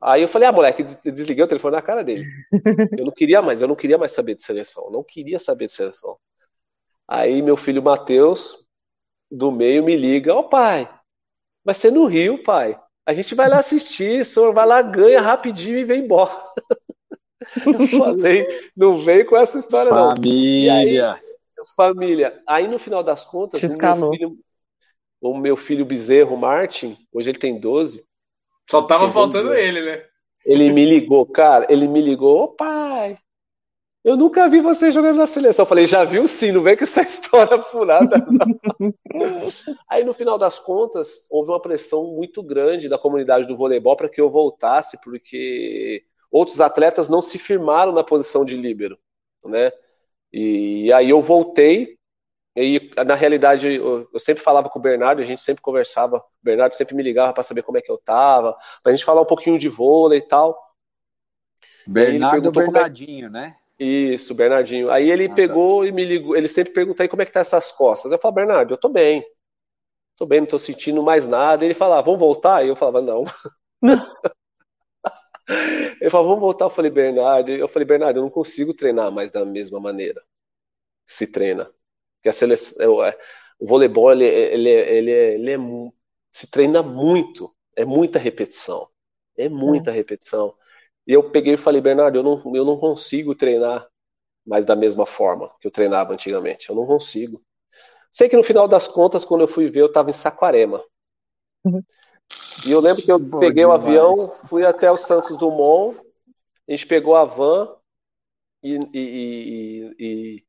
Aí 0.00 0.22
eu 0.22 0.28
falei, 0.28 0.46
ah, 0.46 0.52
moleque, 0.52 0.82
desliguei 0.82 1.42
o 1.42 1.48
telefone 1.48 1.74
na 1.74 1.82
cara 1.82 2.04
dele. 2.04 2.24
Eu 3.00 3.06
não 3.06 3.12
queria 3.12 3.40
mais, 3.40 3.62
eu 3.62 3.68
não 3.68 3.74
queria 3.74 3.96
mais 3.96 4.12
saber 4.12 4.34
de 4.34 4.42
seleção, 4.42 4.90
não 4.90 5.02
queria 5.02 5.38
saber 5.38 5.66
de 5.66 5.72
seleção. 5.72 6.18
Aí 7.08 7.40
meu 7.40 7.56
filho 7.56 7.82
Matheus, 7.82 8.66
do 9.30 9.50
meio, 9.50 9.82
me 9.82 9.96
liga, 9.96 10.34
ó 10.34 10.40
oh, 10.40 10.48
pai, 10.48 10.88
vai 11.64 11.74
ser 11.74 11.90
no 11.90 12.06
Rio, 12.06 12.42
pai. 12.42 12.78
A 13.06 13.14
gente 13.14 13.34
vai 13.34 13.48
lá 13.48 13.60
assistir, 13.60 14.22
o 14.22 14.24
senhor 14.24 14.52
vai 14.52 14.66
lá, 14.66 14.82
ganha 14.82 15.20
rapidinho 15.20 15.78
e 15.78 15.84
vem 15.84 16.04
embora. 16.04 16.32
Eu 17.64 17.86
falei, 17.86 18.46
não 18.76 18.98
vem 18.98 19.24
com 19.24 19.36
essa 19.36 19.58
história, 19.58 19.90
família. 19.90 20.72
não. 20.72 21.12
Aí, 21.14 21.20
família. 21.76 22.42
Aí 22.46 22.66
no 22.66 22.78
final 22.78 23.02
das 23.02 23.24
contas, 23.24 23.62
o 23.62 23.78
meu, 23.78 24.10
filho, 24.10 24.38
o 25.20 25.38
meu 25.38 25.56
filho 25.56 25.84
bezerro, 25.84 26.36
Martin, 26.36 26.96
hoje 27.12 27.30
ele 27.30 27.38
tem 27.38 27.60
12, 27.60 28.04
só 28.68 28.82
tava 28.82 29.08
faltando 29.08 29.54
ele, 29.54 29.80
né? 29.82 30.04
Ele 30.44 30.72
me 30.72 30.84
ligou, 30.84 31.26
cara, 31.26 31.66
ele 31.68 31.88
me 31.88 32.00
ligou, 32.00 32.42
ô 32.42 32.48
pai, 32.48 33.18
eu 34.06 34.16
nunca 34.16 34.48
vi 34.48 34.60
você 34.60 34.92
jogando 34.92 35.16
na 35.16 35.26
seleção. 35.26 35.64
Eu 35.64 35.68
falei, 35.68 35.84
já 35.84 36.04
viu 36.04 36.28
sim, 36.28 36.52
não 36.52 36.62
vem 36.62 36.76
com 36.76 36.84
essa 36.84 37.02
história 37.02 37.60
furada. 37.60 38.24
Aí 39.90 40.04
no 40.04 40.14
final 40.14 40.38
das 40.38 40.60
contas, 40.60 41.26
houve 41.28 41.50
uma 41.50 41.60
pressão 41.60 42.14
muito 42.14 42.40
grande 42.40 42.88
da 42.88 42.96
comunidade 42.96 43.48
do 43.48 43.56
voleibol 43.56 43.96
para 43.96 44.08
que 44.08 44.20
eu 44.20 44.30
voltasse, 44.30 44.96
porque 45.02 46.04
outros 46.30 46.60
atletas 46.60 47.08
não 47.08 47.20
se 47.20 47.36
firmaram 47.36 47.90
na 47.90 48.04
posição 48.04 48.44
de 48.44 48.56
líbero, 48.56 48.96
né? 49.44 49.72
E 50.32 50.92
aí 50.92 51.10
eu 51.10 51.20
voltei 51.20 51.96
e 52.54 52.92
na 53.04 53.16
realidade, 53.16 53.74
eu, 53.74 54.08
eu, 54.12 54.20
sempre 54.20 54.42
falava 54.42 54.70
com 54.70 54.78
o 54.78 54.82
Bernardo, 54.82 55.20
a 55.20 55.24
gente 55.24 55.42
sempre 55.42 55.62
conversava. 55.62 56.18
O 56.18 56.22
Bernardo 56.44 56.74
sempre 56.74 56.94
me 56.94 57.02
ligava 57.02 57.32
para 57.32 57.42
saber 57.42 57.62
como 57.62 57.76
é 57.76 57.82
que 57.82 57.90
eu 57.90 57.98
tava, 57.98 58.56
pra 58.84 58.92
gente 58.92 59.04
falar 59.04 59.20
um 59.20 59.26
pouquinho 59.26 59.58
de 59.58 59.68
vôlei 59.68 60.20
e 60.20 60.22
tal. 60.22 60.56
Bernardo 61.86 62.52
Bernardinho, 62.52 63.26
é... 63.26 63.30
né? 63.30 63.56
Isso, 63.78 64.34
Bernardinho. 64.34 64.90
Aí 64.90 65.10
ele 65.10 65.26
ah, 65.26 65.28
tá. 65.28 65.34
pegou 65.34 65.82
tá. 65.82 65.88
e 65.88 65.92
me 65.92 66.04
ligou, 66.04 66.36
ele 66.36 66.48
sempre 66.48 66.72
perguntou 66.72 67.02
aí 67.02 67.08
como 67.08 67.22
é 67.22 67.26
que 67.26 67.32
tá 67.32 67.40
essas 67.40 67.70
costas. 67.70 68.10
Eu 68.10 68.18
falei, 68.18 68.36
Bernardo, 68.36 68.74
eu 68.74 68.78
tô 68.78 68.88
bem. 68.88 69.24
Tô 70.16 70.24
bem, 70.24 70.40
não 70.40 70.46
tô 70.46 70.58
sentindo 70.58 71.02
mais 71.02 71.28
nada. 71.28 71.64
Ele 71.64 71.74
falava, 71.74 72.02
vamos 72.02 72.20
voltar? 72.20 72.64
E 72.64 72.68
eu 72.68 72.76
falava, 72.76 73.02
não. 73.02 73.24
ele 76.00 76.10
falou, 76.10 76.28
vamos 76.28 76.40
voltar. 76.40 76.66
Eu 76.66 76.70
falei, 76.70 76.90
Bernardo, 76.90 77.50
eu 77.50 77.68
falei, 77.68 77.86
Bernardo, 77.86 78.18
eu 78.18 78.22
não 78.22 78.30
consigo 78.30 78.72
treinar 78.72 79.12
mais 79.12 79.30
da 79.30 79.44
mesma 79.44 79.78
maneira. 79.78 80.22
Se 81.06 81.26
treina 81.26 81.70
que 82.26 82.28
a 82.28 82.32
seleção, 82.32 83.04
é, 83.04 83.16
o 83.56 83.66
voleibol 83.66 84.10
ele, 84.10 84.24
ele, 84.24 84.68
ele, 84.68 85.10
ele 85.10 85.52
é, 85.52 85.58
se 86.30 86.50
treina 86.50 86.82
muito, 86.82 87.54
é 87.76 87.84
muita 87.84 88.18
repetição, 88.18 88.88
é 89.36 89.48
muita 89.48 89.90
é. 89.90 89.94
repetição. 89.94 90.52
E 91.06 91.12
eu 91.12 91.30
peguei 91.30 91.54
e 91.54 91.58
falei, 91.58 91.80
Bernardo, 91.80 92.18
eu 92.18 92.22
não, 92.22 92.54
eu 92.54 92.64
não 92.64 92.76
consigo 92.76 93.34
treinar 93.34 93.86
mais 94.44 94.64
da 94.64 94.76
mesma 94.76 95.06
forma 95.06 95.52
que 95.60 95.66
eu 95.66 95.70
treinava 95.70 96.12
antigamente, 96.12 96.68
eu 96.68 96.76
não 96.76 96.86
consigo. 96.86 97.42
Sei 98.10 98.28
que 98.28 98.36
no 98.36 98.42
final 98.42 98.66
das 98.66 98.86
contas, 98.86 99.24
quando 99.24 99.42
eu 99.42 99.48
fui 99.48 99.68
ver, 99.70 99.80
eu 99.80 99.86
estava 99.86 100.10
em 100.10 100.14
Saquarema. 100.14 100.82
Uhum. 101.64 101.82
E 102.66 102.70
eu 102.70 102.80
lembro 102.80 103.02
que 103.02 103.12
eu 103.12 103.20
peguei 103.38 103.64
o 103.64 103.72
avião, 103.72 104.12
fui 104.48 104.64
até 104.64 104.90
o 104.90 104.96
Santos 104.96 105.36
Dumont, 105.36 105.98
a 106.68 106.72
gente 106.72 106.86
pegou 106.86 107.14
a 107.14 107.24
van 107.24 107.76
e, 108.62 108.74
e, 108.74 109.00
e, 109.00 109.94
e 109.98 110.46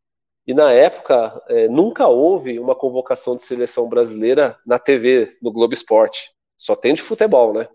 e 0.47 0.53
na 0.53 0.71
época, 0.71 1.43
é, 1.49 1.67
nunca 1.67 2.07
houve 2.07 2.57
uma 2.57 2.73
convocação 2.73 3.35
de 3.35 3.43
seleção 3.43 3.89
brasileira 3.89 4.57
na 4.65 4.79
TV, 4.79 5.37
no 5.41 5.51
Globo 5.51 5.73
Esporte. 5.73 6.31
Só 6.57 6.73
tem 6.73 6.93
de 6.93 7.01
futebol, 7.01 7.53
né? 7.53 7.67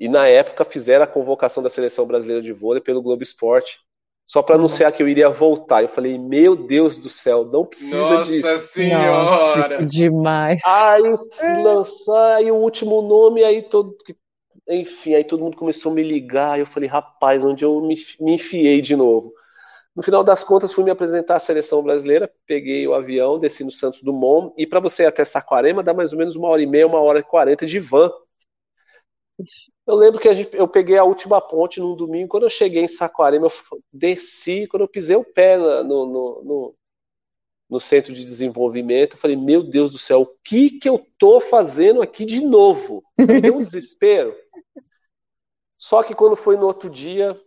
E 0.00 0.08
na 0.08 0.26
época 0.26 0.64
fizeram 0.64 1.04
a 1.04 1.06
convocação 1.06 1.62
da 1.62 1.68
seleção 1.68 2.06
brasileira 2.06 2.40
de 2.40 2.54
vôlei 2.54 2.80
pelo 2.80 3.02
Globo 3.02 3.22
Esporte, 3.22 3.78
só 4.26 4.42
para 4.42 4.54
anunciar 4.54 4.90
que 4.92 5.02
eu 5.02 5.08
iria 5.08 5.28
voltar. 5.28 5.82
Eu 5.82 5.88
falei, 5.88 6.16
meu 6.16 6.56
Deus 6.56 6.96
do 6.96 7.10
céu, 7.10 7.44
não 7.44 7.66
precisa 7.66 7.98
Nossa 7.98 8.30
disso. 8.30 8.50
Nossa 8.50 8.64
senhora! 8.64 9.74
Nossa, 9.74 9.86
demais. 9.86 10.62
Aí 10.64 11.02
lançar 11.62 12.36
aí 12.36 12.50
o 12.50 12.56
último 12.56 13.02
nome, 13.02 13.44
aí 13.44 13.60
todo. 13.60 13.94
Enfim, 14.66 15.14
aí 15.14 15.24
todo 15.24 15.42
mundo 15.42 15.56
começou 15.56 15.92
a 15.92 15.94
me 15.94 16.02
ligar. 16.02 16.58
Eu 16.58 16.66
falei, 16.66 16.88
rapaz, 16.88 17.44
onde 17.44 17.62
eu 17.62 17.78
me, 17.82 17.96
me 18.20 18.36
enfiei 18.36 18.80
de 18.80 18.96
novo? 18.96 19.34
No 19.94 20.02
final 20.02 20.24
das 20.24 20.42
contas, 20.42 20.72
fui 20.72 20.84
me 20.84 20.90
apresentar 20.90 21.36
à 21.36 21.40
seleção 21.40 21.82
brasileira, 21.82 22.32
peguei 22.46 22.86
o 22.86 22.94
avião, 22.94 23.38
desci 23.38 23.64
no 23.64 23.70
Santos 23.70 24.00
Dumont, 24.00 24.54
e 24.56 24.66
para 24.66 24.80
você 24.80 25.02
ir 25.02 25.06
até 25.06 25.24
Saquarema 25.26 25.82
dá 25.82 25.92
mais 25.92 26.12
ou 26.12 26.18
menos 26.18 26.36
uma 26.36 26.48
hora 26.48 26.62
e 26.62 26.66
meia, 26.66 26.86
uma 26.86 27.00
hora 27.00 27.18
e 27.18 27.22
quarenta 27.22 27.66
de 27.66 27.78
van. 27.80 28.10
Eu 29.86 29.94
lembro 29.94 30.20
que 30.20 30.32
gente, 30.34 30.56
eu 30.56 30.68
peguei 30.68 30.98
a 30.98 31.04
última 31.04 31.40
ponte 31.40 31.80
num 31.80 31.96
domingo, 31.96 32.28
quando 32.28 32.44
eu 32.44 32.50
cheguei 32.50 32.84
em 32.84 32.88
Saquarema, 32.88 33.46
eu 33.46 33.82
desci, 33.92 34.66
quando 34.66 34.82
eu 34.82 34.88
pisei 34.88 35.16
o 35.16 35.24
pé 35.24 35.56
no, 35.56 35.84
no, 35.84 36.44
no, 36.44 36.74
no 37.68 37.80
centro 37.80 38.12
de 38.12 38.24
desenvolvimento, 38.24 39.14
eu 39.14 39.18
falei, 39.18 39.36
meu 39.36 39.62
Deus 39.62 39.90
do 39.90 39.98
céu, 39.98 40.22
o 40.22 40.26
que 40.44 40.78
que 40.78 40.88
eu 40.88 41.04
tô 41.18 41.40
fazendo 41.40 42.02
aqui 42.02 42.24
de 42.24 42.40
novo? 42.40 43.02
Me 43.18 43.40
deu 43.40 43.56
um 43.56 43.60
desespero. 43.60 44.36
Só 45.78 46.02
que 46.02 46.14
quando 46.14 46.36
foi 46.36 46.56
no 46.56 46.66
outro 46.66 46.90
dia, 46.90 47.40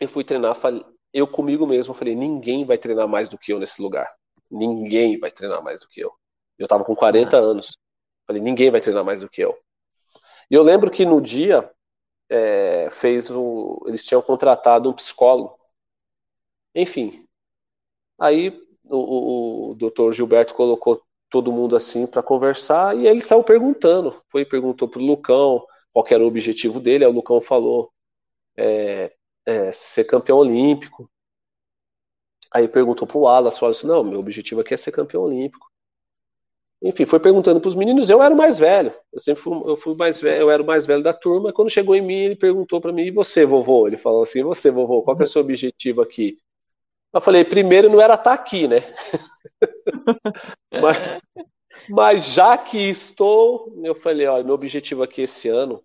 eu 0.00 0.08
fui 0.08 0.24
treinar, 0.24 0.54
falei, 0.54 0.84
eu 1.12 1.26
comigo 1.26 1.66
mesmo 1.66 1.94
falei, 1.94 2.14
ninguém 2.14 2.64
vai 2.64 2.78
treinar 2.78 3.06
mais 3.06 3.28
do 3.28 3.38
que 3.38 3.52
eu 3.52 3.60
nesse 3.60 3.80
lugar. 3.80 4.12
Ninguém 4.50 5.18
vai 5.18 5.30
treinar 5.30 5.62
mais 5.62 5.80
do 5.80 5.88
que 5.88 6.00
eu. 6.00 6.12
Eu 6.58 6.66
tava 6.66 6.84
com 6.84 6.94
40 6.94 7.36
anos. 7.36 7.76
Falei, 8.26 8.40
ninguém 8.42 8.70
vai 8.70 8.80
treinar 8.80 9.04
mais 9.04 9.20
do 9.20 9.28
que 9.28 9.42
eu. 9.42 9.56
E 10.50 10.54
eu 10.54 10.62
lembro 10.62 10.90
que 10.90 11.04
no 11.04 11.20
dia 11.20 11.70
é, 12.28 12.88
fez 12.90 13.30
o, 13.30 13.82
eles 13.86 14.04
tinham 14.04 14.22
contratado 14.22 14.90
um 14.90 14.92
psicólogo. 14.92 15.58
Enfim. 16.74 17.26
Aí 18.18 18.50
o, 18.84 18.96
o, 18.96 19.70
o 19.70 19.74
doutor 19.74 20.12
Gilberto 20.12 20.54
colocou 20.54 21.02
todo 21.30 21.52
mundo 21.52 21.76
assim 21.76 22.06
para 22.06 22.22
conversar 22.22 22.96
e 22.96 23.06
ele 23.06 23.20
saiu 23.20 23.42
perguntando. 23.42 24.22
Foi 24.30 24.44
perguntou 24.44 24.88
pro 24.88 25.00
Lucão 25.00 25.66
qual 25.92 26.04
era 26.10 26.22
o 26.22 26.26
objetivo 26.26 26.80
dele. 26.80 27.04
Aí 27.04 27.10
o 27.10 27.14
Lucão 27.14 27.40
falou: 27.40 27.92
é, 28.56 29.12
é, 29.46 29.72
ser 29.72 30.04
campeão 30.04 30.38
olímpico. 30.38 31.10
Aí 32.52 32.68
perguntou 32.68 33.06
pro 33.06 33.20
Wallace, 33.20 33.58
o 33.58 33.64
Wallace, 33.64 33.86
não, 33.86 34.04
meu 34.04 34.20
objetivo 34.20 34.60
aqui 34.60 34.74
é 34.74 34.76
ser 34.76 34.92
campeão 34.92 35.22
olímpico. 35.22 35.66
Enfim, 36.84 37.06
foi 37.06 37.18
perguntando 37.18 37.62
para 37.62 37.68
os 37.68 37.74
meninos, 37.74 38.10
eu 38.10 38.22
era 38.22 38.34
o 38.34 38.36
mais 38.36 38.58
velho. 38.58 38.94
Eu 39.10 39.18
sempre 39.18 39.42
fui, 39.42 39.54
eu 39.64 39.74
fui 39.74 39.96
mais 39.96 40.20
velho, 40.20 40.42
eu 40.42 40.50
era 40.50 40.62
o 40.62 40.66
mais 40.66 40.84
velho 40.84 41.02
da 41.02 41.14
turma. 41.14 41.50
Quando 41.50 41.70
chegou 41.70 41.96
em 41.96 42.02
mim, 42.02 42.14
ele 42.14 42.36
perguntou 42.36 42.78
para 42.78 42.92
mim, 42.92 43.04
e 43.04 43.10
você, 43.10 43.46
vovô? 43.46 43.86
Ele 43.86 43.96
falou 43.96 44.22
assim, 44.22 44.40
e 44.40 44.42
você, 44.42 44.70
vovô, 44.70 45.02
qual 45.02 45.16
que 45.16 45.22
é 45.22 45.24
o 45.24 45.28
seu 45.28 45.40
objetivo 45.40 46.02
aqui? 46.02 46.38
Eu 47.10 47.22
falei, 47.22 47.42
primeiro 47.42 47.88
não 47.88 48.02
era 48.02 48.14
estar 48.14 48.24
tá 48.24 48.32
aqui, 48.34 48.68
né? 48.68 48.80
mas, 50.82 51.20
mas 51.88 52.34
já 52.34 52.58
que 52.58 52.76
estou, 52.76 53.74
eu 53.82 53.94
falei, 53.94 54.26
olha, 54.26 54.44
meu 54.44 54.54
objetivo 54.54 55.02
aqui 55.02 55.22
esse 55.22 55.48
ano 55.48 55.82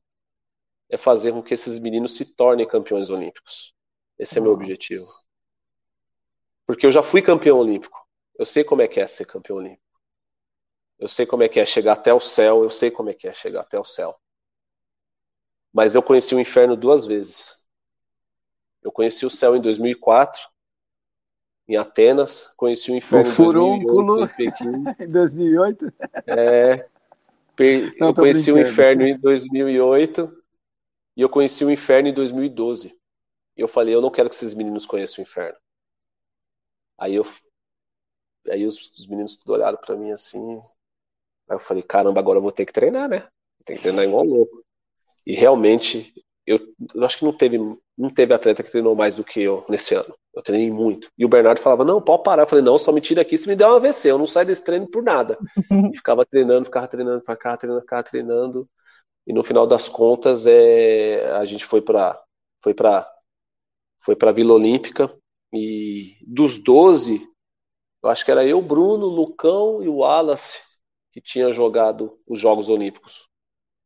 é 0.89 0.97
fazer 0.97 1.31
com 1.31 1.41
que 1.41 1.53
esses 1.53 1.79
meninos 1.79 2.17
se 2.17 2.25
tornem 2.25 2.67
campeões 2.67 3.09
olímpicos. 3.09 3.73
Esse 4.17 4.37
é 4.37 4.41
meu 4.41 4.51
objetivo. 4.51 5.07
Porque 6.67 6.85
eu 6.85 6.91
já 6.91 7.01
fui 7.01 7.21
campeão 7.21 7.57
olímpico. 7.57 8.05
Eu 8.37 8.45
sei 8.45 8.65
como 8.65 8.81
é 8.81 8.87
que 8.87 8.99
é 8.99 9.07
ser 9.07 9.25
campeão 9.25 9.59
olímpico. 9.59 9.88
Eu 10.99 11.07
sei 11.07 11.25
como 11.25 11.43
é 11.43 11.49
que 11.49 11.59
é 11.59 11.65
chegar 11.65 11.93
até 11.93 12.13
o 12.13 12.19
céu, 12.19 12.63
eu 12.63 12.69
sei 12.69 12.91
como 12.91 13.09
é 13.09 13.13
que 13.13 13.27
é 13.27 13.33
chegar 13.33 13.61
até 13.61 13.79
o 13.79 13.85
céu. 13.85 14.19
Mas 15.71 15.95
eu 15.95 16.03
conheci 16.03 16.35
o 16.35 16.39
inferno 16.39 16.75
duas 16.75 17.05
vezes. 17.05 17.65
Eu 18.83 18.91
conheci 18.91 19.25
o 19.25 19.29
céu 19.29 19.55
em 19.55 19.61
2004, 19.61 20.41
em 21.67 21.77
Atenas, 21.77 22.51
conheci 22.57 22.91
o 22.91 22.95
inferno 22.95 23.29
o 23.29 23.31
em 23.31 23.83
2008, 23.83 24.19
em 24.19 24.35
Pequim. 24.35 25.03
em 25.03 25.11
2008? 25.11 25.93
É, 26.27 26.89
Não, 27.99 28.07
eu 28.07 28.13
conheci 28.13 28.51
o 28.51 28.59
inferno 28.59 29.03
em 29.03 29.17
2008 29.17 30.43
e 31.15 31.21
eu 31.21 31.29
conheci 31.29 31.63
o 31.63 31.71
inferno 31.71 32.09
em 32.09 32.13
2012. 32.13 32.97
E 33.55 33.61
eu 33.61 33.67
falei, 33.67 33.93
eu 33.93 34.01
não 34.01 34.09
quero 34.09 34.29
que 34.29 34.35
esses 34.35 34.53
meninos 34.53 34.85
conheçam 34.85 35.23
o 35.23 35.27
inferno. 35.27 35.57
Aí 36.97 37.15
eu 37.15 37.25
aí 38.49 38.65
os, 38.65 38.97
os 38.97 39.07
meninos 39.07 39.35
tudo 39.35 39.53
olharam 39.53 39.77
para 39.77 39.95
mim 39.95 40.11
assim. 40.11 40.61
Aí 41.49 41.55
eu 41.55 41.59
falei, 41.59 41.81
caramba, 41.81 42.19
agora 42.19 42.37
eu 42.37 42.43
vou 42.43 42.51
ter 42.51 42.65
que 42.65 42.73
treinar, 42.73 43.09
né? 43.09 43.27
Tem 43.65 43.75
que 43.75 43.81
treinar 43.81 44.05
igual 44.05 44.23
louco. 44.23 44.63
E 45.25 45.33
realmente, 45.33 46.13
eu, 46.45 46.59
eu 46.93 47.03
acho 47.03 47.17
que 47.17 47.25
não 47.25 47.33
teve, 47.33 47.57
não 47.97 48.09
teve 48.09 48.33
atleta 48.33 48.63
que 48.63 48.71
treinou 48.71 48.95
mais 48.95 49.15
do 49.15 49.23
que 49.23 49.41
eu 49.41 49.65
nesse 49.67 49.95
ano. 49.95 50.13
Eu 50.33 50.43
treinei 50.43 50.71
muito. 50.71 51.09
E 51.17 51.25
o 51.25 51.29
Bernardo 51.29 51.59
falava: 51.59 51.83
Não, 51.83 52.01
pode 52.01 52.23
parar. 52.23 52.43
Eu 52.43 52.47
falei: 52.47 52.63
Não, 52.63 52.77
só 52.77 52.91
me 52.91 53.01
tira 53.01 53.21
aqui 53.21 53.37
se 53.37 53.47
me 53.47 53.55
der 53.55 53.67
um 53.67 53.75
AVC. 53.75 54.09
Eu 54.09 54.17
não 54.17 54.27
saio 54.27 54.47
desse 54.47 54.63
treino 54.63 54.89
por 54.89 55.03
nada. 55.03 55.37
E 55.91 55.97
ficava 55.97 56.25
treinando, 56.25 56.65
ficava 56.65 56.87
treinando, 56.87 57.19
ficava 57.19 57.57
treinando, 57.57 57.81
ficava 57.81 58.03
treinando. 58.03 58.69
E 59.27 59.33
no 59.33 59.43
final 59.43 59.67
das 59.67 59.89
contas, 59.89 60.45
é, 60.45 61.31
a 61.33 61.45
gente 61.45 61.65
foi 61.65 61.81
para 61.81 62.19
foi 62.63 62.73
para 62.73 63.11
foi 64.01 64.15
para 64.15 64.31
Vila 64.31 64.53
Olímpica. 64.53 65.11
E 65.51 66.15
dos 66.25 66.57
12, 66.63 67.27
eu 68.03 68.09
acho 68.09 68.23
que 68.23 68.31
era 68.31 68.45
eu, 68.45 68.61
Bruno, 68.61 69.07
Lucão 69.07 69.81
e 69.81 69.89
o 69.89 69.97
Wallace 69.97 70.68
que 71.19 71.21
tinha 71.21 71.51
jogado 71.51 72.17
os 72.25 72.39
Jogos 72.39 72.69
Olímpicos. 72.69 73.27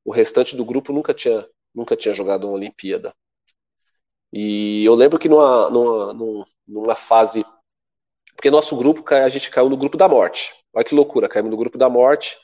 O 0.05 0.11
restante 0.11 0.55
do 0.55 0.63
grupo 0.63 0.93
nunca 0.93 1.13
tinha, 1.13 1.47
nunca 1.73 1.95
tinha 1.95 2.13
jogado 2.13 2.45
uma 2.45 2.53
Olimpíada. 2.53 3.13
E 4.31 4.85
eu 4.85 4.93
lembro 4.93 5.17
que 5.17 5.27
numa, 5.27 5.69
numa, 5.69 6.45
numa 6.67 6.95
fase. 6.95 7.43
Porque 8.35 8.51
nosso 8.51 8.75
grupo, 8.75 9.03
a 9.13 9.29
gente 9.29 9.49
caiu 9.49 9.69
no 9.69 9.77
grupo 9.77 9.97
da 9.97 10.07
morte. 10.07 10.53
Olha 10.73 10.85
que 10.85 10.95
loucura, 10.95 11.29
caímos 11.29 11.51
no 11.51 11.57
grupo 11.57 11.77
da 11.77 11.89
morte. 11.89 12.37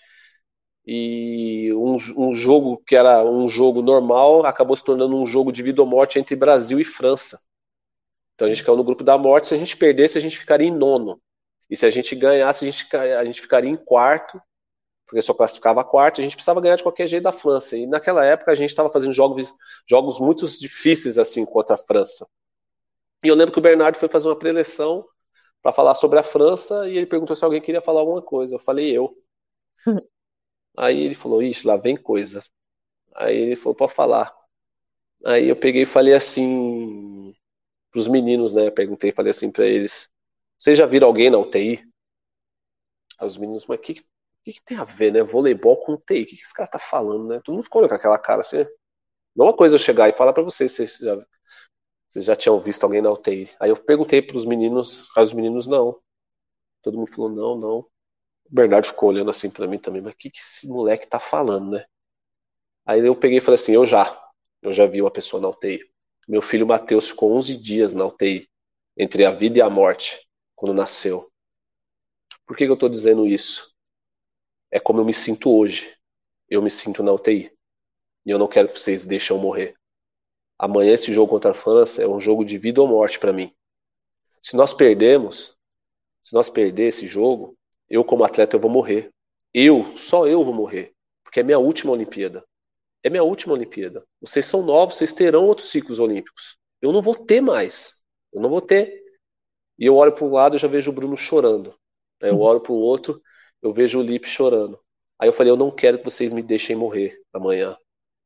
E 0.85 1.71
um, 1.73 1.97
um 2.17 2.33
jogo 2.33 2.81
que 2.87 2.95
era 2.95 3.23
um 3.23 3.49
jogo 3.49 3.81
normal 3.81 4.45
acabou 4.45 4.75
se 4.75 4.83
tornando 4.83 5.15
um 5.15 5.27
jogo 5.27 5.51
de 5.51 5.61
vida 5.61 5.81
ou 5.81 5.87
morte 5.87 6.17
entre 6.17 6.35
Brasil 6.35 6.79
e 6.79 6.83
França. 6.83 7.39
Então 8.33 8.47
a 8.47 8.49
gente 8.49 8.63
caiu 8.63 8.77
no 8.77 8.83
grupo 8.83 9.03
da 9.03 9.17
morte. 9.17 9.49
Se 9.49 9.55
a 9.55 9.57
gente 9.57 9.77
perdesse, 9.77 10.17
a 10.17 10.21
gente 10.21 10.37
ficaria 10.37 10.67
em 10.67 10.75
nono. 10.75 11.21
E 11.69 11.75
se 11.75 11.85
a 11.85 11.89
gente 11.89 12.15
ganhasse, 12.15 12.67
a 12.67 12.71
gente, 12.71 12.95
a 12.95 13.25
gente 13.25 13.41
ficaria 13.41 13.69
em 13.69 13.75
quarto 13.75 14.41
porque 15.09 15.23
só 15.23 15.33
classificava 15.33 15.81
a 15.81 15.83
quarta, 15.83 16.21
a 16.21 16.23
gente 16.23 16.35
precisava 16.35 16.61
ganhar 16.61 16.75
de 16.75 16.83
qualquer 16.83 17.07
jeito 17.07 17.23
da 17.23 17.31
França. 17.31 17.75
E 17.75 17.87
naquela 17.87 18.23
época 18.23 18.51
a 18.51 18.55
gente 18.55 18.69
estava 18.69 18.91
fazendo 18.91 19.11
jogos, 19.11 19.51
jogos 19.89 20.19
muito 20.19 20.45
difíceis 20.59 21.17
assim 21.17 21.43
contra 21.43 21.73
a 21.73 21.79
França. 21.79 22.27
E 23.23 23.27
eu 23.27 23.33
lembro 23.33 23.51
que 23.51 23.57
o 23.57 23.61
Bernardo 23.61 23.97
foi 23.97 24.07
fazer 24.07 24.27
uma 24.27 24.37
preleção 24.37 25.03
para 25.63 25.73
falar 25.73 25.95
sobre 25.95 26.19
a 26.19 26.23
França 26.23 26.87
e 26.87 26.95
ele 26.95 27.07
perguntou 27.07 27.35
se 27.35 27.43
alguém 27.43 27.59
queria 27.59 27.81
falar 27.81 28.01
alguma 28.01 28.21
coisa. 28.21 28.53
Eu 28.53 28.59
falei 28.59 28.95
eu. 28.95 29.17
Aí 30.77 30.99
ele 31.01 31.15
falou: 31.15 31.41
Ixi, 31.41 31.65
lá 31.65 31.75
vem 31.75 31.97
coisa. 31.97 32.43
Aí 33.15 33.35
ele 33.35 33.55
falou: 33.55 33.75
Pode 33.75 33.93
falar. 33.93 34.31
Aí 35.25 35.49
eu 35.49 35.55
peguei 35.55 35.83
e 35.83 35.87
falei 35.87 36.13
assim 36.13 37.33
para 37.91 37.99
os 37.99 38.07
meninos, 38.07 38.53
né? 38.53 38.69
Perguntei, 38.69 39.11
falei 39.11 39.31
assim 39.31 39.51
para 39.51 39.65
eles: 39.65 40.07
Vocês 40.57 40.77
já 40.77 40.85
viram 40.85 41.07
alguém 41.07 41.31
na 41.31 41.39
UTI? 41.39 41.83
Aí 43.19 43.27
os 43.27 43.37
meninos, 43.37 43.65
mas 43.65 43.79
que, 43.79 44.03
que, 44.43 44.53
que, 44.53 44.63
tem 44.63 44.77
a 44.77 44.83
ver, 44.83 45.11
né? 45.11 45.21
Voleibol 45.23 45.77
com 45.77 45.97
TI. 45.97 46.23
O 46.23 46.25
que, 46.25 46.35
que 46.35 46.43
esse 46.43 46.53
cara 46.53 46.69
tá 46.69 46.79
falando, 46.79 47.27
né? 47.27 47.41
Todo 47.43 47.55
mundo 47.55 47.63
ficou 47.63 47.87
com 47.87 47.93
aquela 47.93 48.17
cara 48.17 48.41
assim. 48.41 48.65
Não 49.35 49.45
é 49.45 49.49
uma 49.49 49.55
coisa 49.55 49.75
eu 49.75 49.79
chegar 49.79 50.09
e 50.09 50.13
falar 50.13 50.33
para 50.33 50.43
vocês 50.43 50.71
vocês 50.71 50.97
já, 50.97 51.15
vocês 52.09 52.25
já 52.25 52.35
tinham 52.35 52.59
visto 52.59 52.83
alguém 52.83 53.01
na 53.01 53.11
UTI. 53.11 53.49
Aí 53.59 53.69
eu 53.69 53.77
perguntei 53.77 54.21
pros 54.21 54.45
meninos, 54.45 55.07
os 55.15 55.33
meninos 55.33 55.67
não. 55.67 55.99
Todo 56.81 56.97
mundo 56.97 57.11
falou 57.11 57.29
não, 57.29 57.57
não. 57.57 57.77
O 57.79 57.89
Bernardo 58.49 58.87
ficou 58.87 59.09
olhando 59.09 59.29
assim 59.29 59.49
para 59.49 59.67
mim 59.67 59.77
também, 59.77 60.01
mas 60.01 60.13
o 60.13 60.17
que, 60.17 60.31
que 60.31 60.39
esse 60.39 60.67
moleque 60.67 61.07
tá 61.07 61.19
falando, 61.19 61.71
né? 61.71 61.85
Aí 62.85 63.05
eu 63.05 63.15
peguei 63.15 63.37
e 63.37 63.41
falei 63.41 63.59
assim, 63.59 63.73
eu 63.73 63.85
já. 63.85 64.29
Eu 64.61 64.73
já 64.73 64.85
vi 64.85 65.01
uma 65.01 65.11
pessoa 65.11 65.41
na 65.41 65.49
UTI. 65.49 65.79
Meu 66.27 66.41
filho 66.41 66.65
Matheus 66.65 67.09
ficou 67.09 67.33
11 67.33 67.57
dias 67.57 67.93
na 67.93 68.05
UTI, 68.05 68.49
entre 68.97 69.25
a 69.25 69.31
vida 69.31 69.59
e 69.59 69.61
a 69.61 69.69
morte, 69.69 70.27
quando 70.55 70.73
nasceu. 70.73 71.31
Por 72.45 72.57
que, 72.57 72.65
que 72.65 72.71
eu 72.71 72.77
tô 72.77 72.89
dizendo 72.89 73.27
isso? 73.27 73.68
É 74.71 74.79
como 74.79 74.99
eu 74.99 75.05
me 75.05 75.13
sinto 75.13 75.51
hoje. 75.51 75.95
Eu 76.49 76.61
me 76.61 76.71
sinto 76.71 77.03
na 77.03 77.13
UTI. 77.13 77.51
E 78.25 78.29
eu 78.29 78.37
não 78.37 78.47
quero 78.47 78.67
que 78.67 78.79
vocês 78.79 79.05
deixem 79.05 79.35
eu 79.35 79.41
morrer. 79.41 79.75
Amanhã 80.57 80.93
esse 80.93 81.13
jogo 81.13 81.31
contra 81.31 81.51
a 81.51 81.53
França 81.53 82.01
é 82.01 82.07
um 82.07 82.19
jogo 82.19 82.43
de 82.43 82.57
vida 82.57 82.81
ou 82.81 82.87
morte 82.87 83.19
para 83.19 83.31
mim. 83.31 83.53
Se 84.41 84.55
nós 84.55 84.73
perdemos, 84.73 85.55
se 86.21 86.33
nós 86.33 86.49
perder 86.49 86.87
esse 86.87 87.07
jogo, 87.07 87.57
eu 87.89 88.03
como 88.03 88.23
atleta 88.23 88.55
eu 88.55 88.59
vou 88.59 88.69
morrer. 88.69 89.09
Eu, 89.53 89.95
só 89.95 90.27
eu 90.27 90.43
vou 90.43 90.53
morrer, 90.53 90.93
porque 91.23 91.39
é 91.39 91.43
minha 91.43 91.59
última 91.59 91.91
Olimpíada. 91.91 92.45
É 93.03 93.09
minha 93.09 93.23
última 93.23 93.53
Olimpíada. 93.53 94.05
Vocês 94.19 94.45
são 94.45 94.61
novos, 94.61 94.95
vocês 94.95 95.13
terão 95.13 95.45
outros 95.45 95.71
ciclos 95.71 95.99
olímpicos. 95.99 96.57
Eu 96.81 96.91
não 96.91 97.01
vou 97.01 97.15
ter 97.15 97.41
mais. 97.41 98.03
Eu 98.31 98.41
não 98.41 98.49
vou 98.49 98.61
ter. 98.61 99.01
E 99.77 99.85
eu 99.85 99.95
olho 99.95 100.13
para 100.13 100.25
um 100.25 100.31
lado 100.31 100.55
e 100.55 100.59
já 100.59 100.67
vejo 100.67 100.91
o 100.91 100.93
Bruno 100.93 101.15
chorando. 101.15 101.73
Eu 102.19 102.39
olho 102.41 102.59
para 102.59 102.73
o 102.73 102.75
outro 102.75 103.21
eu 103.61 103.73
vejo 103.73 103.99
o 103.99 104.03
Lipe 104.03 104.27
chorando. 104.27 104.79
Aí 105.19 105.27
eu 105.27 105.33
falei, 105.33 105.51
eu 105.51 105.57
não 105.57 105.69
quero 105.69 105.97
que 105.97 106.05
vocês 106.05 106.31
me 106.31 106.41
deixem 106.41 106.75
morrer 106.75 107.21
amanhã. 107.33 107.77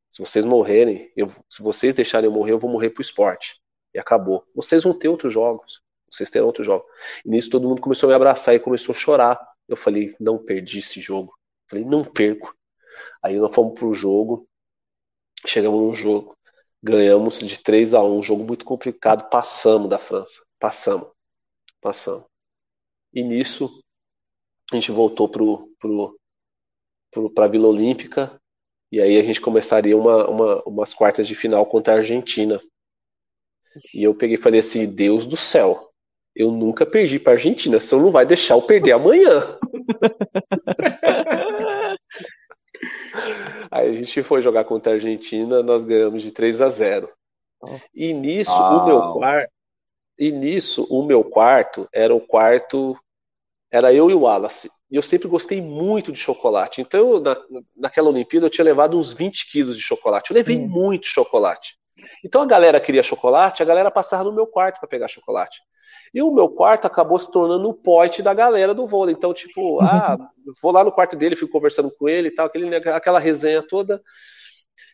Se 0.10 0.22
vocês 0.22 0.46
morrerem, 0.46 1.12
eu, 1.16 1.28
se 1.50 1.64
vocês 1.64 1.96
deixarem 1.96 2.30
eu 2.30 2.32
morrer, 2.32 2.52
eu 2.52 2.60
vou 2.60 2.70
morrer 2.70 2.92
pro 2.92 3.02
esporte. 3.02 3.60
E 3.94 4.00
acabou. 4.00 4.46
Vocês 4.54 4.84
vão 4.84 4.94
ter 4.98 5.08
outros 5.08 5.34
jogos. 5.34 5.82
Vocês 6.10 6.30
terão 6.30 6.46
outros 6.46 6.66
jogos. 6.68 6.86
E 7.26 7.30
nisso 7.30 7.50
todo 7.50 7.68
mundo 7.68 7.82
começou 7.82 8.08
a 8.08 8.12
me 8.12 8.16
abraçar 8.16 8.54
e 8.54 8.60
começou 8.60 8.94
a 8.94 8.98
chorar. 8.98 9.54
Eu 9.68 9.76
falei, 9.76 10.16
não 10.20 10.38
perdi 10.38 10.80
esse 10.80 11.02
jogo. 11.02 11.30
Eu 11.32 11.70
falei, 11.70 11.86
não 11.86 12.04
perco. 12.04 12.56
Aí 13.24 13.38
nós 13.38 13.54
fomos 13.54 13.80
pro 13.80 13.94
jogo. 13.96 14.48
Chegamos 15.48 15.82
num 15.82 15.96
jogo. 15.96 16.38
Ganhamos 16.82 17.40
de 17.40 17.58
3 17.58 17.96
a 17.96 18.04
1 18.04 18.20
um 18.20 18.22
jogo 18.22 18.44
muito 18.44 18.66
complicado. 18.66 19.30
Passamos 19.30 19.90
da 19.90 19.98
França. 19.98 20.46
Passamos. 20.60 21.12
Passamos. 21.82 22.26
E 23.12 23.24
nisso 23.24 23.83
a 24.72 24.76
gente 24.76 24.92
voltou 24.92 25.28
pro, 25.28 25.70
pro, 25.80 26.18
pro, 27.12 27.30
para 27.30 27.46
a 27.46 27.48
Vila 27.48 27.68
Olímpica 27.68 28.40
e 28.92 29.02
aí 29.02 29.18
a 29.18 29.24
gente 29.24 29.42
começaria 29.42 29.98
uma, 29.98 30.30
uma, 30.30 30.64
umas 30.64 30.94
quartas 30.94 31.28
de 31.28 31.36
final 31.36 31.66
contra 31.66 31.94
a 31.94 31.98
Argentina. 31.98 32.62
E 33.94 34.04
eu 34.04 34.14
peguei 34.14 34.36
e 34.36 34.40
falei 34.40 34.60
assim: 34.60 34.86
Deus 34.86 35.26
do 35.26 35.36
céu, 35.36 35.90
eu 36.36 36.52
nunca 36.52 36.86
perdi 36.86 37.20
para 37.20 37.34
a 37.34 37.36
Argentina, 37.36 37.80
você 37.80 37.96
não 37.96 38.12
vai 38.12 38.26
deixar 38.26 38.54
eu 38.54 38.62
perder 38.62 38.92
amanhã. 38.92 39.42
aí 43.72 43.90
a 43.90 43.96
gente 43.96 44.22
foi 44.22 44.42
jogar 44.42 44.66
contra 44.66 44.92
a 44.92 44.96
Argentina, 44.96 45.64
nós 45.64 45.84
ganhamos 45.84 46.22
de 46.22 46.32
3 46.32 46.62
a 46.62 46.70
0. 46.70 47.10
E 47.94 48.14
nisso 48.14 48.52
o 48.52 48.86
meu 48.86 49.10
quarto, 49.10 49.52
e 50.20 50.32
nisso 50.32 50.86
o 50.90 51.04
meu 51.04 51.24
quarto 51.24 51.88
era 51.94 52.14
o 52.14 52.22
quarto 52.22 52.98
era 53.74 53.92
eu 53.92 54.08
e 54.08 54.14
o 54.14 54.20
Wallace. 54.20 54.70
E 54.92 54.96
eu 54.96 55.02
sempre 55.02 55.28
gostei 55.28 55.60
muito 55.60 56.12
de 56.12 56.20
chocolate. 56.20 56.80
Então, 56.80 57.20
na, 57.20 57.36
naquela 57.76 58.10
Olimpíada, 58.10 58.46
eu 58.46 58.50
tinha 58.52 58.64
levado 58.64 58.96
uns 58.96 59.12
20 59.12 59.52
quilos 59.52 59.76
de 59.76 59.82
chocolate. 59.82 60.30
Eu 60.30 60.36
levei 60.36 60.60
hum. 60.60 60.68
muito 60.68 61.08
chocolate. 61.08 61.76
Então, 62.24 62.44
a 62.44 62.46
galera 62.46 62.80
queria 62.80 63.02
chocolate, 63.02 63.64
a 63.64 63.66
galera 63.66 63.90
passava 63.90 64.26
no 64.26 64.32
meu 64.32 64.46
quarto 64.46 64.80
para 64.80 64.88
pegar 64.88 65.08
chocolate. 65.08 65.60
E 66.14 66.22
o 66.22 66.32
meu 66.32 66.48
quarto 66.50 66.86
acabou 66.86 67.18
se 67.18 67.32
tornando 67.32 67.68
o 67.68 67.74
pote 67.74 68.22
da 68.22 68.32
galera 68.32 68.76
do 68.76 68.86
vôlei. 68.86 69.16
Então, 69.16 69.34
tipo, 69.34 69.82
ah, 69.82 70.20
vou 70.62 70.72
lá 70.72 70.84
no 70.84 70.92
quarto 70.92 71.16
dele, 71.16 71.36
fico 71.36 71.52
conversando 71.52 71.90
com 71.98 72.08
ele 72.08 72.28
e 72.28 72.32
tal, 72.32 72.46
aquele, 72.46 72.76
aquela 72.76 73.18
resenha 73.18 73.64
toda. 73.64 74.00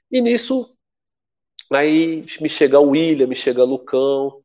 E 0.09 0.21
nisso, 0.21 0.73
aí 1.69 2.25
me 2.39 2.47
chega 2.47 2.79
o 2.79 2.91
William, 2.91 3.27
me 3.27 3.35
chega 3.35 3.61
o 3.61 3.67
Lucão. 3.67 4.41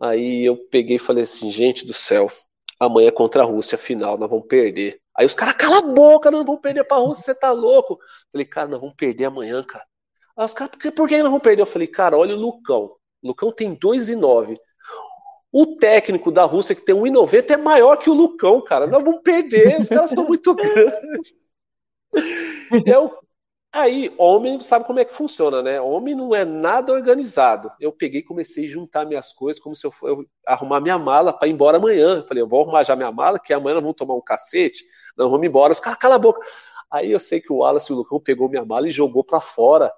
Aí 0.00 0.44
eu 0.44 0.56
peguei 0.56 0.96
e 0.96 0.98
falei 0.98 1.22
assim, 1.22 1.52
gente 1.52 1.86
do 1.86 1.94
céu, 1.94 2.28
amanhã 2.80 3.08
é 3.08 3.10
contra 3.10 3.42
a 3.42 3.46
Rússia, 3.46 3.78
final, 3.78 4.18
nós 4.18 4.28
vamos 4.28 4.46
perder. 4.46 5.00
Aí 5.16 5.24
os 5.24 5.34
caras, 5.34 5.54
cala 5.54 5.78
a 5.78 5.82
boca, 5.82 6.30
nós 6.30 6.44
vamos 6.44 6.60
perder 6.60 6.84
pra 6.84 6.98
Rússia, 6.98 7.24
você 7.24 7.34
tá 7.34 7.50
louco? 7.50 7.98
falei, 8.30 8.46
cara, 8.46 8.68
nós 8.68 8.80
vamos 8.80 8.94
perder 8.96 9.24
amanhã, 9.24 9.62
cara. 9.62 9.84
Aí 10.36 10.44
os 10.44 10.52
caras, 10.52 10.72
por 10.72 10.78
que, 10.78 10.90
por 10.90 11.08
que 11.08 11.16
nós 11.16 11.30
vamos 11.30 11.42
perder? 11.42 11.62
Eu 11.62 11.66
falei, 11.66 11.88
cara, 11.88 12.18
olha 12.18 12.34
o 12.34 12.38
Lucão. 12.38 12.94
O 13.22 13.28
Lucão 13.28 13.50
tem 13.50 13.74
2,9. 13.74 14.58
O 15.50 15.76
técnico 15.76 16.30
da 16.30 16.44
Rússia, 16.44 16.74
que 16.74 16.84
tem 16.84 16.94
1,90, 16.94 17.50
é 17.50 17.56
maior 17.56 17.96
que 17.96 18.10
o 18.10 18.14
Lucão, 18.14 18.60
cara. 18.60 18.86
Nós 18.86 19.02
vamos 19.02 19.22
perder, 19.22 19.80
os 19.80 19.88
caras 19.88 20.10
são 20.10 20.26
muito 20.26 20.52
grandes. 20.54 21.32
Eu, 22.84 23.18
Aí, 23.76 24.10
homem 24.16 24.58
sabe 24.58 24.86
como 24.86 25.00
é 25.00 25.04
que 25.04 25.12
funciona, 25.12 25.60
né? 25.60 25.78
Homem 25.78 26.14
não 26.14 26.34
é 26.34 26.46
nada 26.46 26.94
organizado. 26.94 27.70
Eu 27.78 27.92
peguei 27.92 28.20
e 28.20 28.24
comecei 28.24 28.64
a 28.64 28.68
juntar 28.68 29.04
minhas 29.04 29.34
coisas 29.34 29.62
como 29.62 29.76
se 29.76 29.86
eu 29.86 29.90
fosse 29.90 30.26
arrumar 30.46 30.80
minha 30.80 30.98
mala 30.98 31.30
para 31.30 31.46
ir 31.46 31.50
embora 31.50 31.76
amanhã. 31.76 32.16
Eu 32.16 32.26
falei, 32.26 32.42
eu 32.42 32.48
vou 32.48 32.62
arrumar 32.62 32.84
já 32.84 32.96
minha 32.96 33.12
mala, 33.12 33.38
que 33.38 33.52
amanhã 33.52 33.74
nós 33.74 33.82
vamos 33.82 33.98
tomar 33.98 34.14
um 34.14 34.22
cacete, 34.22 34.82
nós 35.14 35.30
vamos 35.30 35.46
embora. 35.46 35.74
Os 35.74 35.80
caras, 35.80 35.98
cala 35.98 36.14
a 36.14 36.18
boca. 36.18 36.40
Aí 36.90 37.12
eu 37.12 37.20
sei 37.20 37.38
que 37.38 37.52
o 37.52 37.56
Wallace 37.56 37.92
o 37.92 37.96
Lucão 37.96 38.18
pegou 38.18 38.48
minha 38.48 38.64
mala 38.64 38.88
e 38.88 38.90
jogou 38.90 39.22
para 39.22 39.42
fora 39.42 39.92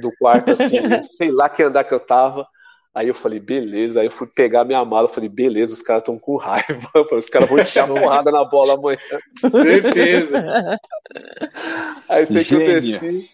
do 0.00 0.12
quarto, 0.16 0.52
assim, 0.52 0.78
sei 1.18 1.32
lá 1.32 1.48
que 1.48 1.64
andar 1.64 1.82
que 1.82 1.94
eu 1.94 1.98
tava. 1.98 2.46
Aí 2.94 3.08
eu 3.08 3.14
falei, 3.14 3.40
beleza. 3.40 4.00
Aí 4.00 4.06
eu 4.06 4.10
fui 4.10 4.26
pegar 4.26 4.64
minha 4.64 4.84
mala, 4.84 5.08
falei, 5.08 5.28
beleza, 5.28 5.74
os 5.74 5.82
caras 5.82 6.02
estão 6.02 6.16
com 6.16 6.36
raiva. 6.36 6.64
Falei, 6.94 7.18
os 7.18 7.28
caras 7.28 7.48
vão 7.48 7.58
enfiar 7.58 7.88
porrada 7.88 8.30
na 8.30 8.44
bola 8.44 8.74
amanhã. 8.74 8.98
Certeza. 9.50 10.78
Aí 12.08 12.26
sei 12.26 12.44
que 12.44 12.54
eu 12.54 12.80
desci. 12.80 13.30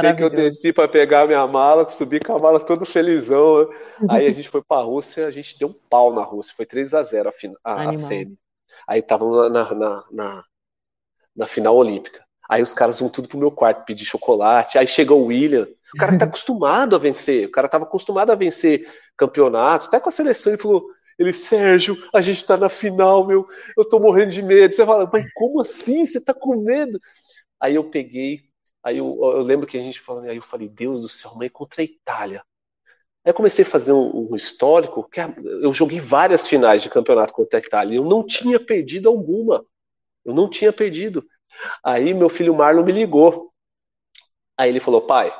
Sei 0.00 0.12
que 0.14 0.22
eu 0.22 0.30
desci 0.30 0.72
para 0.72 0.88
pegar 0.88 1.26
minha 1.26 1.46
mala, 1.46 1.88
subi 1.88 2.20
com 2.20 2.34
a 2.34 2.38
mala 2.38 2.60
todo 2.60 2.84
felizão. 2.84 3.68
Aí 4.08 4.26
a 4.26 4.32
gente 4.32 4.48
foi 4.48 4.62
pra 4.62 4.82
Rússia, 4.82 5.26
a 5.26 5.30
gente 5.30 5.58
deu 5.58 5.68
um 5.68 5.74
pau 5.88 6.12
na 6.12 6.22
Rússia. 6.22 6.52
Foi 6.54 6.66
3 6.66 6.92
a 6.92 7.02
0 7.02 7.30
a, 7.62 7.72
a, 7.72 7.88
a 7.88 7.92
semi. 7.94 8.36
Aí 8.86 9.00
tava 9.00 9.48
na, 9.48 9.74
na, 9.74 10.04
na, 10.10 10.44
na 11.34 11.46
final 11.46 11.74
olímpica. 11.74 12.22
Aí 12.48 12.62
os 12.62 12.74
caras 12.74 13.00
vão 13.00 13.08
tudo 13.08 13.28
pro 13.28 13.38
meu 13.38 13.50
quarto 13.50 13.84
pedir 13.86 14.04
chocolate. 14.04 14.76
Aí 14.76 14.86
chega 14.86 15.14
o 15.14 15.26
William. 15.26 15.66
O 15.94 15.96
cara 15.98 16.18
tá 16.18 16.24
acostumado 16.26 16.96
a 16.96 16.98
vencer. 16.98 17.46
O 17.46 17.50
cara 17.50 17.68
tava 17.68 17.84
acostumado 17.84 18.30
a 18.30 18.34
vencer 18.34 18.86
campeonatos. 19.16 19.88
Até 19.88 20.00
com 20.00 20.08
a 20.08 20.12
seleção 20.12 20.52
ele 20.52 20.62
falou: 20.62 20.86
Ele, 21.18 21.32
Sérgio, 21.32 21.96
a 22.12 22.20
gente 22.20 22.44
tá 22.44 22.56
na 22.56 22.68
final, 22.68 23.26
meu. 23.26 23.46
Eu 23.76 23.84
tô 23.84 23.98
morrendo 24.00 24.32
de 24.32 24.42
medo. 24.42 24.74
Você 24.74 24.84
fala, 24.84 25.08
mas 25.12 25.32
como 25.34 25.60
assim? 25.60 26.04
Você 26.04 26.20
tá 26.20 26.34
com 26.34 26.56
medo? 26.56 27.00
Aí 27.60 27.76
eu 27.76 27.88
peguei, 27.90 28.42
aí 28.82 28.98
eu, 28.98 29.18
eu 29.22 29.42
lembro 29.42 29.66
que 29.66 29.78
a 29.78 29.82
gente 29.82 30.00
falou, 30.00 30.22
aí 30.24 30.36
eu 30.36 30.42
falei, 30.42 30.68
Deus 30.68 31.00
do 31.00 31.08
céu, 31.08 31.32
mas 31.36 31.46
é 31.46 31.48
contra 31.50 31.80
a 31.80 31.84
Itália. 31.84 32.44
Aí 33.24 33.30
eu 33.30 33.34
comecei 33.34 33.64
a 33.64 33.68
fazer 33.68 33.92
um, 33.92 34.30
um 34.32 34.36
histórico, 34.36 35.08
que 35.08 35.20
eu 35.62 35.72
joguei 35.72 35.98
várias 35.98 36.46
finais 36.46 36.82
de 36.82 36.90
campeonato 36.90 37.32
contra 37.32 37.58
a 37.58 37.62
Itália. 37.62 37.96
Eu 37.96 38.04
não 38.04 38.26
tinha 38.26 38.60
perdido 38.60 39.08
alguma. 39.08 39.64
Eu 40.24 40.34
não 40.34 40.48
tinha 40.50 40.72
perdido. 40.72 41.26
Aí 41.82 42.12
meu 42.12 42.28
filho 42.28 42.54
Marlon 42.54 42.84
me 42.84 42.92
ligou. 42.92 43.52
Aí 44.56 44.68
ele 44.68 44.80
falou, 44.80 45.02
pai, 45.02 45.32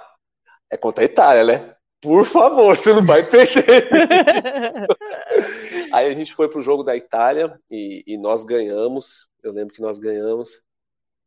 é 0.70 0.76
contra 0.76 1.04
a 1.04 1.06
Itália, 1.06 1.44
né? 1.44 1.76
Por 2.00 2.24
favor, 2.24 2.76
você 2.76 2.92
não 2.92 3.04
vai 3.04 3.28
perder. 3.28 3.88
aí 5.92 6.06
a 6.06 6.14
gente 6.14 6.34
foi 6.34 6.48
pro 6.48 6.62
jogo 6.62 6.82
da 6.82 6.94
Itália 6.94 7.58
e, 7.70 8.04
e, 8.06 8.18
nós 8.18 8.44
ganhamos. 8.44 9.28
Eu 9.42 9.52
lembro 9.52 9.74
que 9.74 9.80
nós 9.80 9.98
ganhamos. 9.98 10.60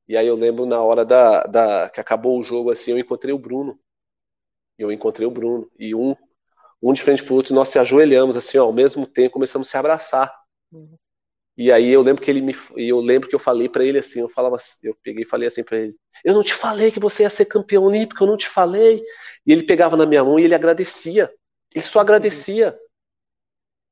E 0.07 0.15
aí 0.15 0.27
eu 0.27 0.35
lembro 0.35 0.65
na 0.65 0.81
hora 0.81 1.03
da, 1.03 1.43
da 1.43 1.89
que 1.89 1.99
acabou 1.99 2.39
o 2.39 2.43
jogo 2.43 2.69
assim, 2.69 2.91
eu 2.91 2.99
encontrei 2.99 3.33
o 3.33 3.39
Bruno. 3.39 3.77
Eu 4.77 4.91
encontrei 4.91 5.27
o 5.27 5.31
Bruno 5.31 5.69
e 5.79 5.95
um 5.95 6.15
um 6.81 6.93
de 6.93 7.01
frente 7.01 7.23
pro 7.23 7.35
outro, 7.35 7.55
nós 7.55 7.69
se 7.69 7.79
ajoelhamos 7.79 8.38
assim, 8.38 8.57
ó, 8.57 8.65
ao 8.65 8.73
mesmo 8.73 9.07
tempo, 9.07 9.33
começamos 9.33 9.67
a 9.67 9.71
se 9.71 9.77
abraçar. 9.77 10.33
Uhum. 10.71 10.95
E 11.57 11.71
aí 11.71 11.89
eu 11.89 12.01
lembro 12.03 12.21
que 12.23 12.29
ele 12.29 12.41
me, 12.41 12.55
eu 12.75 12.99
lembro 12.99 13.27
que 13.27 13.33
eu 13.35 13.39
falei 13.39 13.67
para 13.67 13.83
ele 13.83 13.97
assim, 13.97 14.19
eu 14.19 14.29
falava, 14.29 14.57
eu 14.83 14.95
peguei 15.03 15.23
e 15.23 15.25
falei 15.27 15.47
assim 15.47 15.63
para 15.63 15.77
ele: 15.79 15.95
"Eu 16.23 16.33
não 16.33 16.43
te 16.43 16.53
falei 16.53 16.91
que 16.91 16.99
você 16.99 17.23
ia 17.23 17.29
ser 17.29 17.45
campeão 17.45 17.83
olímpico, 17.83 18.23
eu 18.23 18.27
não 18.27 18.37
te 18.37 18.47
falei". 18.47 19.01
E 19.45 19.51
ele 19.51 19.63
pegava 19.63 19.97
na 19.97 20.05
minha 20.05 20.23
mão 20.23 20.39
e 20.39 20.43
ele 20.43 20.53
agradecia. 20.55 21.31
Ele 21.73 21.83
só 21.83 21.99
agradecia. 21.99 22.77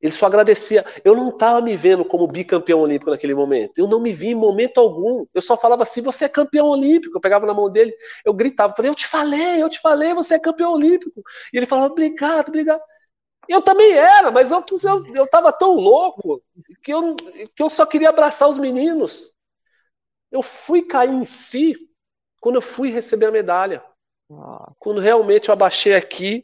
Ele 0.01 0.11
só 0.13 0.28
agradecia. 0.28 0.86
Eu 1.03 1.16
não 1.16 1.30
estava 1.30 1.61
me 1.61 1.76
vendo 1.76 2.05
como 2.05 2.28
bicampeão 2.28 2.82
olímpico 2.82 3.09
naquele 3.09 3.34
momento. 3.34 3.74
Eu 3.78 3.88
não 3.88 3.99
me 3.99 4.13
vi 4.13 4.28
em 4.28 4.36
momento 4.36 4.80
algum. 4.80 5.26
Eu 5.34 5.41
só 5.41 5.57
falava 5.57 5.84
assim: 5.84 6.01
você 6.01 6.26
é 6.26 6.30
campeão 6.30 6.68
olímpico. 6.68 7.18
Eu 7.18 7.22
pegava 7.22 7.45
na 7.47 7.53
mão 7.53 7.70
dele, 7.70 7.93
eu 8.24 8.34
gritava, 8.34 8.76
falei: 8.76 8.91
eu 8.91 8.95
te 8.95 9.07
falei, 9.07 9.63
eu 9.63 9.70
te 9.70 9.80
falei, 9.80 10.13
você 10.13 10.36
é 10.36 10.39
campeão 10.39 10.74
olímpico. 10.74 11.24
E 11.53 11.57
ele 11.57 11.66
falava: 11.66 11.91
obrigado, 11.91 12.49
obrigado. 12.49 12.82
Eu 13.48 13.62
também 13.62 13.91
era, 13.93 14.32
mas 14.32 14.52
eu, 14.52 14.64
eu, 14.84 15.16
eu 15.16 15.28
tava 15.28 15.52
tão 15.52 15.76
louco 15.76 16.41
que 16.84 16.93
eu, 16.93 17.16
que 17.16 17.62
eu 17.62 17.70
só 17.70 17.86
queria 17.86 18.10
abraçar 18.10 18.50
os 18.50 18.58
meninos. 18.58 19.32
Eu 20.32 20.41
fui 20.41 20.82
cair 20.82 21.14
em 21.14 21.26
si 21.26 21.76
quando 22.41 22.56
eu 22.56 22.62
fui 22.62 22.91
receber 22.91 23.28
a 23.28 23.32
medalha. 23.32 23.84
Nossa. 24.30 24.74
Quando 24.80 25.00
realmente 25.00 25.50
eu 25.50 25.54
abaixei 25.54 25.93
aqui, 25.93 26.43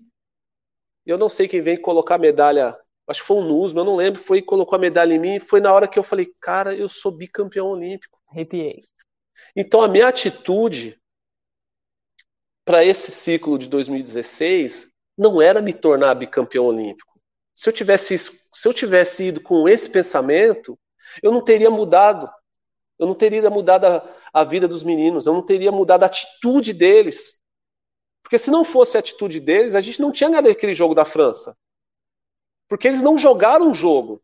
eu 1.06 1.18
não 1.18 1.30
sei 1.30 1.48
quem 1.48 1.62
vem 1.62 1.80
colocar 1.80 2.16
a 2.16 2.20
medalha, 2.20 2.78
acho 3.08 3.22
que 3.22 3.28
foi 3.28 3.38
o 3.38 3.44
Nusma, 3.44 3.82
eu 3.82 3.86
não 3.86 3.96
lembro, 3.96 4.22
foi 4.22 4.42
colocou 4.42 4.76
a 4.76 4.80
medalha 4.80 5.14
em 5.14 5.20
mim, 5.20 5.40
foi 5.40 5.60
na 5.60 5.74
hora 5.74 5.88
que 5.88 5.98
eu 5.98 6.04
falei, 6.04 6.32
cara, 6.40 6.76
eu 6.76 6.88
sou 6.88 7.12
bicampeão 7.12 7.68
olímpico. 7.68 8.20
Arrepiei. 8.30 8.84
Então 9.56 9.82
a 9.82 9.88
minha 9.88 10.08
atitude 10.08 11.00
para 12.64 12.86
esse 12.86 13.12
ciclo 13.12 13.58
de 13.58 13.68
2016 13.68 14.91
não 15.18 15.42
era 15.42 15.62
me 15.62 15.74
tornar 15.74 16.16
bicampeão 16.16 16.66
olímpico. 16.66 17.20
Se 17.54 17.70
eu 17.70 17.74
tivesse, 17.74 18.18
se 18.18 18.68
eu 18.68 18.74
tivesse 18.74 19.26
ido 19.26 19.42
com 19.42 19.68
esse 19.68 19.90
pensamento, 19.90 20.80
eu 21.22 21.32
não 21.32 21.44
teria 21.44 21.70
mudado. 21.70 22.30
Eu 22.98 23.08
não 23.08 23.16
teria 23.16 23.50
mudado 23.50 23.86
a, 23.86 24.16
a 24.32 24.44
vida 24.44 24.68
dos 24.68 24.84
meninos, 24.84 25.26
eu 25.26 25.34
não 25.34 25.46
teria 25.46 25.72
mudado 25.72 26.04
a 26.04 26.06
atitude 26.06 26.74
deles. 26.74 27.42
Porque 28.22 28.38
se 28.38 28.52
não 28.52 28.64
fosse 28.64 28.96
a 28.96 29.00
atitude 29.00 29.40
deles, 29.40 29.76
a 29.76 29.82
gente 29.82 30.00
não 30.00 30.12
tinha 30.12 30.30
ganhado 30.30 30.50
aquele 30.50 30.74
jogo 30.74 30.94
da 30.94 31.04
França. 31.04 31.58
Porque 32.70 32.88
eles 32.88 33.02
não 33.02 33.18
jogaram 33.18 33.70
o 33.70 33.74
jogo. 33.74 34.24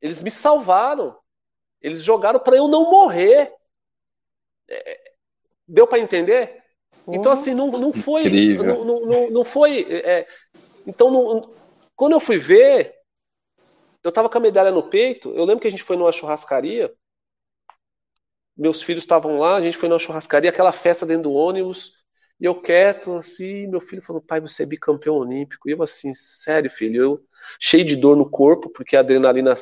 Eles 0.00 0.20
me 0.20 0.30
salvaram. 0.30 1.16
Eles 1.80 2.02
jogaram 2.02 2.38
para 2.40 2.56
eu 2.56 2.68
não 2.68 2.90
morrer. 2.90 3.54
É, 4.68 5.14
deu 5.66 5.86
para 5.86 5.98
entender? 5.98 6.59
Então, 7.12 7.32
assim, 7.32 7.54
não, 7.54 7.68
não 7.68 7.92
foi. 7.92 8.56
Não, 8.56 8.84
não, 8.84 9.30
não, 9.30 9.44
foi. 9.44 9.82
É, 9.90 10.26
então, 10.86 11.10
não, 11.10 11.50
quando 11.96 12.12
eu 12.12 12.20
fui 12.20 12.38
ver, 12.38 12.94
eu 14.02 14.12
tava 14.12 14.28
com 14.28 14.38
a 14.38 14.40
medalha 14.40 14.70
no 14.70 14.82
peito. 14.82 15.30
Eu 15.30 15.44
lembro 15.44 15.60
que 15.60 15.68
a 15.68 15.70
gente 15.70 15.82
foi 15.82 15.96
numa 15.96 16.12
churrascaria. 16.12 16.92
Meus 18.56 18.82
filhos 18.82 19.04
estavam 19.04 19.38
lá, 19.38 19.56
a 19.56 19.60
gente 19.60 19.76
foi 19.76 19.88
numa 19.88 19.98
churrascaria, 19.98 20.50
aquela 20.50 20.72
festa 20.72 21.06
dentro 21.06 21.24
do 21.24 21.32
ônibus. 21.32 21.92
E 22.40 22.46
eu 22.46 22.54
quieto, 22.54 23.16
assim, 23.16 23.66
meu 23.66 23.80
filho 23.80 24.02
falou, 24.02 24.22
pai, 24.22 24.40
você 24.40 24.62
é 24.62 24.66
bicampeão 24.66 25.16
olímpico. 25.16 25.68
E 25.68 25.72
eu 25.72 25.82
assim, 25.82 26.14
sério, 26.14 26.70
filho, 26.70 27.02
eu 27.02 27.24
cheio 27.58 27.84
de 27.84 27.96
dor 27.96 28.16
no 28.16 28.28
corpo, 28.28 28.70
porque 28.70 28.96
a 28.96 29.00
adrenalina 29.00 29.54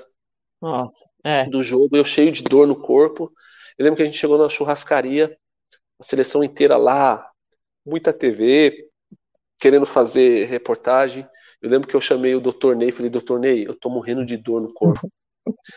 Nossa, 0.62 1.10
é. 1.24 1.44
do 1.48 1.62
jogo, 1.62 1.96
eu 1.96 2.04
cheio 2.04 2.30
de 2.30 2.44
dor 2.44 2.68
no 2.68 2.80
corpo. 2.80 3.32
Eu 3.76 3.84
lembro 3.84 3.96
que 3.96 4.02
a 4.02 4.06
gente 4.06 4.18
chegou 4.18 4.38
na 4.38 4.48
churrascaria, 4.48 5.36
a 5.98 6.04
seleção 6.04 6.44
inteira 6.44 6.76
lá, 6.76 7.27
muita 7.88 8.12
TV, 8.12 8.88
querendo 9.58 9.86
fazer 9.86 10.44
reportagem. 10.44 11.26
Eu 11.60 11.70
lembro 11.70 11.88
que 11.88 11.96
eu 11.96 12.00
chamei 12.00 12.34
o 12.34 12.40
doutor 12.40 12.76
Ney 12.76 12.92
falei, 12.92 13.10
doutor 13.10 13.40
Ney, 13.40 13.64
eu 13.66 13.74
tô 13.74 13.88
morrendo 13.88 14.24
de 14.24 14.36
dor 14.36 14.60
no 14.60 14.72
corpo. 14.72 15.00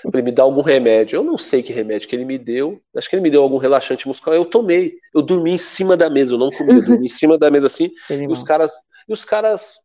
Falei, 0.03 0.21
me 0.21 0.31
dá 0.33 0.43
algum 0.43 0.61
remédio. 0.61 1.15
Eu 1.15 1.23
não 1.23 1.37
sei 1.37 1.63
que 1.63 1.71
remédio 1.71 2.07
que 2.07 2.13
ele 2.13 2.25
me 2.25 2.37
deu. 2.37 2.81
Acho 2.93 3.09
que 3.09 3.15
ele 3.15 3.23
me 3.23 3.31
deu 3.31 3.41
algum 3.41 3.57
relaxante 3.57 4.05
muscular. 4.05 4.37
Eu 4.37 4.43
tomei. 4.43 4.97
Eu 5.13 5.21
dormi 5.21 5.51
em 5.51 5.57
cima 5.57 5.95
da 5.95 6.09
mesa. 6.09 6.33
Eu 6.33 6.37
não 6.37 6.49
comi. 6.49 6.73
Eu 6.73 6.85
dormi 6.85 7.05
em 7.05 7.09
cima 7.09 7.37
da 7.37 7.49
mesa 7.49 7.67
assim. 7.67 7.89
e 8.09 8.27
os 8.27 8.43
caras. 8.43 8.73
E 9.07 9.13
os 9.13 9.23
caras. 9.23 9.75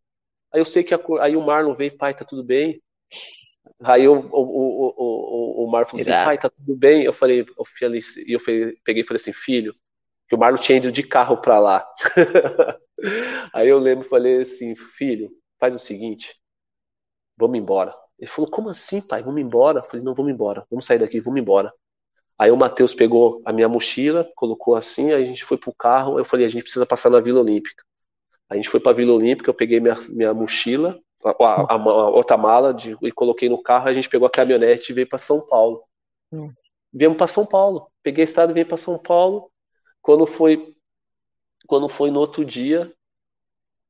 Aí 0.52 0.60
eu 0.60 0.64
sei 0.64 0.82
que 0.82 0.92
a, 0.92 1.00
aí 1.20 1.36
o 1.36 1.40
Marlon 1.40 1.72
veio, 1.74 1.96
pai, 1.96 2.12
tá 2.12 2.24
tudo 2.24 2.42
bem. 2.42 2.82
Aí 3.82 4.08
o, 4.08 4.14
o, 4.14 4.20
o, 4.20 4.94
o, 4.96 5.64
o 5.64 5.70
Marlon 5.70 5.86
falou 5.86 6.00
assim, 6.00 6.10
pai, 6.10 6.36
tá 6.36 6.50
tudo 6.50 6.76
bem. 6.76 7.04
Eu 7.04 7.12
falei, 7.12 7.40
eu, 7.40 7.64
falei, 7.64 8.02
eu 8.26 8.40
peguei 8.84 9.02
e 9.02 9.06
falei 9.06 9.20
assim, 9.20 9.32
filho, 9.32 9.72
que 10.28 10.34
o 10.34 10.38
Marlon 10.38 10.58
tinha 10.58 10.78
ido 10.78 10.92
de 10.92 11.02
carro 11.02 11.36
para 11.36 11.58
lá. 11.58 11.86
Aí 13.52 13.68
eu 13.68 13.78
lembro, 13.78 14.08
falei 14.08 14.38
assim, 14.38 14.74
filho, 14.74 15.30
faz 15.58 15.74
o 15.74 15.78
seguinte, 15.78 16.38
vamos 17.36 17.58
embora. 17.58 17.94
Ele 18.18 18.30
falou, 18.30 18.50
como 18.50 18.70
assim, 18.70 19.00
pai? 19.00 19.22
Vamos 19.22 19.40
embora? 19.40 19.80
Eu 19.80 19.84
falei, 19.84 20.04
não, 20.04 20.14
vamos 20.14 20.32
embora, 20.32 20.66
vamos 20.70 20.86
sair 20.86 20.98
daqui, 20.98 21.20
vamos 21.20 21.40
embora. 21.40 21.72
Aí 22.38 22.50
o 22.50 22.56
Matheus 22.56 22.94
pegou 22.94 23.40
a 23.44 23.52
minha 23.52 23.68
mochila, 23.68 24.28
colocou 24.34 24.74
assim, 24.74 25.12
aí 25.12 25.24
a 25.24 25.26
gente 25.26 25.44
foi 25.44 25.56
pro 25.56 25.74
carro, 25.74 26.18
eu 26.18 26.24
falei, 26.24 26.46
a 26.46 26.48
gente 26.48 26.62
precisa 26.62 26.84
passar 26.84 27.10
na 27.10 27.20
Vila 27.20 27.40
Olímpica. 27.40 27.82
A 28.48 28.56
gente 28.56 28.68
foi 28.68 28.80
pra 28.80 28.92
Vila 28.92 29.12
Olímpica, 29.12 29.50
eu 29.50 29.54
peguei 29.54 29.80
minha, 29.80 29.96
minha 30.08 30.34
mochila, 30.34 30.98
a, 31.24 31.30
a, 31.30 31.74
a, 31.74 31.74
a 31.74 32.10
outra 32.10 32.36
mala 32.36 32.72
de, 32.72 32.96
e 33.02 33.10
coloquei 33.10 33.48
no 33.48 33.62
carro, 33.62 33.88
a 33.88 33.94
gente 33.94 34.08
pegou 34.08 34.26
a 34.26 34.30
caminhonete 34.30 34.92
e 34.92 34.94
veio 34.94 35.08
para 35.08 35.18
São 35.18 35.46
Paulo. 35.46 35.82
Nossa. 36.30 36.70
Viemos 36.92 37.16
para 37.16 37.26
São 37.26 37.44
Paulo. 37.44 37.90
Peguei 38.02 38.22
a 38.22 38.24
estrada 38.24 38.52
e 38.52 38.54
veio 38.54 38.66
para 38.66 38.76
São 38.76 38.98
Paulo. 38.98 39.50
Quando 40.06 40.24
foi, 40.24 40.72
quando 41.66 41.88
foi 41.88 42.12
no 42.12 42.20
outro 42.20 42.44
dia, 42.44 42.92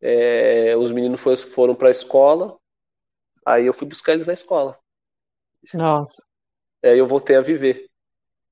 é, 0.01 0.75
os 0.75 0.91
meninos 0.91 1.21
foi, 1.21 1.37
foram 1.37 1.75
para 1.75 1.89
a 1.89 1.91
escola, 1.91 2.57
aí 3.45 3.67
eu 3.67 3.75
fui 3.75 3.87
buscar 3.87 4.14
eles 4.14 4.27
na 4.27 4.33
escola. 4.33 4.79
Nossa. 5.75 6.25
Aí 6.83 6.99
eu 6.99 7.07
voltei 7.07 7.37
a 7.37 7.43
viver, 7.43 7.91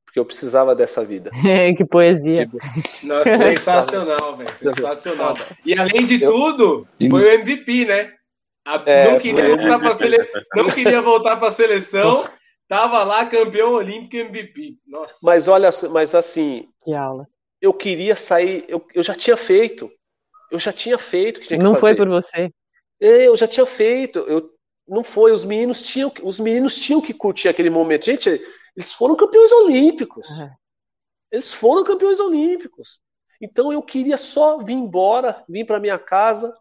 porque 0.05 0.19
eu 0.19 0.27
precisava 0.27 0.75
dessa 0.75 1.03
vida. 1.03 1.31
que 1.75 1.87
poesia. 1.87 2.45
Tipo... 2.45 2.59
Nossa, 3.03 3.33
sensacional, 3.57 4.37
velho, 4.37 4.57
sensacional. 4.57 5.33
E 5.65 5.73
além 5.73 6.05
de 6.05 6.23
eu... 6.23 6.31
tudo, 6.31 6.87
foi 6.99 7.23
o 7.23 7.33
MVP, 7.41 7.87
né? 7.87 8.13
A... 8.63 8.75
É, 8.85 9.11
não, 9.11 9.19
queria 9.19 9.43
foi... 9.43 9.57
voltar 9.57 9.79
pra 9.79 9.95
sele... 9.95 10.19
não 10.55 10.67
queria 10.67 11.01
voltar 11.01 11.37
para 11.39 11.49
a 11.49 11.51
seleção, 11.51 12.29
tava 12.69 13.03
lá 13.05 13.25
campeão 13.25 13.73
olímpico 13.73 14.19
MVP. 14.19 14.77
Nossa. 14.87 15.17
Mas 15.23 15.49
olha, 15.49 15.71
mas 15.91 16.15
assim, 16.15 16.69
que 16.83 16.93
aula 16.93 17.27
eu 17.65 17.73
queria 17.73 18.15
sair, 18.15 18.65
eu, 18.69 18.87
eu 18.95 19.03
já 19.03 19.15
tinha 19.15 19.37
feito. 19.37 19.91
Eu 20.51 20.59
já 20.59 20.73
tinha 20.73 20.99
feito 20.99 21.41
que 21.41 21.49
tinha 21.49 21.63
Não 21.63 21.75
foi 21.75 21.95
por 21.95 22.09
você. 22.09 22.51
É, 23.01 23.27
eu 23.27 23.37
já 23.37 23.49
tinha 23.49 23.65
feito. 23.65 24.19
Eu, 24.21 24.51
não 24.87 25.03
foi, 25.03 25.33
os 25.33 25.45
meninos 25.45 25.83
tinham, 25.83 26.13
os 26.23 26.39
meninos 26.39 26.77
tinham 26.77 27.01
que 27.01 27.15
curtir 27.15 27.49
aquele 27.49 27.71
momento. 27.71 28.05
Gente, 28.05 28.29
eles 28.77 28.93
foram 28.93 29.17
campeões 29.17 29.51
olímpicos. 29.51 30.29
Uhum. 30.39 30.51
Eles 31.33 31.55
foram 31.55 31.83
campeões 31.83 32.21
olímpicos. 32.21 33.01
Então 33.41 33.73
eu 33.73 33.83
queria 33.83 34.19
só 34.19 34.59
vir 34.59 34.75
embora, 34.75 35.43
vir 35.49 35.65
para 35.65 35.81
minha 35.81 35.99
casa, 35.99 36.55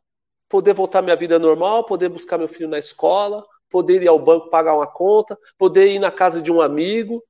poder 0.50 0.74
voltar 0.74 1.00
à 1.00 1.02
minha 1.02 1.16
vida 1.18 1.38
normal, 1.38 1.86
poder 1.86 2.08
buscar 2.08 2.38
meu 2.38 2.48
filho 2.48 2.70
na 2.70 2.80
escola, 2.80 3.46
poder 3.70 4.02
ir 4.02 4.08
ao 4.08 4.18
banco 4.18 4.50
pagar 4.50 4.76
uma 4.76 4.88
conta, 4.88 5.38
poder 5.58 5.88
ir 5.92 6.00
na 6.00 6.12
casa 6.12 6.42
de 6.42 6.52
um 6.52 6.62
amigo. 6.62 7.22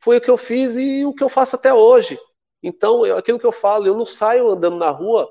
Foi 0.00 0.16
o 0.16 0.20
que 0.20 0.30
eu 0.30 0.38
fiz 0.38 0.76
e 0.76 1.04
o 1.04 1.12
que 1.12 1.22
eu 1.22 1.28
faço 1.28 1.54
até 1.54 1.72
hoje. 1.72 2.18
Então, 2.66 3.04
aquilo 3.14 3.38
que 3.38 3.44
eu 3.44 3.52
falo, 3.52 3.86
eu 3.86 3.94
não 3.94 4.06
saio 4.06 4.48
andando 4.48 4.78
na 4.78 4.88
rua 4.88 5.30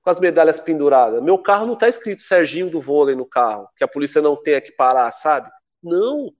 com 0.00 0.10
as 0.10 0.20
medalhas 0.20 0.60
penduradas. 0.60 1.20
Meu 1.20 1.36
carro 1.36 1.66
não 1.66 1.74
está 1.74 1.88
escrito 1.88 2.22
Serginho 2.22 2.70
do 2.70 2.80
vôlei 2.80 3.16
no 3.16 3.26
carro, 3.26 3.68
que 3.76 3.82
a 3.82 3.88
polícia 3.88 4.22
não 4.22 4.40
tenha 4.40 4.60
que 4.60 4.70
parar, 4.70 5.10
sabe? 5.10 5.50
Não, 5.82 6.32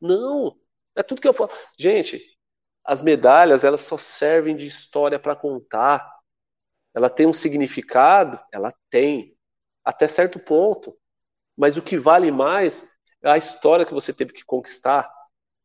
não. 0.00 0.56
É 0.94 1.02
tudo 1.02 1.20
que 1.20 1.26
eu 1.26 1.34
falo. 1.34 1.50
Gente, 1.76 2.38
as 2.84 3.02
medalhas, 3.02 3.64
elas 3.64 3.80
só 3.80 3.98
servem 3.98 4.54
de 4.56 4.64
história 4.64 5.18
para 5.18 5.34
contar. 5.34 6.08
Ela 6.94 7.10
tem 7.10 7.26
um 7.26 7.32
significado? 7.32 8.38
Ela 8.52 8.72
tem, 8.88 9.36
até 9.84 10.06
certo 10.06 10.38
ponto. 10.38 10.96
Mas 11.56 11.76
o 11.76 11.82
que 11.82 11.98
vale 11.98 12.30
mais 12.30 12.88
a 13.24 13.36
história 13.36 13.84
que 13.84 13.92
você 13.92 14.12
teve 14.12 14.32
que 14.32 14.44
conquistar, 14.44 15.12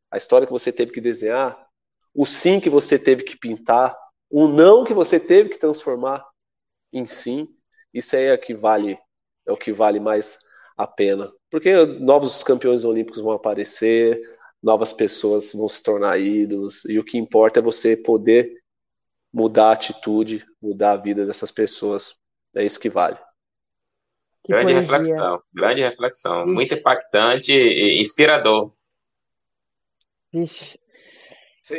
a 0.10 0.18
história 0.18 0.48
que 0.48 0.54
você 0.54 0.72
teve 0.72 0.92
que 0.92 1.00
desenhar, 1.00 1.69
o 2.20 2.26
sim 2.26 2.60
que 2.60 2.70
você 2.70 3.00
teve 3.00 3.24
que 3.24 3.38
pintar, 3.38 3.98
o 4.30 4.46
não 4.46 4.84
que 4.84 4.94
você 4.94 5.18
teve 5.18 5.48
que 5.48 5.58
transformar 5.58 6.22
em 6.92 7.06
sim. 7.06 7.48
Isso 7.94 8.14
aí 8.14 8.26
é 8.26 8.34
o 8.34 8.38
que 8.38 8.54
vale, 8.54 9.00
é 9.48 9.52
o 9.54 9.56
que 9.56 9.72
vale 9.72 10.02
mais 10.02 10.38
a 10.76 10.86
pena. 10.86 11.32
Porque 11.50 11.74
novos 11.86 12.44
campeões 12.44 12.84
olímpicos 12.84 13.22
vão 13.22 13.32
aparecer, 13.32 14.22
novas 14.62 14.92
pessoas 14.92 15.54
vão 15.54 15.70
se 15.70 15.82
tornar 15.82 16.20
ídolos, 16.20 16.84
e 16.90 17.00
o 17.00 17.06
que 17.06 17.18
importa 17.18 17.62
é 17.62 17.64
você 17.64 17.96
poder 17.96 18.52
mudar 19.32 19.70
a 19.70 19.72
atitude, 19.72 20.46
mudar 20.62 20.92
a 20.92 20.98
vida 20.98 21.26
dessas 21.26 21.54
pessoas. 21.54 22.16
É 22.54 22.66
isso 22.66 22.82
que 22.82 22.90
vale. 22.90 23.18
Que 24.44 24.52
grande 24.52 24.74
poesia. 24.74 24.82
reflexão, 24.82 25.42
grande 25.54 25.82
reflexão. 25.82 26.44
Vixe. 26.44 26.54
Muito 26.54 26.74
impactante 26.74 27.54
e 27.54 28.02
inspirador. 28.02 28.74
Vixe. 30.34 30.78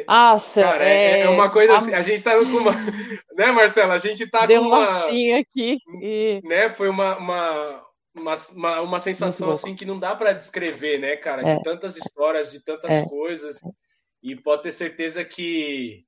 Nossa, 0.07 0.63
Cara, 0.63 0.85
é, 0.85 1.21
é, 1.21 1.29
uma 1.29 1.51
coisa 1.51 1.77
assim, 1.77 1.95
a 1.95 2.03
gente 2.03 2.23
tá 2.23 2.37
com 2.37 2.45
uma. 2.45 2.73
né, 3.37 3.53
Marcela? 3.53 3.95
A 3.95 3.99
gente 3.99 4.27
tá 4.29 4.47
Deu 4.47 4.63
com 4.63 4.69
uma. 4.69 5.07
aqui. 5.07 5.79
E... 6.01 6.41
Né, 6.45 6.69
foi 6.69 6.89
uma, 6.89 7.17
uma, 7.19 7.83
uma, 8.15 8.81
uma 8.81 9.01
sensação 9.01 9.51
assim 9.51 9.75
que 9.75 9.85
não 9.85 9.99
dá 9.99 10.15
para 10.15 10.33
descrever, 10.33 10.99
né, 10.99 11.17
cara? 11.17 11.43
É. 11.43 11.57
De 11.57 11.63
tantas 11.63 11.97
histórias, 11.97 12.53
de 12.53 12.63
tantas 12.65 12.91
é. 12.91 13.05
coisas. 13.07 13.59
E 14.23 14.37
pode 14.37 14.63
ter 14.63 14.73
certeza 14.73 15.25
que 15.25 16.05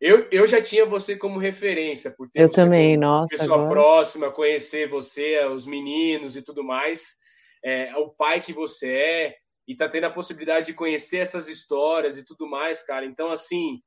eu, 0.00 0.26
eu 0.30 0.46
já 0.46 0.62
tinha 0.62 0.86
você 0.86 1.14
como 1.14 1.38
referência, 1.38 2.10
por 2.10 2.30
ter 2.30 2.40
eu 2.40 2.48
também, 2.48 2.96
nossa, 2.96 3.36
pessoa 3.36 3.58
agora... 3.58 3.70
próxima, 3.70 4.30
conhecer 4.30 4.88
você, 4.88 5.44
os 5.44 5.66
meninos 5.66 6.36
e 6.36 6.42
tudo 6.42 6.64
mais, 6.64 7.16
é, 7.62 7.94
o 7.96 8.08
pai 8.08 8.40
que 8.40 8.52
você 8.52 8.90
é, 8.90 9.36
e 9.70 9.76
tá 9.76 9.88
tendo 9.88 10.06
a 10.06 10.10
possibilidade 10.10 10.66
de 10.66 10.74
conhecer 10.74 11.18
essas 11.18 11.46
histórias 11.46 12.18
e 12.18 12.24
tudo 12.24 12.44
mais, 12.44 12.82
cara. 12.82 13.06
Então, 13.06 13.30
assim, 13.30 13.80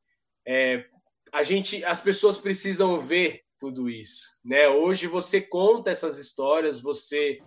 é, 0.47 0.86
a 1.29 1.43
gente, 1.43 1.84
as 1.84 1.99
pessoas 1.99 2.38
precisam 2.38 3.01
ver 3.01 3.41
tudo 3.59 3.89
isso, 3.89 4.23
né? 4.45 4.69
Hoje 4.69 5.07
você 5.07 5.41
conta 5.41 5.91
essas 5.91 6.17
histórias, 6.17 6.79
você 6.79 7.38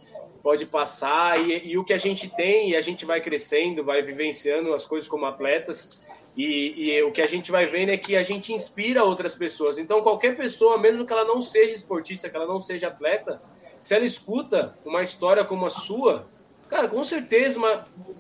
pode 0.42 0.66
passar 0.66 1.40
e, 1.40 1.66
e 1.66 1.78
o 1.78 1.84
que 1.84 1.94
a 1.94 1.96
gente 1.96 2.28
tem 2.28 2.72
e 2.72 2.76
a 2.76 2.80
gente 2.82 3.06
vai 3.06 3.22
crescendo, 3.22 3.82
vai 3.82 4.02
vivenciando 4.02 4.74
as 4.74 4.84
coisas 4.84 5.08
como 5.08 5.24
atletas 5.24 6.02
e, 6.36 6.90
e, 6.90 7.02
o 7.04 7.12
que 7.12 7.22
a 7.22 7.26
gente 7.26 7.50
vai 7.50 7.64
vendo 7.64 7.94
é 7.94 7.96
que 7.96 8.16
a 8.16 8.22
gente 8.22 8.52
inspira 8.52 9.02
outras 9.02 9.34
pessoas. 9.34 9.78
Então, 9.78 10.02
qualquer 10.02 10.36
pessoa, 10.36 10.76
mesmo 10.76 11.06
que 11.06 11.12
ela 11.14 11.24
não 11.24 11.40
seja 11.40 11.74
esportista, 11.74 12.28
que 12.28 12.36
ela 12.36 12.46
não 12.46 12.60
seja 12.60 12.88
atleta, 12.88 13.40
se 13.80 13.94
ela 13.94 14.04
escuta 14.04 14.76
uma 14.84 15.00
história 15.00 15.42
como 15.42 15.64
a 15.64 15.70
sua, 15.70 16.28
cara, 16.68 16.88
com 16.88 17.02
certeza, 17.04 17.60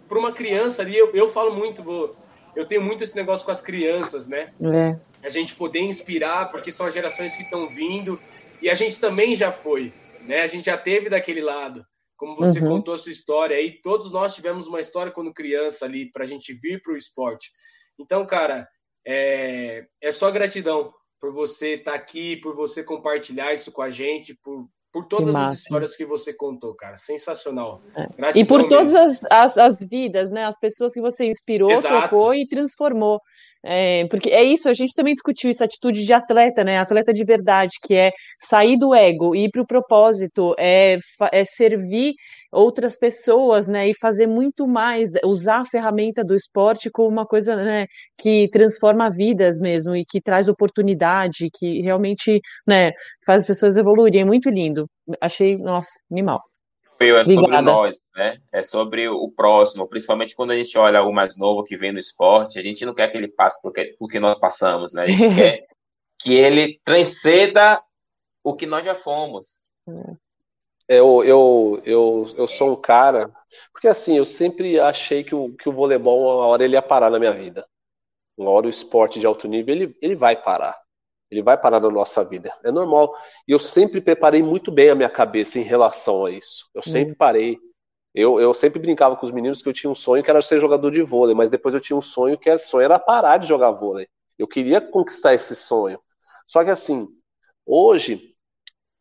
para 0.08 0.18
uma 0.18 0.32
criança 0.32 0.82
ali, 0.82 0.96
eu, 0.96 1.10
eu 1.14 1.28
falo 1.28 1.54
muito, 1.54 1.82
vou, 1.82 2.16
eu 2.54 2.64
tenho 2.64 2.82
muito 2.82 3.04
esse 3.04 3.16
negócio 3.16 3.44
com 3.44 3.52
as 3.52 3.62
crianças, 3.62 4.26
né? 4.26 4.52
É. 4.60 5.26
A 5.26 5.28
gente 5.28 5.54
poder 5.54 5.80
inspirar, 5.80 6.50
porque 6.50 6.72
são 6.72 6.86
as 6.86 6.94
gerações 6.94 7.34
que 7.36 7.42
estão 7.42 7.66
vindo, 7.68 8.18
e 8.62 8.70
a 8.70 8.74
gente 8.74 8.98
também 9.00 9.36
já 9.36 9.52
foi, 9.52 9.92
né? 10.22 10.40
A 10.42 10.46
gente 10.46 10.66
já 10.66 10.78
teve 10.78 11.10
daquele 11.10 11.40
lado. 11.40 11.84
Como 12.16 12.34
você 12.34 12.60
uhum. 12.60 12.68
contou 12.68 12.94
a 12.94 12.98
sua 12.98 13.12
história 13.12 13.56
aí, 13.56 13.72
todos 13.82 14.10
nós 14.10 14.34
tivemos 14.34 14.66
uma 14.66 14.80
história 14.80 15.12
quando 15.12 15.34
criança 15.34 15.84
ali, 15.84 16.10
para 16.10 16.24
a 16.24 16.26
gente 16.26 16.54
vir 16.54 16.80
para 16.80 16.94
o 16.94 16.96
esporte. 16.96 17.50
Então, 17.98 18.24
cara, 18.26 18.66
é, 19.06 19.86
é 20.02 20.10
só 20.10 20.30
gratidão 20.30 20.92
por 21.20 21.32
você 21.32 21.74
estar 21.74 21.92
tá 21.92 21.96
aqui, 21.96 22.36
por 22.36 22.54
você 22.54 22.82
compartilhar 22.82 23.52
isso 23.52 23.70
com 23.70 23.82
a 23.82 23.90
gente, 23.90 24.34
por, 24.42 24.66
por 24.96 25.04
todas 25.04 25.36
as 25.36 25.58
histórias 25.58 25.94
que 25.94 26.06
você 26.06 26.32
contou, 26.32 26.74
cara. 26.74 26.96
Sensacional. 26.96 27.82
É. 27.94 28.38
E 28.38 28.46
por 28.46 28.66
todas 28.66 28.94
as, 28.94 29.20
as, 29.30 29.58
as, 29.58 29.80
vidas, 29.84 30.30
né? 30.30 30.46
As 30.46 30.58
pessoas 30.58 30.94
que 30.94 31.02
você 31.02 31.26
inspirou, 31.26 31.70
Exato. 31.70 32.08
tocou 32.08 32.32
e 32.32 32.48
transformou. 32.48 33.20
É, 33.68 34.06
porque 34.08 34.30
é 34.30 34.44
isso, 34.44 34.68
a 34.68 34.72
gente 34.72 34.94
também 34.94 35.12
discutiu 35.12 35.50
essa 35.50 35.64
atitude 35.64 36.04
de 36.04 36.12
atleta, 36.12 36.62
né? 36.62 36.78
Atleta 36.78 37.12
de 37.12 37.24
verdade, 37.24 37.72
que 37.82 37.94
é 37.94 38.12
sair 38.38 38.78
do 38.78 38.94
ego, 38.94 39.34
ir 39.34 39.50
para 39.50 39.60
o 39.62 39.66
propósito, 39.66 40.54
é, 40.56 40.98
é 41.32 41.44
servir 41.44 42.14
outras 42.52 42.96
pessoas, 42.96 43.66
né? 43.66 43.88
E 43.88 43.92
fazer 43.98 44.28
muito 44.28 44.68
mais, 44.68 45.10
usar 45.24 45.58
a 45.62 45.64
ferramenta 45.64 46.22
do 46.22 46.34
esporte 46.34 46.88
como 46.90 47.08
uma 47.08 47.26
coisa 47.26 47.56
né, 47.56 47.86
que 48.16 48.48
transforma 48.52 49.10
vidas 49.10 49.58
mesmo 49.58 49.96
e 49.96 50.04
que 50.04 50.20
traz 50.20 50.48
oportunidade, 50.48 51.48
que 51.52 51.80
realmente 51.80 52.40
né, 52.66 52.92
faz 53.26 53.42
as 53.42 53.46
pessoas 53.48 53.76
evoluírem. 53.76 54.20
É 54.22 54.24
muito 54.24 54.48
lindo. 54.48 54.86
Achei, 55.20 55.56
nossa, 55.56 55.90
animal 56.10 56.40
é 57.00 57.24
sobre 57.24 57.60
nós, 57.60 58.00
né? 58.14 58.38
É 58.52 58.62
sobre 58.62 59.08
o 59.08 59.30
próximo, 59.30 59.86
principalmente 59.86 60.34
quando 60.34 60.52
a 60.52 60.56
gente 60.56 60.76
olha 60.78 61.02
o 61.02 61.12
mais 61.12 61.36
novo 61.36 61.62
que 61.62 61.76
vem 61.76 61.92
no 61.92 61.98
esporte, 61.98 62.58
a 62.58 62.62
gente 62.62 62.84
não 62.84 62.94
quer 62.94 63.08
que 63.08 63.16
ele 63.16 63.28
passe 63.28 63.60
porque, 63.60 63.94
porque 63.98 64.18
nós 64.18 64.38
passamos, 64.38 64.94
né? 64.94 65.02
A 65.02 65.06
gente 65.06 65.18
quer 65.34 65.64
que 66.18 66.34
ele 66.34 66.80
transcenda 66.84 67.82
o 68.42 68.54
que 68.54 68.66
nós 68.66 68.84
já 68.84 68.94
fomos. 68.94 69.62
Eu, 70.88 71.24
eu, 71.24 71.82
eu, 71.84 72.34
eu 72.36 72.48
sou 72.48 72.72
um 72.72 72.80
cara, 72.80 73.30
porque 73.72 73.88
assim, 73.88 74.16
eu 74.16 74.24
sempre 74.24 74.78
achei 74.78 75.24
que 75.24 75.34
o, 75.34 75.52
que 75.56 75.68
o 75.68 75.72
voleibol, 75.72 76.38
uma 76.38 76.46
hora 76.46 76.64
ele 76.64 76.74
ia 76.74 76.82
parar 76.82 77.10
na 77.10 77.18
minha 77.18 77.32
vida. 77.32 77.66
Uma 78.36 78.50
hora 78.50 78.66
o 78.66 78.70
esporte 78.70 79.18
de 79.18 79.26
alto 79.26 79.48
nível, 79.48 79.74
ele, 79.74 79.96
ele 80.00 80.14
vai 80.14 80.36
parar. 80.36 80.78
Ele 81.30 81.42
vai 81.42 81.56
parar 81.58 81.80
na 81.80 81.90
nossa 81.90 82.24
vida. 82.24 82.52
É 82.64 82.70
normal. 82.70 83.14
E 83.46 83.52
eu 83.52 83.58
sempre 83.58 84.00
preparei 84.00 84.42
muito 84.42 84.70
bem 84.70 84.90
a 84.90 84.94
minha 84.94 85.08
cabeça 85.08 85.58
em 85.58 85.62
relação 85.62 86.24
a 86.24 86.30
isso. 86.30 86.68
Eu 86.74 86.82
sempre 86.82 87.12
hum. 87.12 87.16
parei. 87.18 87.58
Eu, 88.14 88.40
eu 88.40 88.54
sempre 88.54 88.80
brincava 88.80 89.16
com 89.16 89.26
os 89.26 89.32
meninos 89.32 89.60
que 89.60 89.68
eu 89.68 89.72
tinha 89.72 89.90
um 89.90 89.94
sonho 89.94 90.22
que 90.22 90.30
era 90.30 90.40
ser 90.40 90.60
jogador 90.60 90.90
de 90.90 91.02
vôlei, 91.02 91.34
mas 91.34 91.50
depois 91.50 91.74
eu 91.74 91.80
tinha 91.80 91.96
um 91.96 92.02
sonho 92.02 92.38
que 92.38 92.48
era 92.48 92.58
sonho 92.58 92.84
era 92.84 92.98
parar 92.98 93.36
de 93.36 93.46
jogar 93.46 93.72
vôlei. 93.72 94.08
Eu 94.38 94.46
queria 94.48 94.80
conquistar 94.80 95.34
esse 95.34 95.54
sonho. 95.54 96.00
Só 96.46 96.64
que 96.64 96.70
assim, 96.70 97.08
hoje 97.66 98.34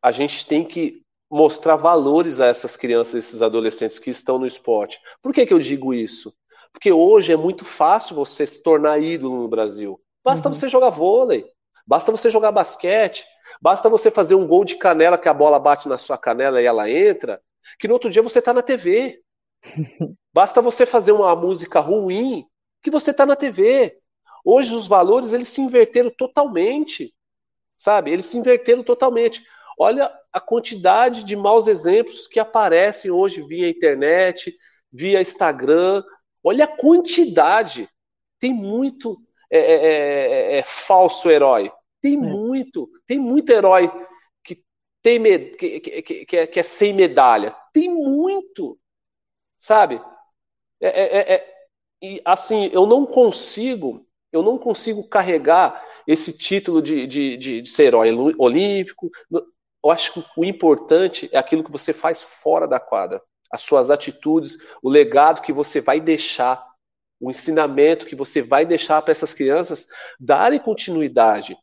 a 0.02 0.12
gente 0.12 0.46
tem 0.46 0.66
que 0.66 1.02
mostrar 1.32 1.76
valores 1.76 2.40
a 2.40 2.48
essas 2.48 2.76
crianças, 2.76 3.16
esses 3.16 3.42
adolescentes 3.42 4.00
que 4.00 4.10
estão 4.10 4.38
no 4.38 4.46
esporte. 4.46 5.00
Por 5.22 5.34
que, 5.34 5.46
que 5.46 5.54
eu 5.54 5.60
digo 5.60 5.94
isso? 5.94 6.34
Porque 6.72 6.92
hoje 6.92 7.32
é 7.32 7.38
muito 7.38 7.64
fácil 7.64 8.16
você 8.16 8.46
se 8.46 8.62
tornar 8.62 9.00
ídolo 9.00 9.42
no 9.42 9.48
Brasil. 9.48 10.00
Basta 10.24 10.50
uhum. 10.50 10.54
você 10.54 10.68
jogar 10.68 10.90
vôlei. 10.90 11.46
Basta 11.86 12.12
você 12.12 12.32
jogar 12.32 12.52
basquete, 12.52 13.26
basta 13.62 13.90
você 13.90 14.10
fazer 14.10 14.36
um 14.36 14.48
gol 14.48 14.66
de 14.66 14.76
canela 14.76 15.18
que 15.18 15.30
a 15.30 15.34
bola 15.34 15.60
bate 15.60 15.88
na 15.88 15.98
sua 15.98 16.18
canela 16.18 16.62
e 16.62 16.66
ela 16.66 16.90
entra, 16.90 17.42
que 17.80 17.88
no 17.88 17.94
outro 17.94 18.10
dia 18.10 18.22
você 18.22 18.40
está 18.40 18.54
na 18.54 18.62
TV. 18.62 19.22
Basta 20.34 20.62
você 20.62 20.86
fazer 20.86 21.12
uma 21.12 21.36
música 21.36 21.80
ruim 21.80 22.46
que 22.84 22.92
você 22.92 23.12
está 23.12 23.26
na 23.26 23.36
TV. 23.36 23.98
Hoje 24.44 24.76
os 24.76 24.88
valores 24.88 25.34
eles 25.34 25.48
se 25.48 25.62
inverteram 25.62 26.12
totalmente, 26.16 27.16
sabe? 27.78 28.12
Eles 28.12 28.26
se 28.26 28.38
inverteram 28.38 28.84
totalmente. 28.84 29.44
Olha 29.80 30.12
a 30.32 30.40
quantidade 30.40 31.24
de 31.24 31.36
maus 31.36 31.68
exemplos 31.68 32.28
que 32.28 32.40
aparecem 32.40 33.10
hoje 33.10 33.42
via 33.42 33.70
internet, 33.70 34.56
via 34.92 35.22
Instagram. 35.22 36.04
Olha 36.44 36.66
a 36.66 36.78
quantidade. 36.78 37.90
Tem 38.40 38.54
muito 38.54 39.18
é 39.50 39.58
é, 39.58 39.74
é, 39.74 40.56
é, 40.56 40.58
é, 40.58 40.64
falso 40.64 41.30
herói. 41.30 41.72
Tem 42.06 42.18
muito, 42.18 42.88
tem 43.08 43.18
muito 43.18 43.50
herói 43.52 43.92
que 44.44 44.64
tem 45.02 45.18
med 45.18 45.58
que, 45.58 45.80
que, 45.80 46.26
que, 46.26 46.38
é, 46.38 46.46
que, 46.46 46.60
é, 46.60 46.64
sem 46.64 46.94
medalha. 46.94 47.56
Tem 47.74 47.92
muito, 47.92 48.78
sabe? 49.58 50.00
e 52.02 52.22
assim, 52.24 52.70
eu 52.72 52.86
não 52.86 53.08
consigo, 53.08 54.06
eu 54.32 54.44
não 54.44 54.56
consigo 54.58 55.08
carregar 55.08 55.84
esse 56.06 56.38
título 56.38 56.80
de, 56.80 57.08
de, 57.08 57.38
de, 57.38 57.62
de 57.62 57.70
ser 57.70 57.86
herói 57.86 58.14
olímpico. 58.38 59.10
Eu 59.32 59.90
acho 59.90 60.14
que 60.14 60.24
o 60.38 60.46
importante 60.46 61.28
é 61.32 61.40
aquilo 61.40 61.64
que 61.64 61.72
você 61.72 61.92
faz 61.92 62.22
fora 62.22 62.68
da 62.68 62.80
quadra, 62.80 63.20
as 63.52 63.62
suas 63.62 63.90
atitudes, 63.90 64.58
o 64.84 64.90
legado 64.90 65.42
que 65.42 65.52
você 65.52 65.82
vai 65.82 66.00
deixar 66.00 66.64
o 67.20 67.32
ensinamento 67.32 68.06
que 68.06 68.16
você 68.16 68.42
vai 68.42 68.66
deixar 68.66 69.02
para 69.02 69.12
essas 69.12 69.34
crianças 69.34 69.88
darem 70.20 70.60
continuidade. 70.60 71.58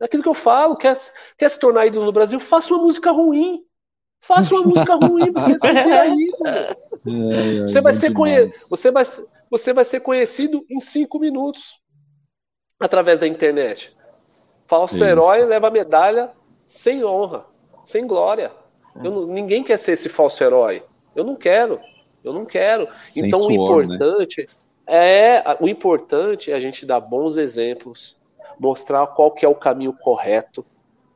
Aquilo 0.00 0.22
que 0.22 0.28
eu 0.28 0.34
falo, 0.34 0.76
quer, 0.76 0.96
quer 1.36 1.48
se 1.48 1.58
tornar 1.58 1.86
ídolo 1.86 2.06
no 2.06 2.12
Brasil, 2.12 2.38
faça 2.38 2.72
uma 2.74 2.82
música 2.84 3.10
ruim. 3.10 3.64
Faça 4.20 4.54
uma 4.54 4.66
música 4.66 4.94
ruim 4.94 5.32
para 5.32 5.42
você 5.42 5.58
ser 5.58 6.12
ídolo. 6.12 7.68
você, 7.68 7.80
vai 7.80 7.92
ser 7.94 8.12
conhe... 8.14 8.50
você, 8.68 8.90
vai, 8.90 9.04
você 9.50 9.72
vai 9.72 9.84
ser 9.84 10.00
conhecido 10.00 10.64
em 10.68 10.80
cinco 10.80 11.18
minutos 11.18 11.80
através 12.78 13.18
da 13.18 13.26
internet. 13.26 13.96
Falso 14.66 14.96
Isso. 14.96 15.04
herói 15.04 15.44
leva 15.44 15.70
medalha 15.70 16.30
sem 16.66 17.04
honra, 17.04 17.46
sem 17.82 18.06
glória. 18.06 18.52
Eu, 19.02 19.26
ninguém 19.26 19.62
quer 19.62 19.78
ser 19.78 19.92
esse 19.92 20.08
falso 20.08 20.42
herói. 20.42 20.82
Eu 21.14 21.24
não 21.24 21.34
quero. 21.34 21.80
Eu 22.22 22.32
não 22.32 22.44
quero. 22.44 22.88
Sem 23.02 23.26
então 23.26 23.40
suor, 23.40 23.84
o 23.84 23.86
né? 23.86 23.94
importante. 23.94 24.40
Né? 24.40 24.46
É, 24.86 25.56
o 25.60 25.68
importante 25.68 26.50
é 26.50 26.54
a 26.54 26.60
gente 26.60 26.84
dar 26.84 27.00
bons 27.00 27.36
exemplos, 27.36 28.17
mostrar 28.58 29.06
qual 29.08 29.30
que 29.30 29.44
é 29.44 29.48
o 29.48 29.54
caminho 29.54 29.92
correto, 29.92 30.64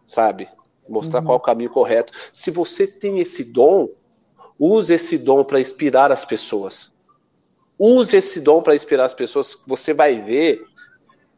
sabe? 0.04 0.48
Mostrar 0.88 1.20
uhum. 1.20 1.26
qual 1.26 1.36
é 1.36 1.38
o 1.38 1.42
caminho 1.42 1.70
correto. 1.70 2.12
Se 2.32 2.50
você 2.50 2.86
tem 2.86 3.20
esse 3.20 3.44
dom, 3.52 3.88
use 4.58 4.92
esse 4.94 5.18
dom 5.18 5.44
para 5.44 5.60
inspirar 5.60 6.12
as 6.12 6.24
pessoas. 6.24 6.92
use 7.78 8.16
esse 8.16 8.40
dom 8.40 8.62
para 8.62 8.74
inspirar 8.74 9.04
as 9.04 9.14
pessoas. 9.14 9.56
Você 9.66 9.92
vai 9.92 10.20
ver 10.20 10.62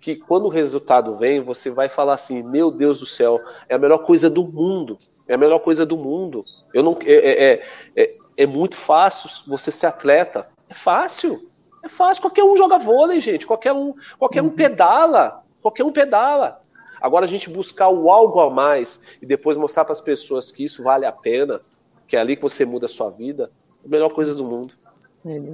que 0.01 0.17
quando 0.17 0.45
o 0.45 0.51
resultado 0.51 1.17
vem, 1.17 1.41
você 1.41 1.71
vai 1.71 1.89
falar 1.89 2.15
assim: 2.15 2.43
Meu 2.43 2.71
Deus 2.71 3.01
do 3.01 3.07
céu, 3.07 3.41
é 3.69 3.75
a 3.75 3.79
melhor 3.79 3.99
coisa 3.99 4.29
do 4.29 4.47
mundo. 4.47 4.99
É 5.27 5.35
a 5.35 5.39
melhor 5.39 5.61
coisa 5.61 5.87
do 5.87 5.97
mundo. 5.97 6.45
Eu 6.75 6.83
não, 6.83 6.99
é, 7.03 7.13
é, 7.13 7.55
é, 7.55 7.63
é, 7.97 8.09
é 8.41 8.47
muito 8.47 8.77
fácil 8.77 9.31
você 9.47 9.73
ser 9.73 9.87
atleta. 9.87 10.53
É 10.69 10.75
fácil. 10.75 11.51
É 11.83 11.89
fácil. 11.89 12.23
Qualquer 12.23 12.45
um 12.45 12.57
joga 12.57 12.79
vôlei, 12.79 13.21
gente. 13.21 13.47
Qualquer 13.47 13.73
um, 13.73 13.95
qualquer 14.19 14.43
um 14.43 14.51
pedala. 14.51 15.44
Qualquer 15.65 15.83
um 15.83 15.93
pedala. 15.93 16.61
Agora 17.01 17.25
a 17.25 17.29
gente 17.29 17.49
buscar 17.49 17.89
o 17.89 18.11
algo 18.11 18.39
a 18.39 18.51
mais 18.51 19.01
e 19.23 19.25
depois 19.25 19.57
mostrar 19.57 19.83
para 19.87 19.95
as 19.95 20.01
pessoas 20.01 20.53
que 20.53 20.63
isso 20.63 20.83
vale 20.83 21.07
a 21.07 21.13
pena, 21.13 21.59
que 22.07 22.17
é 22.17 22.21
ali 22.21 22.37
que 22.37 22.43
você 22.43 22.67
muda 22.67 22.85
a 22.85 22.89
sua 22.89 23.09
vida, 23.09 23.51
é 23.83 23.87
a 23.87 23.89
melhor 23.89 24.11
coisa 24.11 24.35
do 24.35 24.45
mundo. 24.45 24.75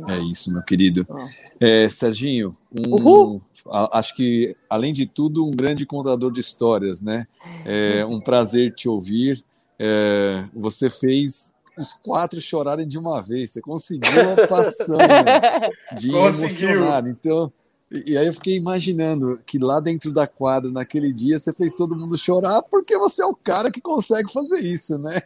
É 0.09 0.19
isso, 0.19 0.53
meu 0.53 0.63
querido. 0.63 1.07
É, 1.61 1.89
Serginho, 1.89 2.57
um, 2.73 3.41
acho 3.93 4.17
que, 4.17 4.53
além 4.69 4.93
de 4.93 5.07
tudo, 5.07 5.47
um 5.47 5.53
grande 5.53 5.87
contador 5.87 6.33
de 6.33 6.41
histórias, 6.41 7.01
né? 7.01 7.29
É 7.65 8.05
um 8.05 8.21
prazer 8.21 8.75
te 8.75 8.89
ouvir. 8.89 9.45
É, 9.79 10.45
você 10.53 10.91
fez 10.91 11.53
os 11.79 11.93
quatro 11.93 12.41
chorarem 12.41 12.87
de 12.87 12.99
uma 12.99 13.23
vez. 13.23 13.53
Você 13.53 13.61
conseguiu 13.61 14.33
a 14.33 14.43
façanha 14.49 15.71
de 15.97 16.11
conseguiu. 16.11 16.71
emocionar. 16.71 17.07
Então, 17.07 17.53
e 17.91 18.17
aí 18.17 18.27
eu 18.27 18.33
fiquei 18.33 18.57
imaginando 18.57 19.41
que 19.45 19.59
lá 19.59 19.81
dentro 19.81 20.13
da 20.13 20.25
quadra, 20.25 20.71
naquele 20.71 21.13
dia, 21.13 21.37
você 21.37 21.53
fez 21.53 21.75
todo 21.75 21.97
mundo 21.97 22.17
chorar 22.17 22.63
porque 22.63 22.97
você 22.97 23.23
é 23.23 23.27
o 23.27 23.35
cara 23.35 23.69
que 23.69 23.81
consegue 23.81 24.33
fazer 24.33 24.61
isso, 24.61 24.97
né? 24.97 25.21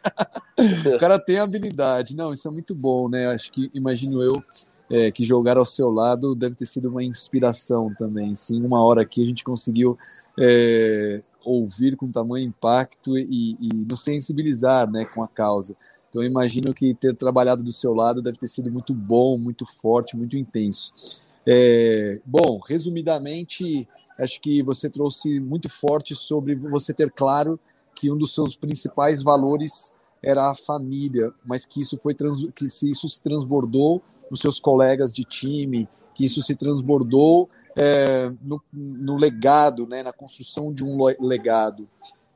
o 0.94 0.98
cara 0.98 1.18
tem 1.18 1.38
habilidade. 1.38 2.16
Não, 2.16 2.32
isso 2.32 2.48
é 2.48 2.50
muito 2.50 2.74
bom, 2.74 3.06
né? 3.08 3.26
Acho 3.26 3.52
que, 3.52 3.70
imagino 3.74 4.22
eu, 4.22 4.42
é, 4.90 5.10
que 5.10 5.22
jogar 5.24 5.58
ao 5.58 5.64
seu 5.66 5.90
lado 5.90 6.34
deve 6.34 6.54
ter 6.54 6.64
sido 6.64 6.88
uma 6.88 7.04
inspiração 7.04 7.92
também. 7.98 8.34
Sim, 8.34 8.64
uma 8.64 8.82
hora 8.82 9.02
aqui 9.02 9.22
a 9.22 9.26
gente 9.26 9.44
conseguiu 9.44 9.98
é, 10.38 11.18
ouvir 11.44 11.96
com 11.96 12.10
tamanho 12.10 12.46
impacto 12.46 13.18
e, 13.18 13.58
e 13.60 13.68
nos 13.74 14.02
sensibilizar 14.02 14.90
né, 14.90 15.04
com 15.04 15.22
a 15.22 15.28
causa. 15.28 15.76
Então, 16.08 16.22
imagino 16.22 16.72
que 16.72 16.94
ter 16.94 17.14
trabalhado 17.14 17.62
do 17.62 17.72
seu 17.72 17.92
lado 17.92 18.22
deve 18.22 18.38
ter 18.38 18.48
sido 18.48 18.70
muito 18.70 18.94
bom, 18.94 19.36
muito 19.36 19.66
forte, 19.66 20.16
muito 20.16 20.36
intenso. 20.36 21.23
É, 21.46 22.20
bom, 22.24 22.58
resumidamente, 22.66 23.86
acho 24.18 24.40
que 24.40 24.62
você 24.62 24.88
trouxe 24.88 25.38
muito 25.40 25.68
forte 25.68 26.14
sobre 26.14 26.54
você 26.54 26.94
ter 26.94 27.10
claro 27.10 27.58
que 27.94 28.10
um 28.10 28.16
dos 28.16 28.34
seus 28.34 28.56
principais 28.56 29.22
valores 29.22 29.94
era 30.22 30.50
a 30.50 30.54
família, 30.54 31.32
mas 31.44 31.66
que 31.66 31.80
isso 31.80 31.98
foi 31.98 32.14
trans, 32.14 32.46
que 32.54 32.64
isso 32.64 33.08
se 33.08 33.22
transbordou 33.22 34.02
nos 34.30 34.40
seus 34.40 34.58
colegas 34.58 35.12
de 35.12 35.22
time, 35.24 35.88
que 36.14 36.24
isso 36.24 36.40
se 36.42 36.54
transbordou 36.54 37.48
é, 37.76 38.32
no, 38.42 38.62
no, 38.72 39.16
legado, 39.16 39.86
né, 39.86 40.02
na 40.02 40.12
construção 40.12 40.72
de 40.72 40.84
um 40.84 41.04
legado. 41.20 41.88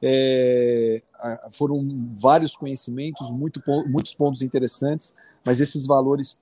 É, 0.02 1.02
foram 1.52 1.80
vários 2.12 2.54
conhecimentos, 2.54 3.30
muito, 3.30 3.60
muitos 3.86 4.14
pontos 4.14 4.42
interessantes, 4.42 5.14
mas 5.44 5.60
esses 5.60 5.86
valores 5.86 6.38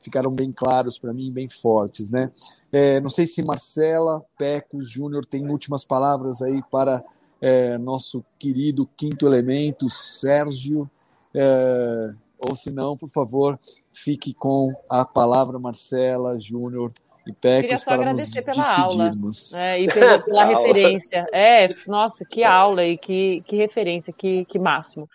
ficaram 0.00 0.30
bem 0.30 0.52
claros 0.52 0.98
para 0.98 1.12
mim, 1.12 1.32
bem 1.32 1.48
fortes, 1.48 2.10
né? 2.10 2.30
É, 2.70 3.00
não 3.00 3.08
sei 3.08 3.26
se 3.26 3.42
Marcela, 3.42 4.22
Pecos, 4.36 4.90
Júnior 4.90 5.24
tem 5.24 5.48
últimas 5.48 5.84
palavras 5.84 6.42
aí 6.42 6.62
para 6.70 7.02
é, 7.40 7.78
nosso 7.78 8.22
querido 8.38 8.88
quinto 8.96 9.26
elemento, 9.26 9.88
Sérgio, 9.88 10.88
é, 11.34 12.12
ou 12.38 12.54
se 12.54 12.70
não, 12.70 12.96
por 12.96 13.08
favor, 13.08 13.58
fique 13.92 14.34
com 14.34 14.72
a 14.88 15.04
palavra 15.04 15.58
Marcela, 15.58 16.38
Júnior 16.38 16.92
e 17.26 17.32
Pecos 17.32 17.82
para 17.82 18.12
nos 18.12 18.20
despedirmos. 18.20 18.56
Pela 18.56 18.80
aula, 18.82 19.12
né? 19.54 19.80
e 19.80 19.86
pela, 19.88 20.18
pela 20.24 20.44
referência. 20.44 21.26
É, 21.32 21.68
nossa, 21.86 22.24
que 22.24 22.44
aula 22.44 22.84
e 22.84 22.98
que, 22.98 23.42
que 23.46 23.56
referência, 23.56 24.12
que, 24.12 24.44
que 24.44 24.58
máximo. 24.58 25.08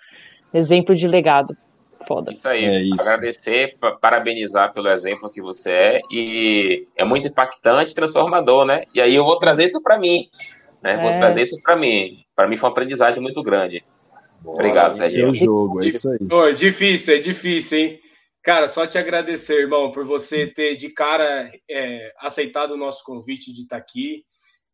Exemplo 0.51 0.95
de 0.95 1.07
legado 1.07 1.55
foda. 2.07 2.31
Isso 2.31 2.47
aí, 2.47 2.63
é 2.63 2.81
isso. 2.81 3.01
agradecer, 3.01 3.73
parabenizar 4.01 4.73
pelo 4.73 4.89
exemplo 4.89 5.29
que 5.29 5.41
você 5.41 5.71
é 5.71 6.01
e 6.11 6.87
é 6.95 7.03
muito 7.03 7.27
impactante, 7.27 7.95
transformador, 7.95 8.65
né? 8.65 8.83
E 8.93 9.01
aí 9.01 9.15
eu 9.15 9.23
vou 9.23 9.37
trazer 9.37 9.65
isso 9.65 9.81
para 9.81 9.97
mim, 9.97 10.29
né? 10.81 10.93
É. 10.93 10.97
Vou 10.97 11.11
trazer 11.19 11.41
isso 11.41 11.61
para 11.61 11.75
mim. 11.75 12.23
Para 12.35 12.47
mim 12.47 12.57
foi 12.57 12.67
uma 12.69 12.73
aprendizagem 12.73 13.21
muito 13.21 13.41
grande. 13.43 13.83
Obrigado, 14.43 14.95
Sérgio. 14.95 15.29
É 15.29 15.33
jogo, 15.33 15.83
é 15.83 15.87
isso 15.87 16.11
aí. 16.11 16.19
Oh, 16.31 16.51
difícil, 16.51 17.15
é 17.15 17.19
difícil, 17.19 17.77
hein? 17.77 17.99
Cara, 18.41 18.67
só 18.67 18.87
te 18.87 18.97
agradecer, 18.97 19.59
irmão, 19.59 19.91
por 19.91 20.05
você 20.05 20.47
ter 20.47 20.75
de 20.75 20.89
cara 20.89 21.51
é, 21.69 22.11
aceitado 22.19 22.71
o 22.71 22.77
nosso 22.77 23.03
convite 23.03 23.51
de 23.51 23.61
estar 23.61 23.77
aqui. 23.77 24.23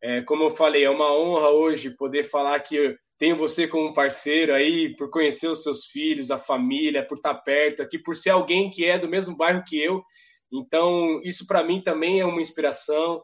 É, 0.00 0.22
como 0.22 0.44
eu 0.44 0.50
falei, 0.50 0.84
é 0.84 0.90
uma 0.90 1.12
honra 1.12 1.50
hoje 1.50 1.90
poder 1.90 2.22
falar 2.22 2.60
que 2.60 2.96
tenho 3.18 3.36
você 3.36 3.66
como 3.66 3.94
parceiro 3.94 4.54
aí, 4.54 4.94
por 4.96 5.10
conhecer 5.10 5.48
os 5.48 5.62
seus 5.62 5.86
filhos, 5.86 6.30
a 6.30 6.38
família, 6.38 7.06
por 7.06 7.16
estar 7.16 7.34
perto 7.34 7.82
aqui, 7.82 7.98
por 7.98 8.14
ser 8.14 8.30
alguém 8.30 8.70
que 8.70 8.84
é 8.84 8.98
do 8.98 9.08
mesmo 9.08 9.36
bairro 9.36 9.64
que 9.66 9.78
eu. 9.78 10.04
Então, 10.52 11.20
isso 11.24 11.46
para 11.46 11.64
mim 11.64 11.80
também 11.80 12.20
é 12.20 12.26
uma 12.26 12.42
inspiração. 12.42 13.22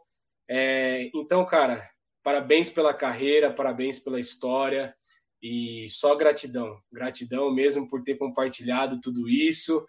É, 0.48 1.10
então, 1.14 1.44
cara, 1.44 1.86
parabéns 2.22 2.70
pela 2.70 2.94
carreira, 2.94 3.52
parabéns 3.52 3.98
pela 3.98 4.18
história 4.18 4.94
e 5.42 5.86
só 5.90 6.14
gratidão. 6.14 6.78
Gratidão 6.90 7.52
mesmo 7.52 7.86
por 7.86 8.02
ter 8.02 8.16
compartilhado 8.16 9.00
tudo 9.00 9.28
isso. 9.28 9.84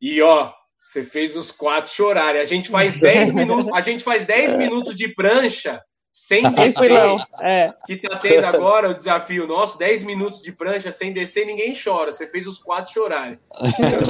E 0.00 0.22
ó, 0.22 0.52
você 0.78 1.02
fez 1.02 1.36
os 1.36 1.50
quatro 1.50 1.92
chorarem. 1.92 2.40
A 2.40 2.46
gente 2.46 2.70
faz 2.70 2.98
10 2.98 3.32
minutos, 3.34 3.70
a 3.74 3.80
gente 3.80 4.02
faz 4.02 4.24
10 4.24 4.56
minutos 4.56 4.96
de 4.96 5.12
prancha 5.14 5.82
sem 6.12 6.42
descer, 6.52 6.92
é. 7.40 7.72
que 7.86 7.96
tá 7.96 8.18
tendo 8.18 8.44
agora 8.44 8.90
o 8.90 8.94
desafio 8.94 9.46
nosso, 9.46 9.78
10 9.78 10.04
minutos 10.04 10.42
de 10.42 10.52
prancha 10.52 10.92
sem 10.92 11.12
descer, 11.12 11.46
ninguém 11.46 11.72
chora. 11.74 12.12
Você 12.12 12.26
fez 12.26 12.46
os 12.46 12.58
quatro 12.58 12.92
chorarem. 12.92 13.40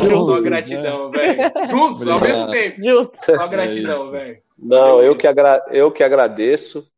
Então, 0.02 0.18
só 0.18 0.40
gratidão, 0.40 1.10
né? 1.10 1.18
velho. 1.18 1.68
Juntos, 1.68 2.02
Obrigado. 2.02 2.10
ao 2.10 2.20
mesmo 2.20 2.50
tempo. 2.50 2.82
Juntos. 2.82 3.20
Só 3.24 3.46
gratidão, 3.46 4.08
é 4.08 4.10
velho. 4.10 4.42
Não, 4.58 5.00
eu 5.00 5.16
que, 5.16 5.26
agra 5.26 5.64
eu 5.70 5.92
que 5.92 6.02
agradeço. 6.02 6.90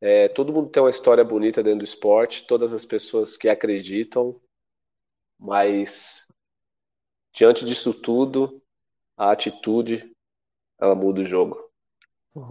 É, 0.00 0.28
todo 0.28 0.52
mundo 0.52 0.70
tem 0.70 0.82
uma 0.82 0.90
história 0.90 1.24
bonita 1.24 1.62
dentro 1.62 1.80
do 1.80 1.84
esporte, 1.84 2.46
todas 2.46 2.72
as 2.72 2.84
pessoas 2.84 3.36
que 3.36 3.48
acreditam, 3.48 4.40
mas 5.38 6.26
diante 7.34 7.64
disso 7.64 7.92
tudo, 7.92 8.60
a 9.16 9.32
atitude 9.32 10.12
ela 10.80 10.94
muda 10.94 11.22
o 11.22 11.26
jogo. 11.26 11.67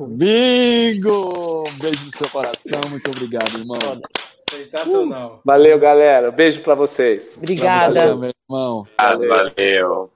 Bingo! 0.08 1.68
Um 1.70 1.78
beijo 1.80 2.06
no 2.06 2.12
seu 2.12 2.30
coração, 2.30 2.82
muito 2.90 3.10
obrigado, 3.10 3.58
irmão. 3.58 3.78
Sensacional. 4.50 5.36
Uh, 5.36 5.42
valeu, 5.44 5.78
galera. 5.78 6.32
Beijo 6.32 6.62
para 6.62 6.76
vocês. 6.76 7.36
Obrigada. 7.38 7.94
Pra 7.94 8.08
você 8.08 8.14
também, 8.14 8.32
irmão. 8.50 8.88
Valeu. 8.98 9.30
valeu. 9.30 10.12